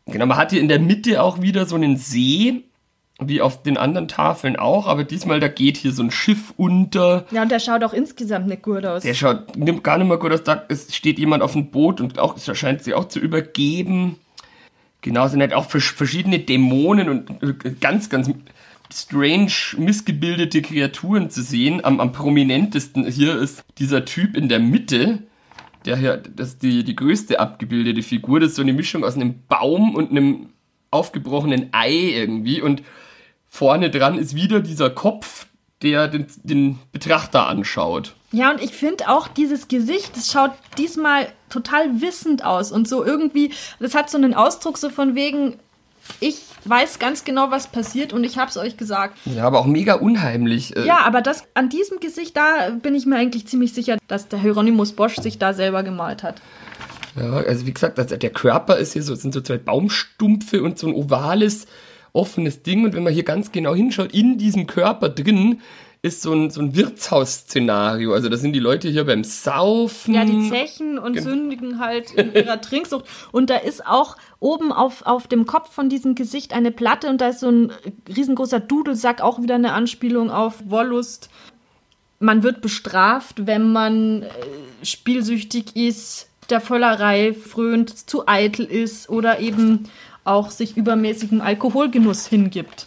Genau, 0.07 0.27
man 0.27 0.37
hat 0.37 0.51
hier 0.51 0.61
in 0.61 0.69
der 0.69 0.81
Mitte 0.81 1.23
auch 1.23 1.41
wieder 1.41 1.67
so 1.67 1.77
einen 1.77 1.97
See 1.97 2.65
wie 3.21 3.41
auf 3.41 3.63
den 3.63 3.77
anderen 3.77 4.07
Tafeln 4.07 4.57
auch, 4.57 4.87
aber 4.87 5.03
diesmal, 5.03 5.41
da 5.41 5.49
geht 5.49 5.77
hier 5.77 5.93
so 5.93 6.05
ein 6.05 6.11
Schiff 6.11 6.55
unter. 6.57 7.27
Ja, 7.33 7.43
und 7.43 7.51
der 7.51 7.59
schaut 7.59 7.83
auch 7.83 7.93
insgesamt 7.93 8.47
nicht 8.47 8.63
gut 8.63 8.87
aus. 8.87 9.03
Der 9.03 9.15
schaut 9.15 9.55
gar 9.83 9.99
nicht 9.99 10.09
mehr 10.09 10.19
gut 10.19 10.33
aus. 10.33 10.45
Da 10.45 10.65
steht 10.91 11.19
jemand 11.19 11.43
auf 11.43 11.53
dem 11.53 11.71
Boot 11.71 12.01
und 12.01 12.19
auch, 12.19 12.37
es 12.37 12.57
scheint 12.57 12.85
sich 12.85 12.95
auch 12.95 13.09
zu 13.09 13.19
übergeben. 13.19 14.17
Genauso 15.01 15.33
sind 15.33 15.41
halt 15.41 15.55
auch 15.55 15.69
verschiedene 15.69 16.39
Dämonen 16.39 17.09
und 17.09 17.43
äh, 17.43 17.71
ganz, 17.81 18.09
ganz 18.09 18.31
strange 18.93 19.53
missgebildete 19.77 20.63
Kreaturen 20.63 21.31
zu 21.31 21.43
sehen. 21.43 21.85
Am, 21.85 22.01
am 22.01 22.13
prominentesten 22.13 23.07
hier 23.07 23.37
ist 23.37 23.65
dieser 23.79 24.05
Typ 24.05 24.37
in 24.37 24.49
der 24.49 24.61
Mitte, 24.61 25.25
der 25.85 25.97
hier, 25.97 26.17
das 26.17 26.51
ist 26.51 26.63
die, 26.63 26.85
die 26.85 26.97
größte 26.97 27.41
abgebildete 27.41 28.03
Figur. 28.03 28.41
Das 28.41 28.51
ist 28.51 28.57
so 28.57 28.63
eine 28.63 28.73
Mischung 28.73 29.05
aus 29.05 29.17
einem 29.17 29.43
Baum 29.49 29.95
und 29.95 30.11
einem 30.11 30.51
aufgebrochenen 30.91 31.69
Ei 31.73 32.13
irgendwie. 32.15 32.63
Und 32.63 32.83
vorne 33.49 33.91
dran 33.91 34.19
ist 34.19 34.35
wieder 34.35 34.61
dieser 34.61 34.91
Kopf, 34.91 35.47
der 35.83 36.09
den, 36.09 36.27
den 36.43 36.79
Betrachter 36.93 37.47
anschaut. 37.47 38.15
Ja, 38.33 38.51
und 38.51 38.61
ich 38.61 38.73
finde 38.73 39.09
auch 39.09 39.29
dieses 39.29 39.69
Gesicht, 39.69 40.17
das 40.17 40.31
schaut 40.31 40.51
diesmal 40.77 41.29
total 41.49 42.01
wissend 42.01 42.45
aus 42.45 42.73
und 42.73 42.89
so 42.89 43.05
irgendwie, 43.05 43.53
das 43.81 43.95
hat 43.95 44.11
so 44.11 44.19
einen 44.19 44.35
Ausdruck 44.35 44.77
so 44.77 44.91
von 44.91 45.15
wegen, 45.15 45.57
ich 46.21 46.41
weiß 46.65 46.99
ganz 46.99 47.25
genau, 47.25 47.51
was 47.51 47.69
passiert 47.69 48.13
und 48.13 48.25
ich 48.25 48.37
habe 48.39 48.51
es 48.51 48.57
euch 48.57 48.77
gesagt. 48.77 49.17
Ja, 49.25 49.45
aber 49.45 49.61
auch 49.61 49.67
mega 49.67 49.95
unheimlich. 49.95 50.77
Äh. 50.77 50.87
Ja, 50.87 50.99
aber 50.99 51.23
das 51.23 51.45
an 51.55 51.69
diesem 51.69 52.01
Gesicht, 52.01 52.37
da 52.37 52.71
bin 52.83 52.95
ich 52.95 53.07
mir 53.07 53.17
eigentlich 53.17 53.47
ziemlich 53.47 53.73
sicher, 53.73 53.97
dass 54.09 54.29
der 54.29 54.41
Hieronymus 54.41 54.93
Bosch 54.93 55.17
sich 55.17 55.39
da 55.39 55.55
selber 55.55 55.83
gemalt 55.83 56.23
hat. 56.23 56.43
Ja, 57.17 57.33
also 57.33 57.67
wie 57.67 57.73
gesagt, 57.73 57.99
also 57.99 58.17
der 58.17 58.31
Körper 58.31 58.77
ist 58.77 58.93
hier 58.93 59.03
so, 59.03 59.15
sind 59.15 59.33
so 59.33 59.41
zwei 59.41 59.59
Baumstumpfe 59.59 60.63
und 60.63 60.79
so 60.79 60.89
ein 60.89 60.95
ovales, 60.95 61.67
offenes 62.13 62.63
Ding. 62.63 62.85
Und 62.85 62.95
wenn 62.95 63.03
man 63.03 63.13
hier 63.13 63.25
ganz 63.25 63.53
genau 63.53 63.75
hinschaut, 63.75 64.13
in 64.13 64.39
diesem 64.39 64.67
Körper 64.67 65.09
drin 65.09 65.61
ist 66.01 66.23
so 66.23 66.33
ein, 66.33 66.51
so 66.51 66.61
ein 66.61 66.77
Wirtshausszenario. 66.77 68.13
Also 68.13 68.29
da 68.29 68.37
sind 68.37 68.53
die 68.53 68.61
Leute 68.61 68.89
hier 68.89 69.05
beim 69.05 69.25
Saufen. 69.25 70.15
Ja, 70.15 70.25
die 70.25 70.49
zechen 70.49 70.99
und 70.99 71.15
Gen 71.15 71.25
sündigen 71.25 71.81
halt 71.81 72.13
in 72.13 72.33
ihrer 72.33 72.61
Trinksucht. 72.61 73.05
Und 73.33 73.51
da 73.51 73.57
ist 73.57 73.85
auch 73.85 74.17
oben 74.39 74.73
auf, 74.73 75.05
auf 75.07 75.27
dem 75.27 75.47
Kopf 75.47 75.73
von 75.73 75.89
diesem 75.89 76.15
Gesicht 76.15 76.53
eine 76.53 76.71
Platte 76.71 77.09
und 77.09 77.21
da 77.21 77.29
ist 77.29 77.41
so 77.41 77.51
ein 77.51 77.73
riesengroßer 78.15 78.61
Dudelsack, 78.61 79.21
auch 79.21 79.43
wieder 79.43 79.57
eine 79.57 79.73
Anspielung 79.73 80.31
auf 80.31 80.63
Wollust. 80.67 81.31
Man 82.21 82.43
wird 82.45 82.61
bestraft, 82.61 83.47
wenn 83.47 83.73
man 83.73 84.23
äh, 84.23 84.29
spielsüchtig 84.83 85.75
ist, 85.75 86.29
der 86.49 86.61
Völlerei 86.61 87.35
frönt, 87.35 88.09
zu 88.09 88.27
eitel 88.27 88.65
ist 88.65 89.09
oder 89.09 89.41
eben 89.41 89.89
auch 90.29 90.51
sich 90.51 90.77
übermäßigem 90.77 91.41
Alkoholgenuss 91.41 92.27
hingibt. 92.27 92.87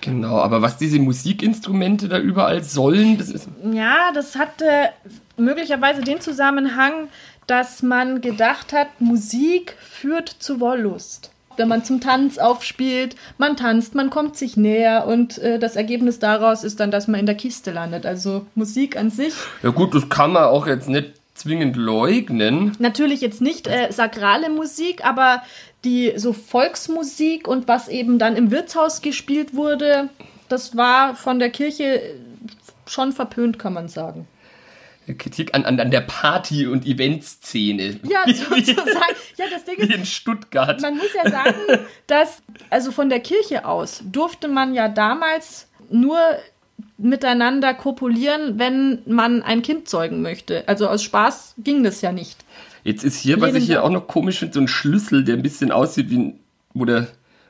Genau, 0.00 0.38
aber 0.38 0.62
was 0.62 0.78
diese 0.78 0.98
Musikinstrumente 0.98 2.08
da 2.08 2.18
überall 2.18 2.62
sollen, 2.64 3.18
das 3.18 3.28
ist. 3.28 3.48
Ja, 3.72 4.10
das 4.14 4.36
hatte 4.36 4.90
möglicherweise 5.36 6.02
den 6.02 6.20
Zusammenhang, 6.20 7.08
dass 7.46 7.82
man 7.82 8.20
gedacht 8.20 8.72
hat, 8.72 9.00
Musik 9.00 9.76
führt 9.80 10.28
zu 10.28 10.60
Wollust. 10.60 11.30
Wenn 11.56 11.68
man 11.68 11.84
zum 11.84 12.00
Tanz 12.00 12.38
aufspielt, 12.38 13.14
man 13.36 13.56
tanzt, 13.56 13.94
man 13.94 14.08
kommt 14.08 14.36
sich 14.36 14.56
näher 14.56 15.06
und 15.06 15.38
äh, 15.38 15.58
das 15.58 15.76
Ergebnis 15.76 16.18
daraus 16.18 16.64
ist 16.64 16.80
dann, 16.80 16.90
dass 16.90 17.08
man 17.08 17.20
in 17.20 17.26
der 17.26 17.34
Kiste 17.34 17.72
landet. 17.72 18.06
Also 18.06 18.46
Musik 18.54 18.96
an 18.96 19.10
sich. 19.10 19.34
Ja 19.62 19.70
gut, 19.70 19.94
das 19.94 20.08
kann 20.08 20.32
man 20.32 20.44
auch 20.44 20.66
jetzt 20.66 20.88
nicht 20.88 21.12
zwingend 21.34 21.76
leugnen. 21.76 22.72
Natürlich 22.78 23.20
jetzt 23.20 23.40
nicht 23.42 23.66
äh, 23.66 23.92
sakrale 23.92 24.48
Musik, 24.48 25.04
aber 25.04 25.42
die 25.84 26.12
so 26.16 26.32
Volksmusik 26.32 27.48
und 27.48 27.68
was 27.68 27.88
eben 27.88 28.18
dann 28.18 28.36
im 28.36 28.50
Wirtshaus 28.50 29.02
gespielt 29.02 29.54
wurde, 29.54 30.08
das 30.48 30.76
war 30.76 31.14
von 31.16 31.38
der 31.38 31.50
Kirche 31.50 32.16
schon 32.86 33.12
verpönt, 33.12 33.58
kann 33.58 33.72
man 33.72 33.88
sagen. 33.88 34.26
Kritik 35.18 35.54
an, 35.54 35.64
an, 35.64 35.80
an 35.80 35.90
der 35.90 36.02
Party- 36.02 36.66
und 36.66 36.86
Eventszene. 36.86 37.98
Ja, 38.04 38.22
sozusagen. 38.26 39.16
Ja, 39.36 39.46
das 39.50 39.64
Ding 39.64 39.76
ist, 39.76 39.88
Wie 39.88 39.94
in 39.94 40.06
Stuttgart. 40.06 40.80
Man 40.80 40.96
muss 40.96 41.12
ja 41.14 41.28
sagen, 41.28 41.56
dass, 42.06 42.42
also 42.70 42.92
von 42.92 43.08
der 43.08 43.20
Kirche 43.20 43.64
aus 43.64 44.02
durfte 44.04 44.46
man 44.46 44.74
ja 44.74 44.88
damals 44.88 45.68
nur 45.90 46.18
miteinander 46.98 47.74
kopulieren, 47.74 48.58
wenn 48.58 49.02
man 49.06 49.42
ein 49.42 49.62
Kind 49.62 49.88
zeugen 49.88 50.22
möchte. 50.22 50.66
Also 50.68 50.88
aus 50.88 51.02
Spaß 51.02 51.54
ging 51.58 51.82
das 51.82 52.00
ja 52.00 52.12
nicht. 52.12 52.44
Jetzt 52.84 53.04
ist 53.04 53.16
hier, 53.16 53.40
was 53.40 53.54
ich 53.54 53.66
hier 53.66 53.84
auch 53.84 53.90
noch 53.90 54.06
komisch 54.06 54.40
finde, 54.40 54.54
so 54.54 54.60
ein 54.60 54.68
Schlüssel, 54.68 55.24
der 55.24 55.36
ein 55.36 55.42
bisschen 55.42 55.70
aussieht 55.70 56.10
wie 56.10 56.18
ein, 56.18 56.40
wo 56.74 56.84
der 56.84 57.08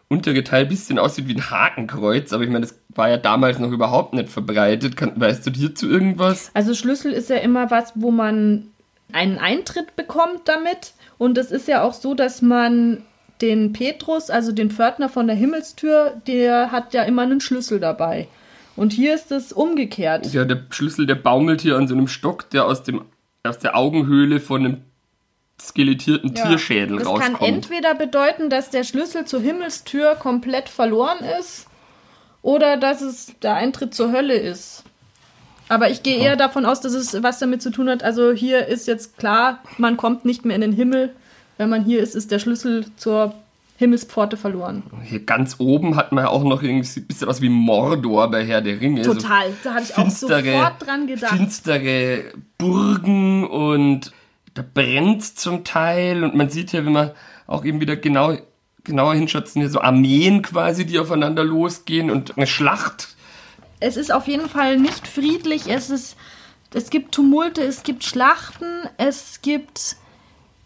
untere 0.08 0.44
Teil 0.44 0.64
ein 0.64 0.68
bisschen 0.68 0.98
aussieht 0.98 1.26
wie 1.26 1.34
ein 1.34 1.50
Hakenkreuz, 1.50 2.32
aber 2.32 2.44
ich 2.44 2.50
meine, 2.50 2.66
das 2.66 2.78
war 2.90 3.08
ja 3.08 3.16
damals 3.16 3.58
noch 3.58 3.70
überhaupt 3.70 4.12
nicht 4.12 4.28
verbreitet. 4.28 4.96
Kann, 4.96 5.18
weißt 5.18 5.46
du 5.46 5.50
hierzu 5.50 5.88
irgendwas? 5.88 6.50
Also 6.52 6.74
Schlüssel 6.74 7.12
ist 7.12 7.30
ja 7.30 7.36
immer 7.36 7.70
was, 7.70 7.92
wo 7.94 8.10
man 8.10 8.68
einen 9.12 9.38
Eintritt 9.38 9.96
bekommt 9.96 10.42
damit. 10.46 10.92
Und 11.18 11.38
es 11.38 11.50
ist 11.50 11.68
ja 11.68 11.82
auch 11.82 11.94
so, 11.94 12.14
dass 12.14 12.42
man 12.42 13.02
den 13.40 13.72
Petrus, 13.72 14.30
also 14.30 14.52
den 14.52 14.70
Pförtner 14.70 15.08
von 15.08 15.26
der 15.26 15.36
Himmelstür, 15.36 16.20
der 16.26 16.72
hat 16.72 16.94
ja 16.94 17.02
immer 17.02 17.22
einen 17.22 17.40
Schlüssel 17.40 17.80
dabei. 17.80 18.28
Und 18.76 18.92
hier 18.92 19.14
ist 19.14 19.32
es 19.32 19.52
umgekehrt. 19.52 20.32
Ja, 20.32 20.44
der 20.44 20.62
Schlüssel, 20.70 21.06
der 21.06 21.14
baumelt 21.14 21.60
hier 21.60 21.76
an 21.76 21.88
so 21.88 21.94
einem 21.94 22.08
Stock, 22.08 22.48
der 22.50 22.66
aus, 22.66 22.82
dem, 22.82 23.02
aus 23.42 23.58
der 23.58 23.76
Augenhöhle 23.76 24.40
von 24.40 24.64
einem 24.64 24.82
skelettierten 25.68 26.34
ja. 26.34 26.46
Tierschädel 26.46 26.98
das 26.98 27.06
rauskommt. 27.06 27.34
Das 27.34 27.38
kann 27.40 27.48
entweder 27.48 27.94
bedeuten, 27.94 28.50
dass 28.50 28.70
der 28.70 28.84
Schlüssel 28.84 29.24
zur 29.24 29.40
Himmelstür 29.40 30.14
komplett 30.16 30.68
verloren 30.68 31.18
ist 31.38 31.66
oder 32.42 32.76
dass 32.76 33.00
es 33.00 33.32
der 33.42 33.54
Eintritt 33.54 33.94
zur 33.94 34.12
Hölle 34.12 34.34
ist. 34.34 34.84
Aber 35.68 35.88
ich 35.90 36.02
gehe 36.02 36.18
eher 36.18 36.36
davon 36.36 36.66
aus, 36.66 36.80
dass 36.80 36.92
es 36.92 37.22
was 37.22 37.38
damit 37.38 37.62
zu 37.62 37.70
tun 37.70 37.88
hat. 37.88 38.02
Also 38.02 38.32
hier 38.32 38.66
ist 38.66 38.86
jetzt 38.86 39.16
klar, 39.16 39.60
man 39.78 39.96
kommt 39.96 40.24
nicht 40.24 40.44
mehr 40.44 40.54
in 40.54 40.60
den 40.60 40.72
Himmel. 40.72 41.14
Wenn 41.56 41.70
man 41.70 41.84
hier 41.84 42.00
ist, 42.00 42.14
ist 42.14 42.30
der 42.30 42.40
Schlüssel 42.40 42.84
zur 42.96 43.34
Himmelspforte 43.76 44.36
verloren. 44.36 44.82
Hier 45.02 45.24
ganz 45.24 45.56
oben 45.58 45.96
hat 45.96 46.12
man 46.12 46.24
ja 46.24 46.30
auch 46.30 46.44
noch 46.44 46.62
irgendwie 46.62 47.00
ein 47.00 47.06
bisschen 47.06 47.26
was 47.26 47.40
wie 47.40 47.48
Mordor 47.48 48.30
bei 48.30 48.44
Herr 48.44 48.60
der 48.60 48.80
Ringe. 48.80 49.02
Total, 49.02 49.48
so 49.48 49.56
da 49.64 49.74
hatte 49.74 49.84
ich 49.84 49.98
auch 49.98 50.10
sofort 50.10 50.86
dran 50.86 51.06
gedacht. 51.06 51.36
Finstere 51.36 52.32
Burgen 52.58 53.46
und 53.46 54.12
da 54.54 54.62
brennt 54.62 55.24
zum 55.24 55.64
Teil 55.64 56.24
und 56.24 56.34
man 56.34 56.50
sieht 56.50 56.70
hier, 56.70 56.84
wenn 56.84 56.92
man 56.92 57.12
auch 57.46 57.64
eben 57.64 57.80
wieder 57.80 57.96
genau, 57.96 58.36
genauer 58.84 59.14
hinschaut, 59.14 59.48
sind 59.48 59.62
hier 59.62 59.70
so 59.70 59.80
Armeen 59.80 60.42
quasi, 60.42 60.84
die 60.84 60.98
aufeinander 60.98 61.44
losgehen 61.44 62.10
und 62.10 62.36
eine 62.36 62.46
Schlacht. 62.46 63.16
Es 63.80 63.96
ist 63.96 64.12
auf 64.12 64.28
jeden 64.28 64.48
Fall 64.48 64.78
nicht 64.78 65.08
friedlich, 65.08 65.68
es 65.68 65.90
ist, 65.90 66.16
es 66.72 66.90
gibt 66.90 67.12
Tumulte, 67.12 67.62
es 67.62 67.82
gibt 67.82 68.04
Schlachten, 68.04 68.88
es 68.96 69.42
gibt 69.42 69.96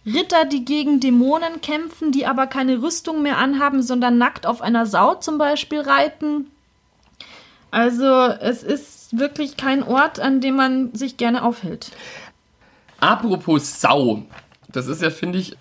Ritter, 0.05 0.45
die 0.45 0.65
gegen 0.65 1.01
Dämonen 1.01 1.61
kämpfen, 1.63 2.13
die 2.13 2.27
aber 2.27 2.47
keine 2.47 2.83
Rüstung 2.83 3.23
mehr 3.23 3.39
anhaben, 3.39 3.83
sondern 3.83 4.19
nackt 4.19 4.47
auf 4.47 4.63
einer 4.63 4.87
Sau 4.87 5.15
zum 5.15 5.39
Beispiel 5.39 5.81
reiten. 5.81 6.51
Also 7.71 8.07
es 8.07 8.63
ist 8.63 9.19
wirklich 9.19 9.57
kein 9.57 9.83
Ort, 9.83 10.21
an 10.21 10.41
dem 10.41 10.57
man 10.57 10.95
sich 10.95 11.17
gerne 11.17 11.43
aufhält. 11.43 11.91
Apropos 13.01 13.81
Sau, 13.81 14.23
das 14.69 14.87
ist 14.87 15.03
ja, 15.03 15.11
finde 15.11 15.39
ich, 15.39 15.57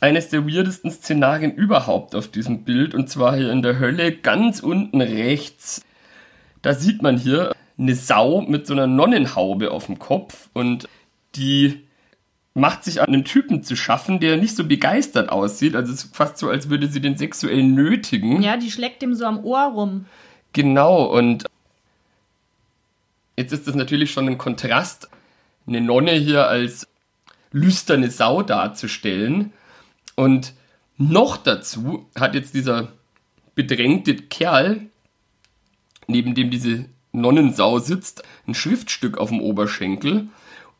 eines 0.00 0.28
der 0.30 0.46
weirdesten 0.46 0.90
Szenarien 0.90 1.52
überhaupt 1.52 2.14
auf 2.14 2.28
diesem 2.28 2.64
Bild. 2.64 2.94
Und 2.94 3.08
zwar 3.08 3.36
hier 3.36 3.52
in 3.52 3.62
der 3.62 3.78
Hölle, 3.78 4.12
ganz 4.12 4.60
unten 4.60 5.00
rechts. 5.00 5.82
Da 6.60 6.74
sieht 6.74 7.02
man 7.02 7.16
hier 7.16 7.54
eine 7.78 7.94
Sau 7.94 8.42
mit 8.42 8.66
so 8.66 8.74
einer 8.74 8.86
Nonnenhaube 8.86 9.70
auf 9.70 9.86
dem 9.86 9.98
Kopf 9.98 10.48
und 10.52 10.88
die 11.34 11.84
macht 12.54 12.84
sich 12.84 13.00
an 13.00 13.08
einen 13.08 13.24
Typen 13.24 13.62
zu 13.62 13.76
schaffen, 13.76 14.20
der 14.20 14.36
nicht 14.36 14.56
so 14.56 14.64
begeistert 14.64 15.30
aussieht. 15.30 15.74
Also 15.74 15.92
es 15.92 16.04
ist 16.04 16.16
fast 16.16 16.38
so, 16.38 16.50
als 16.50 16.68
würde 16.68 16.88
sie 16.88 17.00
den 17.00 17.16
sexuell 17.16 17.62
nötigen. 17.62 18.42
Ja, 18.42 18.56
die 18.56 18.70
schlägt 18.70 19.02
ihm 19.02 19.14
so 19.14 19.24
am 19.24 19.42
Ohr 19.44 19.72
rum. 19.72 20.06
Genau, 20.52 21.04
und 21.04 21.46
jetzt 23.38 23.52
ist 23.52 23.66
das 23.66 23.74
natürlich 23.74 24.10
schon 24.10 24.28
ein 24.28 24.36
Kontrast 24.36 25.08
eine 25.66 25.80
Nonne 25.80 26.12
hier 26.12 26.48
als 26.48 26.88
lüsterne 27.52 28.10
Sau 28.10 28.42
darzustellen. 28.42 29.52
Und 30.16 30.54
noch 30.96 31.36
dazu 31.36 32.08
hat 32.18 32.34
jetzt 32.34 32.54
dieser 32.54 32.92
bedrängte 33.54 34.14
Kerl, 34.16 34.86
neben 36.06 36.34
dem 36.34 36.50
diese 36.50 36.86
Nonnensau 37.12 37.78
sitzt, 37.78 38.22
ein 38.46 38.54
Schriftstück 38.54 39.18
auf 39.18 39.28
dem 39.28 39.40
Oberschenkel. 39.40 40.28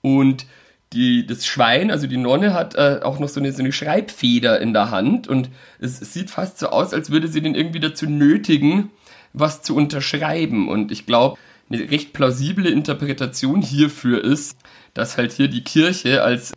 Und 0.01 0.47
die, 0.93 1.27
das 1.27 1.47
Schwein, 1.47 1.91
also 1.91 2.07
die 2.07 2.17
Nonne, 2.17 2.55
hat 2.55 2.75
äh, 2.75 3.01
auch 3.03 3.19
noch 3.19 3.29
so 3.29 3.41
eine, 3.41 3.53
so 3.53 3.61
eine 3.61 3.73
Schreibfeder 3.73 4.61
in 4.61 4.73
der 4.73 4.91
Hand. 4.91 5.29
Und 5.29 5.51
es, 5.79 6.01
es 6.01 6.13
sieht 6.13 6.31
fast 6.31 6.59
so 6.59 6.69
aus, 6.69 6.93
als 6.93 7.11
würde 7.11 7.29
sie 7.29 7.41
den 7.41 7.55
irgendwie 7.55 7.81
dazu 7.81 8.07
nötigen, 8.07 8.91
was 9.33 9.63
zu 9.63 9.75
unterschreiben. 9.75 10.69
Und 10.69 10.93
ich 10.93 11.07
glaube, 11.07 11.39
eine 11.73 11.91
recht 11.91 12.13
plausible 12.13 12.69
Interpretation 12.69 13.63
hierfür 13.63 14.23
ist, 14.23 14.57
dass 14.95 15.17
halt 15.17 15.33
hier 15.33 15.49
die 15.49 15.65
Kirche 15.65 16.23
als 16.23 16.53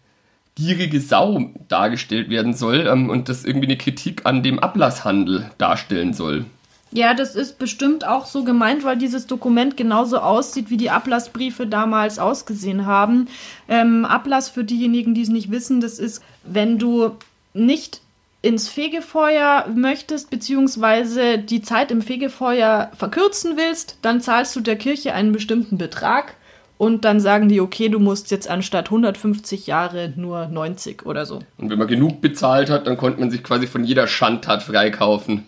gierige 0.56 1.02
Sau 1.02 1.52
dargestellt 1.68 2.30
werden 2.30 2.54
soll 2.54 2.88
ähm, 2.88 3.10
und 3.10 3.30
das 3.30 3.44
irgendwie 3.44 3.68
eine 3.68 3.78
Kritik 3.78 4.26
an 4.26 4.42
dem 4.42 4.60
Ablasshandel 4.60 5.52
darstellen 5.58 6.14
soll. 6.14 6.46
Ja, 6.92 7.14
das 7.14 7.36
ist 7.36 7.60
bestimmt 7.60 8.08
auch 8.08 8.26
so 8.26 8.46
gemeint, 8.46 8.86
weil 8.86 8.98
dieses 8.98 9.28
Dokument 9.28 9.76
genauso 9.76 10.20
aussieht, 10.20 10.70
wie 10.70 10.78
die 10.78 10.92
Ablassbriefe 10.92 11.68
damals 11.68 12.20
ausgesehen 12.20 12.86
haben. 12.86 13.28
Ähm, 13.68 14.06
Ablass 14.06 14.48
für 14.50 14.64
diejenigen, 14.64 15.14
die 15.14 15.24
es 15.24 15.30
nicht 15.30 15.52
wissen, 15.52 15.82
das 15.82 16.00
ist, 16.00 16.24
wenn 16.46 16.80
du 16.80 17.12
nicht 17.54 18.02
ins 18.46 18.70
Fegefeuer 18.70 19.66
möchtest, 19.74 20.30
beziehungsweise 20.30 21.40
die 21.40 21.64
Zeit 21.64 21.90
im 21.90 22.04
Fegefeuer 22.04 22.92
verkürzen 22.96 23.58
willst, 23.58 23.98
dann 24.04 24.22
zahlst 24.22 24.56
du 24.56 24.60
der 24.60 24.76
Kirche 24.76 25.16
einen 25.16 25.32
bestimmten 25.32 25.80
Betrag 25.80 26.36
und 26.78 27.06
dann 27.06 27.20
sagen 27.20 27.50
die, 27.50 27.60
okay, 27.60 27.90
du 27.90 27.98
musst 27.98 28.30
jetzt 28.30 28.48
anstatt 28.48 28.86
150 28.86 29.66
Jahre 29.66 30.14
nur 30.16 30.46
90 30.46 31.08
oder 31.08 31.26
so. 31.26 31.40
Und 31.58 31.72
wenn 31.72 31.80
man 31.80 31.88
genug 31.88 32.22
bezahlt 32.22 32.70
hat, 32.70 32.86
dann 32.86 32.98
konnte 32.98 33.20
man 33.20 33.32
sich 33.32 33.44
quasi 33.44 33.66
von 33.66 33.84
jeder 33.84 34.06
Schandtat 34.06 34.62
freikaufen. 34.62 35.46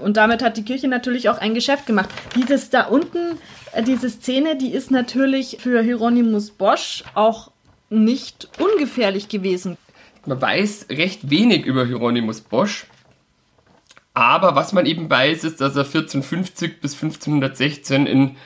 Und 0.00 0.16
damit 0.16 0.40
hat 0.40 0.56
die 0.56 0.64
Kirche 0.64 0.86
natürlich 0.86 1.28
auch 1.28 1.38
ein 1.38 1.54
Geschäft 1.54 1.86
gemacht. 1.86 2.08
Dieses 2.36 2.70
da 2.70 2.82
unten, 2.82 3.38
äh, 3.72 3.82
diese 3.82 4.08
Szene, 4.10 4.54
die 4.54 4.70
ist 4.70 4.92
natürlich 4.92 5.58
für 5.60 5.82
Hieronymus 5.82 6.52
Bosch 6.52 7.02
auch 7.14 7.50
nicht 7.90 8.48
ungefährlich 8.60 9.28
gewesen. 9.28 9.76
Man 10.28 10.42
weiß 10.42 10.86
recht 10.90 11.30
wenig 11.30 11.64
über 11.64 11.86
Hieronymus 11.86 12.42
Bosch. 12.42 12.86
Aber 14.12 14.54
was 14.54 14.74
man 14.74 14.84
eben 14.84 15.08
weiß, 15.08 15.44
ist, 15.44 15.60
dass 15.60 15.74
er 15.74 15.84
1450 15.84 16.80
bis 16.80 16.92
1516 16.94 18.06
in 18.06 18.36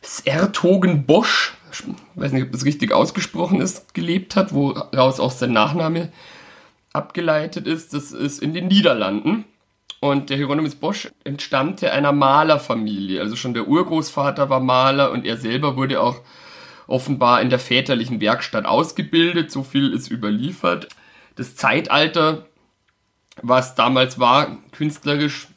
Sertogenbosch 0.00 1.54
ich 1.72 1.82
weiß 2.14 2.30
nicht, 2.30 2.44
ob 2.44 2.52
das 2.52 2.64
richtig 2.64 2.92
ausgesprochen 2.92 3.60
ist, 3.60 3.94
gelebt 3.94 4.36
hat, 4.36 4.54
woraus 4.54 5.18
auch 5.18 5.32
sein 5.32 5.52
Nachname 5.52 6.12
abgeleitet 6.92 7.66
ist. 7.66 7.94
Das 7.94 8.12
ist 8.12 8.40
in 8.40 8.54
den 8.54 8.68
Niederlanden. 8.68 9.44
Und 9.98 10.30
der 10.30 10.36
Hieronymus 10.36 10.76
Bosch 10.76 11.08
entstammte 11.24 11.90
einer 11.90 12.12
Malerfamilie. 12.12 13.20
Also 13.20 13.34
schon 13.34 13.54
der 13.54 13.66
Urgroßvater 13.66 14.50
war 14.50 14.60
Maler 14.60 15.10
und 15.10 15.26
er 15.26 15.36
selber 15.36 15.76
wurde 15.76 16.00
auch 16.00 16.20
offenbar 16.86 17.40
in 17.40 17.50
der 17.50 17.58
väterlichen 17.58 18.20
Werkstatt 18.20 18.66
ausgebildet. 18.66 19.50
So 19.50 19.64
viel 19.64 19.92
ist 19.92 20.12
überliefert. 20.12 20.88
Das 21.36 21.56
Zeitalter, 21.56 22.46
was 23.42 23.74
damals 23.74 24.18
war, 24.18 24.58
künstlerisch 24.72 25.48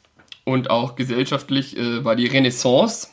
und 0.44 0.70
auch 0.70 0.96
gesellschaftlich, 0.96 1.76
äh, 1.76 2.04
war 2.04 2.16
die 2.16 2.26
Renaissance 2.26 3.08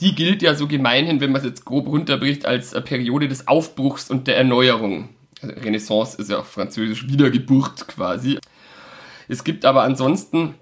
die 0.00 0.14
gilt 0.14 0.42
ja 0.42 0.54
so 0.54 0.66
gemeinhin, 0.66 1.20
wenn 1.20 1.30
man 1.30 1.40
es 1.40 1.46
jetzt 1.46 1.64
grob 1.64 1.86
runterbricht, 1.86 2.46
als 2.46 2.72
Periode 2.84 3.28
des 3.28 3.46
Aufbruchs 3.46 4.10
und 4.10 4.26
der 4.26 4.36
Erneuerung. 4.38 5.10
Also 5.42 5.54
Renaissance 5.56 6.20
ist 6.20 6.30
ja 6.30 6.38
auch 6.38 6.46
französisch 6.46 7.06
Wiedergeburt 7.08 7.86
quasi. 7.88 8.38
Es 9.28 9.44
gibt 9.44 9.64
aber 9.64 9.82
ansonsten 9.82 10.54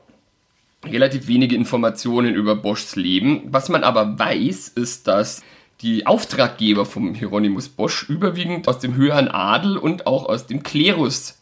relativ 0.84 1.28
wenige 1.28 1.54
Informationen 1.56 2.34
über 2.34 2.56
Boschs 2.56 2.96
Leben. 2.96 3.42
Was 3.46 3.68
man 3.68 3.84
aber 3.84 4.18
weiß, 4.18 4.68
ist, 4.68 5.06
dass 5.06 5.42
die 5.80 6.06
Auftraggeber 6.06 6.84
vom 6.84 7.14
Hieronymus 7.14 7.68
Bosch 7.68 8.08
überwiegend 8.08 8.66
aus 8.68 8.78
dem 8.78 8.94
höheren 8.94 9.28
Adel 9.28 9.76
und 9.76 10.06
auch 10.06 10.26
aus 10.26 10.46
dem 10.46 10.62
Klerus 10.62 11.38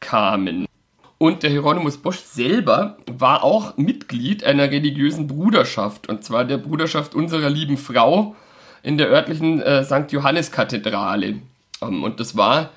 kamen. 0.00 0.66
Und 1.18 1.42
der 1.42 1.50
Hieronymus 1.50 1.98
Bosch 1.98 2.18
selber 2.18 2.98
war 3.06 3.44
auch 3.44 3.76
Mitglied 3.76 4.44
einer 4.44 4.70
religiösen 4.70 5.26
Bruderschaft, 5.26 6.08
und 6.08 6.24
zwar 6.24 6.44
der 6.44 6.58
Bruderschaft 6.58 7.14
unserer 7.14 7.50
lieben 7.50 7.76
Frau 7.76 8.34
in 8.82 8.98
der 8.98 9.08
örtlichen 9.08 9.62
äh, 9.62 9.84
St. 9.84 10.10
Johannes-Kathedrale. 10.12 11.40
Ähm, 11.80 12.04
und 12.04 12.20
das 12.20 12.36
war, 12.36 12.70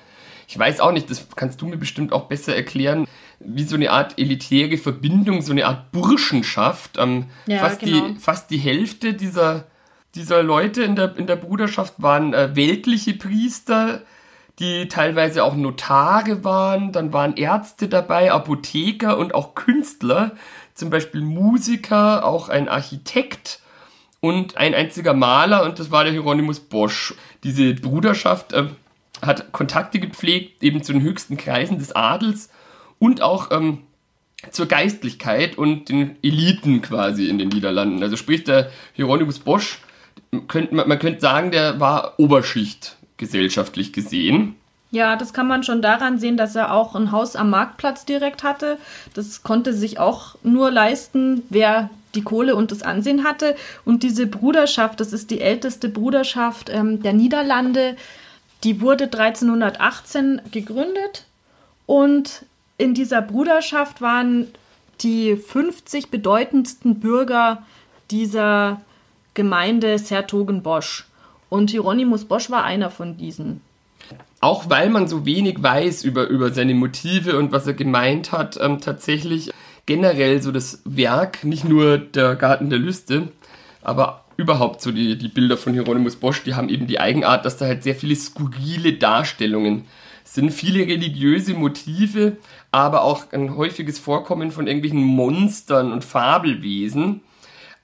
ich 0.46 0.58
weiß 0.58 0.80
auch 0.80 0.92
nicht, 0.92 1.10
das 1.10 1.26
kannst 1.36 1.60
du 1.60 1.66
mir 1.66 1.76
bestimmt 1.76 2.12
auch 2.12 2.24
besser 2.24 2.54
erklären, 2.54 3.06
wie 3.40 3.64
so 3.64 3.76
eine 3.76 3.90
Art 3.90 4.18
elitäre 4.18 4.78
Verbindung, 4.78 5.42
so 5.42 5.52
eine 5.52 5.66
Art 5.66 5.92
Burschenschaft. 5.92 6.96
Ähm, 6.98 7.26
ja, 7.46 7.58
fast, 7.58 7.80
genau. 7.80 8.08
die, 8.08 8.14
fast 8.16 8.50
die 8.50 8.58
Hälfte 8.58 9.14
dieser, 9.14 9.64
dieser 10.18 10.42
Leute 10.42 10.82
in 10.82 10.96
der, 10.96 11.16
in 11.16 11.26
der 11.26 11.36
Bruderschaft 11.36 11.94
waren 11.98 12.34
äh, 12.34 12.54
weltliche 12.56 13.14
Priester, 13.14 14.02
die 14.58 14.88
teilweise 14.88 15.44
auch 15.44 15.54
Notare 15.54 16.42
waren, 16.42 16.90
dann 16.90 17.12
waren 17.12 17.36
Ärzte 17.36 17.88
dabei, 17.88 18.32
Apotheker 18.32 19.16
und 19.16 19.32
auch 19.32 19.54
Künstler, 19.54 20.32
zum 20.74 20.90
Beispiel 20.90 21.20
Musiker, 21.20 22.24
auch 22.24 22.48
ein 22.48 22.68
Architekt 22.68 23.60
und 24.20 24.56
ein 24.56 24.74
einziger 24.74 25.14
Maler 25.14 25.62
und 25.62 25.78
das 25.78 25.92
war 25.92 26.02
der 26.02 26.12
Hieronymus 26.12 26.58
Bosch. 26.58 27.14
Diese 27.44 27.74
Bruderschaft 27.74 28.52
äh, 28.52 28.66
hat 29.22 29.52
Kontakte 29.52 30.00
gepflegt, 30.00 30.64
eben 30.64 30.82
zu 30.82 30.92
den 30.92 31.02
höchsten 31.02 31.36
Kreisen 31.36 31.78
des 31.78 31.94
Adels 31.94 32.50
und 32.98 33.22
auch 33.22 33.52
ähm, 33.52 33.84
zur 34.50 34.66
Geistlichkeit 34.66 35.56
und 35.56 35.88
den 35.88 36.16
Eliten 36.22 36.82
quasi 36.82 37.28
in 37.28 37.38
den 37.38 37.48
Niederlanden. 37.48 38.02
Also 38.02 38.16
sprich, 38.16 38.42
der 38.42 38.70
Hieronymus 38.94 39.38
Bosch, 39.38 39.80
könnt, 40.46 40.72
man 40.72 40.98
könnte 40.98 41.20
sagen, 41.20 41.50
der 41.50 41.80
war 41.80 42.14
Oberschicht 42.18 42.96
gesellschaftlich 43.16 43.92
gesehen. 43.92 44.54
Ja, 44.90 45.16
das 45.16 45.32
kann 45.34 45.46
man 45.46 45.64
schon 45.64 45.82
daran 45.82 46.18
sehen, 46.18 46.36
dass 46.36 46.56
er 46.56 46.72
auch 46.72 46.94
ein 46.94 47.12
Haus 47.12 47.36
am 47.36 47.50
Marktplatz 47.50 48.06
direkt 48.06 48.42
hatte. 48.42 48.78
Das 49.12 49.42
konnte 49.42 49.74
sich 49.74 49.98
auch 49.98 50.36
nur 50.42 50.70
leisten, 50.70 51.42
wer 51.50 51.90
die 52.14 52.22
Kohle 52.22 52.56
und 52.56 52.70
das 52.72 52.82
Ansehen 52.82 53.24
hatte. 53.24 53.54
Und 53.84 54.02
diese 54.02 54.26
Bruderschaft, 54.26 55.00
das 55.00 55.12
ist 55.12 55.30
die 55.30 55.42
älteste 55.42 55.90
Bruderschaft 55.90 56.70
ähm, 56.70 57.02
der 57.02 57.12
Niederlande, 57.12 57.96
die 58.64 58.80
wurde 58.80 59.04
1318 59.04 60.40
gegründet. 60.50 61.26
Und 61.84 62.46
in 62.78 62.94
dieser 62.94 63.20
Bruderschaft 63.20 64.00
waren 64.00 64.48
die 65.02 65.36
50 65.36 66.10
bedeutendsten 66.10 66.98
Bürger 66.98 67.62
dieser 68.10 68.80
Gemeinde 69.38 70.00
Sertogenbosch. 70.00 71.04
Und 71.48 71.70
Hieronymus 71.70 72.24
Bosch 72.24 72.50
war 72.50 72.64
einer 72.64 72.90
von 72.90 73.16
diesen. 73.16 73.60
Auch 74.40 74.68
weil 74.68 74.90
man 74.90 75.06
so 75.06 75.24
wenig 75.24 75.62
weiß 75.62 76.02
über, 76.02 76.26
über 76.26 76.50
seine 76.50 76.74
Motive 76.74 77.38
und 77.38 77.52
was 77.52 77.64
er 77.68 77.74
gemeint 77.74 78.32
hat, 78.32 78.58
ähm, 78.60 78.80
tatsächlich 78.80 79.52
generell 79.86 80.42
so 80.42 80.50
das 80.50 80.82
Werk, 80.84 81.44
nicht 81.44 81.64
nur 81.64 81.98
der 81.98 82.34
Garten 82.34 82.68
der 82.68 82.80
Lüste, 82.80 83.28
aber 83.80 84.24
überhaupt 84.36 84.82
so 84.82 84.90
die, 84.90 85.16
die 85.16 85.28
Bilder 85.28 85.56
von 85.56 85.72
Hieronymus 85.72 86.16
Bosch, 86.16 86.42
die 86.42 86.56
haben 86.56 86.68
eben 86.68 86.88
die 86.88 86.98
Eigenart, 86.98 87.44
dass 87.44 87.58
da 87.58 87.66
halt 87.66 87.84
sehr 87.84 87.94
viele 87.94 88.16
skurrile 88.16 88.94
Darstellungen 88.94 89.84
sind, 90.24 90.50
viele 90.50 90.80
religiöse 90.80 91.54
Motive, 91.54 92.38
aber 92.72 93.02
auch 93.02 93.30
ein 93.30 93.56
häufiges 93.56 94.00
Vorkommen 94.00 94.50
von 94.50 94.66
irgendwelchen 94.66 95.04
Monstern 95.04 95.92
und 95.92 96.04
Fabelwesen 96.04 97.20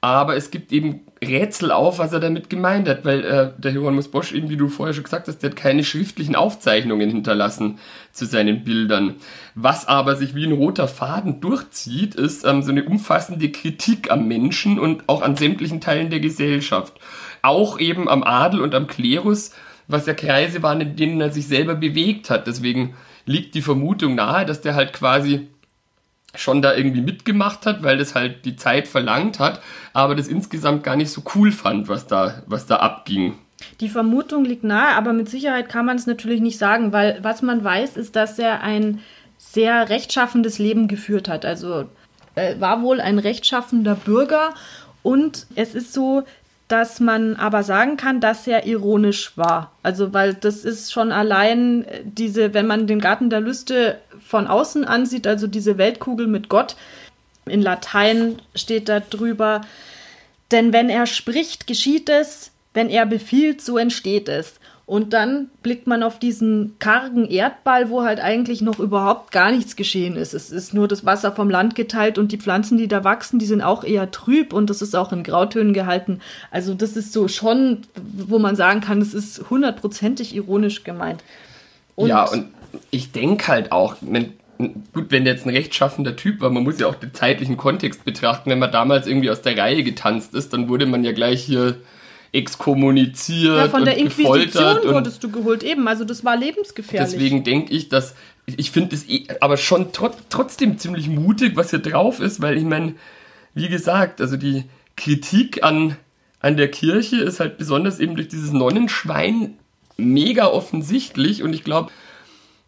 aber 0.04 0.36
es 0.36 0.50
gibt 0.50 0.70
eben 0.70 1.00
Rätsel 1.24 1.72
auf, 1.72 1.98
was 1.98 2.12
er 2.12 2.20
damit 2.20 2.50
gemeint 2.50 2.86
hat, 2.90 3.06
weil 3.06 3.24
äh, 3.24 3.52
der 3.56 3.72
Hieronymus 3.72 4.08
Bosch, 4.08 4.32
eben 4.32 4.50
wie 4.50 4.58
du 4.58 4.68
vorher 4.68 4.92
schon 4.92 5.04
gesagt 5.04 5.28
hast, 5.28 5.38
der 5.38 5.48
hat 5.48 5.56
keine 5.56 5.82
schriftlichen 5.82 6.36
Aufzeichnungen 6.36 7.08
hinterlassen 7.08 7.78
zu 8.12 8.26
seinen 8.26 8.64
Bildern. 8.64 9.14
Was 9.54 9.88
aber 9.88 10.16
sich 10.16 10.34
wie 10.34 10.44
ein 10.44 10.52
roter 10.52 10.88
Faden 10.88 11.40
durchzieht, 11.40 12.16
ist 12.16 12.44
ähm, 12.44 12.62
so 12.62 12.70
eine 12.70 12.84
umfassende 12.84 13.50
Kritik 13.50 14.10
am 14.10 14.28
Menschen 14.28 14.78
und 14.78 15.08
auch 15.08 15.22
an 15.22 15.36
sämtlichen 15.36 15.80
Teilen 15.80 16.10
der 16.10 16.20
Gesellschaft. 16.20 16.92
Auch 17.40 17.80
eben 17.80 18.06
am 18.06 18.24
Adel 18.24 18.60
und 18.60 18.74
am 18.74 18.86
Klerus, 18.86 19.52
was 19.88 20.04
ja 20.04 20.12
Kreise 20.12 20.62
waren, 20.62 20.82
in 20.82 20.96
denen 20.96 21.18
er 21.22 21.30
sich 21.30 21.48
selber 21.48 21.76
bewegt 21.76 22.28
hat. 22.28 22.46
Deswegen 22.46 22.92
liegt 23.24 23.54
die 23.54 23.62
Vermutung 23.62 24.16
nahe, 24.16 24.44
dass 24.44 24.60
der 24.60 24.74
halt 24.74 24.92
quasi 24.92 25.48
schon 26.34 26.62
da 26.62 26.74
irgendwie 26.74 27.00
mitgemacht 27.00 27.66
hat, 27.66 27.82
weil 27.82 27.98
das 27.98 28.14
halt 28.14 28.44
die 28.44 28.56
Zeit 28.56 28.88
verlangt 28.88 29.38
hat, 29.38 29.60
aber 29.92 30.14
das 30.14 30.28
insgesamt 30.28 30.82
gar 30.82 30.96
nicht 30.96 31.10
so 31.10 31.22
cool 31.34 31.52
fand, 31.52 31.88
was 31.88 32.06
da, 32.06 32.42
was 32.46 32.66
da 32.66 32.76
abging. 32.76 33.34
Die 33.80 33.88
Vermutung 33.88 34.44
liegt 34.44 34.64
nahe, 34.64 34.94
aber 34.94 35.12
mit 35.12 35.28
Sicherheit 35.28 35.68
kann 35.68 35.86
man 35.86 35.96
es 35.96 36.06
natürlich 36.06 36.40
nicht 36.40 36.58
sagen, 36.58 36.92
weil 36.92 37.18
was 37.22 37.42
man 37.42 37.62
weiß, 37.62 37.96
ist, 37.96 38.16
dass 38.16 38.38
er 38.38 38.62
ein 38.62 39.00
sehr 39.38 39.88
rechtschaffendes 39.88 40.58
Leben 40.58 40.88
geführt 40.88 41.28
hat. 41.28 41.44
Also 41.44 41.86
er 42.34 42.60
war 42.60 42.82
wohl 42.82 43.00
ein 43.00 43.18
rechtschaffender 43.18 43.94
Bürger 43.94 44.54
und 45.02 45.46
es 45.54 45.74
ist 45.74 45.92
so, 45.92 46.24
dass 46.68 46.98
man 46.98 47.36
aber 47.36 47.62
sagen 47.62 47.96
kann, 47.96 48.20
dass 48.20 48.46
er 48.46 48.66
ironisch 48.66 49.36
war. 49.36 49.72
Also, 49.82 50.12
weil 50.14 50.34
das 50.34 50.64
ist 50.64 50.92
schon 50.92 51.12
allein 51.12 51.84
diese, 52.04 52.54
wenn 52.54 52.66
man 52.66 52.86
den 52.86 53.00
Garten 53.00 53.28
der 53.28 53.40
Lüste 53.40 53.98
von 54.26 54.46
außen 54.46 54.84
ansieht, 54.84 55.26
also 55.26 55.46
diese 55.46 55.76
Weltkugel 55.76 56.26
mit 56.26 56.48
Gott, 56.48 56.76
in 57.46 57.60
Latein 57.60 58.40
steht 58.54 58.88
da 58.88 59.00
drüber, 59.00 59.60
denn 60.50 60.72
wenn 60.72 60.88
er 60.88 61.06
spricht, 61.06 61.66
geschieht 61.66 62.08
es, 62.08 62.52
wenn 62.72 62.88
er 62.88 63.06
befiehlt, 63.06 63.60
so 63.60 63.76
entsteht 63.76 64.28
es. 64.28 64.54
Und 64.86 65.14
dann 65.14 65.48
blickt 65.62 65.86
man 65.86 66.02
auf 66.02 66.18
diesen 66.18 66.78
kargen 66.78 67.24
Erdball, 67.26 67.88
wo 67.88 68.02
halt 68.02 68.20
eigentlich 68.20 68.60
noch 68.60 68.78
überhaupt 68.78 69.32
gar 69.32 69.50
nichts 69.50 69.76
geschehen 69.76 70.14
ist. 70.16 70.34
Es 70.34 70.50
ist 70.50 70.74
nur 70.74 70.88
das 70.88 71.06
Wasser 71.06 71.32
vom 71.32 71.48
Land 71.48 71.74
geteilt 71.74 72.18
und 72.18 72.32
die 72.32 72.36
Pflanzen, 72.36 72.76
die 72.76 72.86
da 72.86 73.02
wachsen, 73.02 73.38
die 73.38 73.46
sind 73.46 73.62
auch 73.62 73.82
eher 73.82 74.10
trüb 74.10 74.52
und 74.52 74.68
das 74.68 74.82
ist 74.82 74.94
auch 74.94 75.10
in 75.12 75.22
Grautönen 75.22 75.72
gehalten. 75.72 76.20
Also 76.50 76.74
das 76.74 76.96
ist 76.96 77.14
so 77.14 77.28
schon, 77.28 77.78
wo 78.12 78.38
man 78.38 78.56
sagen 78.56 78.82
kann, 78.82 79.00
es 79.00 79.14
ist 79.14 79.48
hundertprozentig 79.48 80.34
ironisch 80.34 80.84
gemeint. 80.84 81.24
Und 81.94 82.08
ja, 82.08 82.28
und 82.28 82.48
ich 82.90 83.10
denke 83.10 83.48
halt 83.48 83.72
auch, 83.72 83.96
wenn, 84.02 84.34
gut, 84.92 85.06
wenn 85.08 85.24
der 85.24 85.34
jetzt 85.34 85.46
ein 85.46 85.54
rechtschaffender 85.54 86.14
Typ 86.14 86.42
war, 86.42 86.50
man 86.50 86.62
muss 86.62 86.78
ja 86.78 86.88
auch 86.88 86.96
den 86.96 87.14
zeitlichen 87.14 87.56
Kontext 87.56 88.04
betrachten. 88.04 88.50
Wenn 88.50 88.58
man 88.58 88.70
damals 88.70 89.06
irgendwie 89.06 89.30
aus 89.30 89.40
der 89.40 89.56
Reihe 89.56 89.82
getanzt 89.82 90.34
ist, 90.34 90.52
dann 90.52 90.68
wurde 90.68 90.84
man 90.84 91.04
ja 91.04 91.12
gleich 91.12 91.42
hier 91.42 91.76
exkommuniziert. 92.34 93.56
Ja, 93.56 93.68
von 93.68 93.84
der 93.84 93.96
Inquisition 93.96 94.78
wurdest 94.84 95.22
du 95.22 95.30
geholt, 95.30 95.62
eben. 95.62 95.86
Also 95.88 96.04
das 96.04 96.24
war 96.24 96.36
lebensgefährlich. 96.36 97.12
Deswegen 97.12 97.44
denke 97.44 97.72
ich, 97.72 97.88
dass 97.88 98.14
ich 98.46 98.70
finde 98.70 98.94
es 98.94 99.08
eh, 99.08 99.26
aber 99.40 99.56
schon 99.56 99.92
tro 99.92 100.10
trotzdem 100.28 100.78
ziemlich 100.78 101.08
mutig, 101.08 101.56
was 101.56 101.70
hier 101.70 101.78
drauf 101.78 102.20
ist, 102.20 102.42
weil 102.42 102.58
ich 102.58 102.64
meine, 102.64 102.94
wie 103.54 103.68
gesagt, 103.68 104.20
also 104.20 104.36
die 104.36 104.64
Kritik 104.96 105.62
an, 105.64 105.96
an 106.40 106.56
der 106.56 106.70
Kirche 106.70 107.16
ist 107.16 107.40
halt 107.40 107.56
besonders 107.56 108.00
eben 108.00 108.16
durch 108.16 108.28
dieses 108.28 108.52
Nonnenschwein 108.52 109.54
mega 109.96 110.46
offensichtlich 110.46 111.42
und 111.42 111.54
ich 111.54 111.64
glaube, 111.64 111.90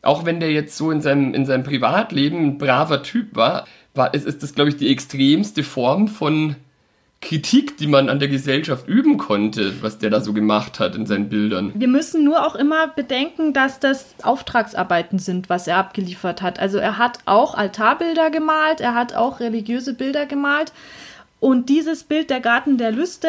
auch 0.02 0.24
wenn 0.24 0.40
der 0.40 0.52
jetzt 0.52 0.76
so 0.76 0.90
in 0.90 1.02
seinem, 1.02 1.34
in 1.34 1.44
seinem 1.44 1.64
Privatleben 1.64 2.38
ein 2.38 2.58
braver 2.58 3.02
Typ 3.02 3.34
war, 3.34 3.66
war 3.94 4.14
ist, 4.14 4.26
ist 4.26 4.42
das, 4.42 4.54
glaube 4.54 4.70
ich, 4.70 4.76
die 4.76 4.90
extremste 4.90 5.62
Form 5.62 6.08
von 6.08 6.56
Kritik, 7.22 7.76
die 7.78 7.86
man 7.86 8.08
an 8.08 8.18
der 8.18 8.28
Gesellschaft 8.28 8.86
üben 8.86 9.16
konnte, 9.16 9.82
was 9.82 9.98
der 9.98 10.10
da 10.10 10.20
so 10.20 10.32
gemacht 10.32 10.78
hat 10.78 10.94
in 10.94 11.06
seinen 11.06 11.28
Bildern. 11.28 11.72
Wir 11.74 11.88
müssen 11.88 12.24
nur 12.24 12.46
auch 12.46 12.54
immer 12.54 12.88
bedenken, 12.88 13.52
dass 13.52 13.80
das 13.80 14.14
Auftragsarbeiten 14.22 15.18
sind, 15.18 15.48
was 15.48 15.66
er 15.66 15.78
abgeliefert 15.78 16.42
hat. 16.42 16.60
Also 16.60 16.78
er 16.78 16.98
hat 16.98 17.18
auch 17.24 17.54
Altarbilder 17.54 18.30
gemalt, 18.30 18.80
er 18.80 18.94
hat 18.94 19.14
auch 19.14 19.40
religiöse 19.40 19.94
Bilder 19.94 20.26
gemalt. 20.26 20.72
Und 21.40 21.68
dieses 21.68 22.04
Bild 22.04 22.30
der 22.30 22.40
Garten 22.40 22.78
der 22.78 22.92
Lüste, 22.92 23.28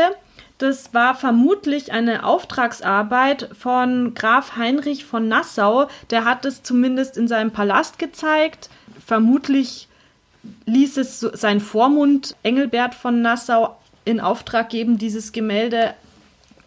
das 0.58 0.94
war 0.94 1.16
vermutlich 1.16 1.92
eine 1.92 2.24
Auftragsarbeit 2.24 3.50
von 3.58 4.14
Graf 4.16 4.58
Heinrich 4.58 5.06
von 5.06 5.28
Nassau. 5.28 5.88
Der 6.10 6.26
hat 6.26 6.46
es 6.46 6.64
zumindest 6.64 7.16
in 7.16 7.28
seinem 7.28 7.52
Palast 7.52 8.00
gezeigt. 8.00 8.70
Vermutlich 9.06 9.87
ließ 10.66 10.98
es 10.98 11.20
sein 11.20 11.60
Vormund 11.60 12.36
Engelbert 12.44 12.96
von 12.96 13.22
Nassau 13.22 13.78
in 14.06 14.20
Auftrag 14.20 14.70
geben, 14.70 14.98
dieses 14.98 15.32
Gemälde. 15.32 15.94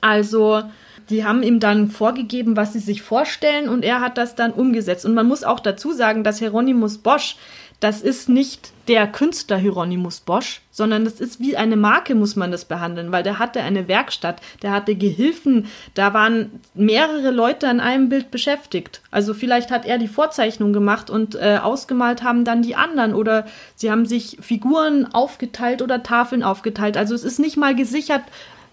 Also 0.00 0.62
die 1.10 1.24
haben 1.24 1.42
ihm 1.42 1.58
dann 1.58 1.90
vorgegeben, 1.90 2.56
was 2.56 2.72
sie 2.72 2.78
sich 2.78 3.02
vorstellen 3.02 3.68
und 3.68 3.84
er 3.84 4.00
hat 4.00 4.16
das 4.16 4.36
dann 4.36 4.52
umgesetzt. 4.52 5.04
Und 5.04 5.14
man 5.14 5.26
muss 5.26 5.42
auch 5.44 5.60
dazu 5.60 5.92
sagen, 5.92 6.22
dass 6.22 6.38
Hieronymus 6.38 6.98
Bosch 6.98 7.36
das 7.80 8.02
ist 8.02 8.28
nicht 8.28 8.72
der 8.88 9.06
Künstler 9.06 9.56
Hieronymus 9.56 10.20
Bosch, 10.20 10.60
sondern 10.70 11.04
das 11.04 11.20
ist 11.20 11.40
wie 11.40 11.56
eine 11.56 11.76
Marke, 11.76 12.14
muss 12.14 12.36
man 12.36 12.50
das 12.50 12.66
behandeln, 12.66 13.10
weil 13.10 13.22
der 13.22 13.38
hatte 13.38 13.62
eine 13.62 13.88
Werkstatt, 13.88 14.40
der 14.62 14.72
hatte 14.72 14.94
Gehilfen, 14.94 15.66
da 15.94 16.12
waren 16.12 16.60
mehrere 16.74 17.30
Leute 17.30 17.68
an 17.68 17.80
einem 17.80 18.10
Bild 18.10 18.30
beschäftigt. 18.30 19.00
Also 19.10 19.32
vielleicht 19.32 19.70
hat 19.70 19.86
er 19.86 19.96
die 19.96 20.08
Vorzeichnung 20.08 20.74
gemacht 20.74 21.08
und 21.08 21.36
äh, 21.36 21.58
ausgemalt 21.62 22.22
haben 22.22 22.44
dann 22.44 22.62
die 22.62 22.76
anderen 22.76 23.14
oder 23.14 23.46
sie 23.76 23.90
haben 23.90 24.04
sich 24.04 24.36
Figuren 24.40 25.06
aufgeteilt 25.14 25.80
oder 25.80 26.02
Tafeln 26.02 26.42
aufgeteilt. 26.42 26.98
Also 26.98 27.14
es 27.14 27.24
ist 27.24 27.38
nicht 27.38 27.56
mal 27.56 27.74
gesichert, 27.74 28.22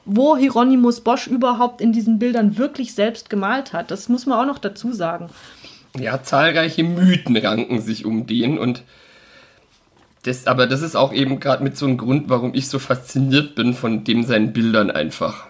wo 0.03 0.36
Hieronymus 0.36 1.01
Bosch 1.01 1.28
überhaupt 1.28 1.80
in 1.82 1.91
diesen 1.91 2.18
Bildern 2.18 2.58
wirklich 2.58 2.93
selbst 2.93 3.30
gemalt 3.30 3.74
hat. 3.74 3.91
Das 3.91 4.10
muss 4.10 4.26
man 4.26 4.39
auch 4.39 4.45
noch 4.45 4.60
dazu 4.60 4.93
sagen 4.93 5.30
ja, 6.00 6.24
zahlreiche 6.24 6.84
Mythen 6.84 7.38
ranken 7.38 7.82
sich 7.82 8.06
um 8.06 8.28
den 8.28 8.58
und 8.58 8.84
das, 10.24 10.45
aber 10.48 10.68
das 10.68 10.82
ist 10.82 10.95
auch 10.95 11.14
eben 11.14 11.39
gerade 11.39 11.64
mit 11.64 11.78
so 11.78 11.86
einem 11.86 11.98
Grund, 11.98 12.28
warum 12.28 12.54
ich 12.54 12.68
so 12.68 12.80
fasziniert 12.80 13.56
bin 13.56 13.74
von 13.74 14.04
dem 14.04 14.24
seinen 14.24 14.52
Bildern 14.52 14.91
einfach. 14.91 15.48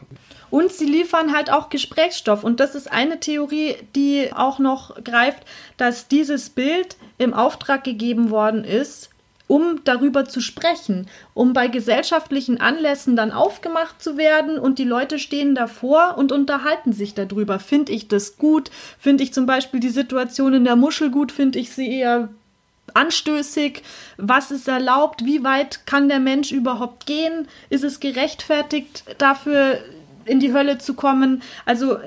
Und 0.49 0.71
sie 0.71 0.85
liefern 0.85 1.33
halt 1.33 1.51
auch 1.51 1.69
Gesprächsstoff. 1.69 2.43
Und 2.43 2.59
das 2.59 2.75
ist 2.75 2.91
eine 2.91 3.19
Theorie, 3.19 3.75
die 3.95 4.31
auch 4.33 4.59
noch 4.59 5.03
greift, 5.03 5.43
dass 5.75 6.07
dieses 6.07 6.49
Bild 6.49 6.95
im 7.17 7.33
Auftrag 7.33 7.83
gegeben 7.83 8.29
worden 8.29 8.63
ist, 8.63 9.09
um 9.47 9.81
darüber 9.85 10.25
zu 10.25 10.41
sprechen, 10.41 11.07
um 11.33 11.53
bei 11.53 11.67
gesellschaftlichen 11.67 12.59
Anlässen 12.59 13.15
dann 13.15 13.31
aufgemacht 13.31 14.01
zu 14.01 14.17
werden 14.17 14.59
und 14.59 14.77
die 14.77 14.83
Leute 14.83 15.19
stehen 15.19 15.55
davor 15.55 16.15
und 16.17 16.31
unterhalten 16.31 16.91
sich 16.91 17.13
darüber. 17.13 17.59
Finde 17.59 17.93
ich 17.93 18.07
das 18.07 18.37
gut? 18.37 18.69
Finde 18.99 19.23
ich 19.23 19.33
zum 19.33 19.45
Beispiel 19.45 19.79
die 19.79 19.89
Situation 19.89 20.53
in 20.53 20.65
der 20.65 20.75
Muschel 20.75 21.09
gut? 21.09 21.31
Finde 21.31 21.59
ich 21.59 21.71
sie 21.71 21.99
eher 21.99 22.29
anstößig? 22.93 23.83
Was 24.17 24.51
ist 24.51 24.67
erlaubt? 24.67 25.23
Wie 25.25 25.43
weit 25.43 25.85
kann 25.85 26.09
der 26.09 26.19
Mensch 26.19 26.51
überhaupt 26.51 27.05
gehen? 27.05 27.47
Ist 27.69 27.83
es 27.83 27.99
gerechtfertigt, 27.99 29.03
dafür 29.17 29.79
in 30.25 30.41
die 30.41 30.53
Hölle 30.53 30.77
zu 30.77 30.93
kommen? 30.93 31.41
Also 31.65 31.97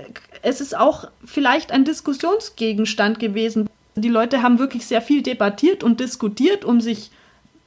es 0.43 0.61
ist 0.61 0.77
auch 0.77 1.09
vielleicht 1.25 1.73
ein 1.73 1.85
Diskussionsgegenstand 1.85 3.19
gewesen. 3.19 3.69
Die 3.97 4.09
Leute 4.09 4.43
haben 4.43 4.59
wirklich 4.59 4.87
sehr 4.87 5.03
viel 5.03 5.23
debattiert 5.23 5.83
und 5.83 6.01
diskutiert, 6.01 6.65
um 6.65 6.81
sich 6.81 7.11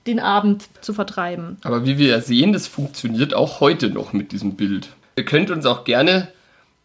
den 0.07 0.19
Abend 0.19 0.65
zu 0.81 0.93
vertreiben. 0.93 1.57
Aber 1.63 1.85
wie 1.85 1.97
wir 1.97 2.07
ja 2.07 2.21
sehen, 2.21 2.53
das 2.53 2.67
funktioniert 2.67 3.33
auch 3.33 3.59
heute 3.59 3.89
noch 3.89 4.13
mit 4.13 4.31
diesem 4.31 4.55
Bild. 4.55 4.89
Ihr 5.15 5.25
könnt 5.25 5.51
uns 5.51 5.65
auch 5.65 5.83
gerne 5.83 6.29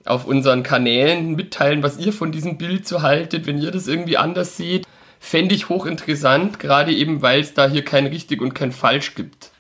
auf 0.05 0.27
unseren 0.27 0.63
Kanälen 0.63 1.35
mitteilen, 1.35 1.83
was 1.83 1.99
ihr 1.99 2.13
von 2.13 2.33
diesem 2.33 2.59
Bild 2.59 2.87
so 2.87 3.03
haltet, 3.03 3.47
wenn 3.47 3.61
ihr 3.61 3.71
das 3.71 3.89
irgendwie 3.89 4.17
anders 4.17 4.57
seht. 4.57 4.87
Fände 5.21 5.55
ich 5.55 5.69
hochinteressant, 5.69 6.59
gerade 6.61 6.93
eben 6.93 7.23
weil 7.23 7.41
es 7.41 7.55
da 7.55 7.69
hier 7.69 7.85
kein 7.85 8.07
richtig 8.07 8.41
und 8.41 8.55
kein 8.55 8.73
falsch 8.73 9.15
gibt. 9.15 9.51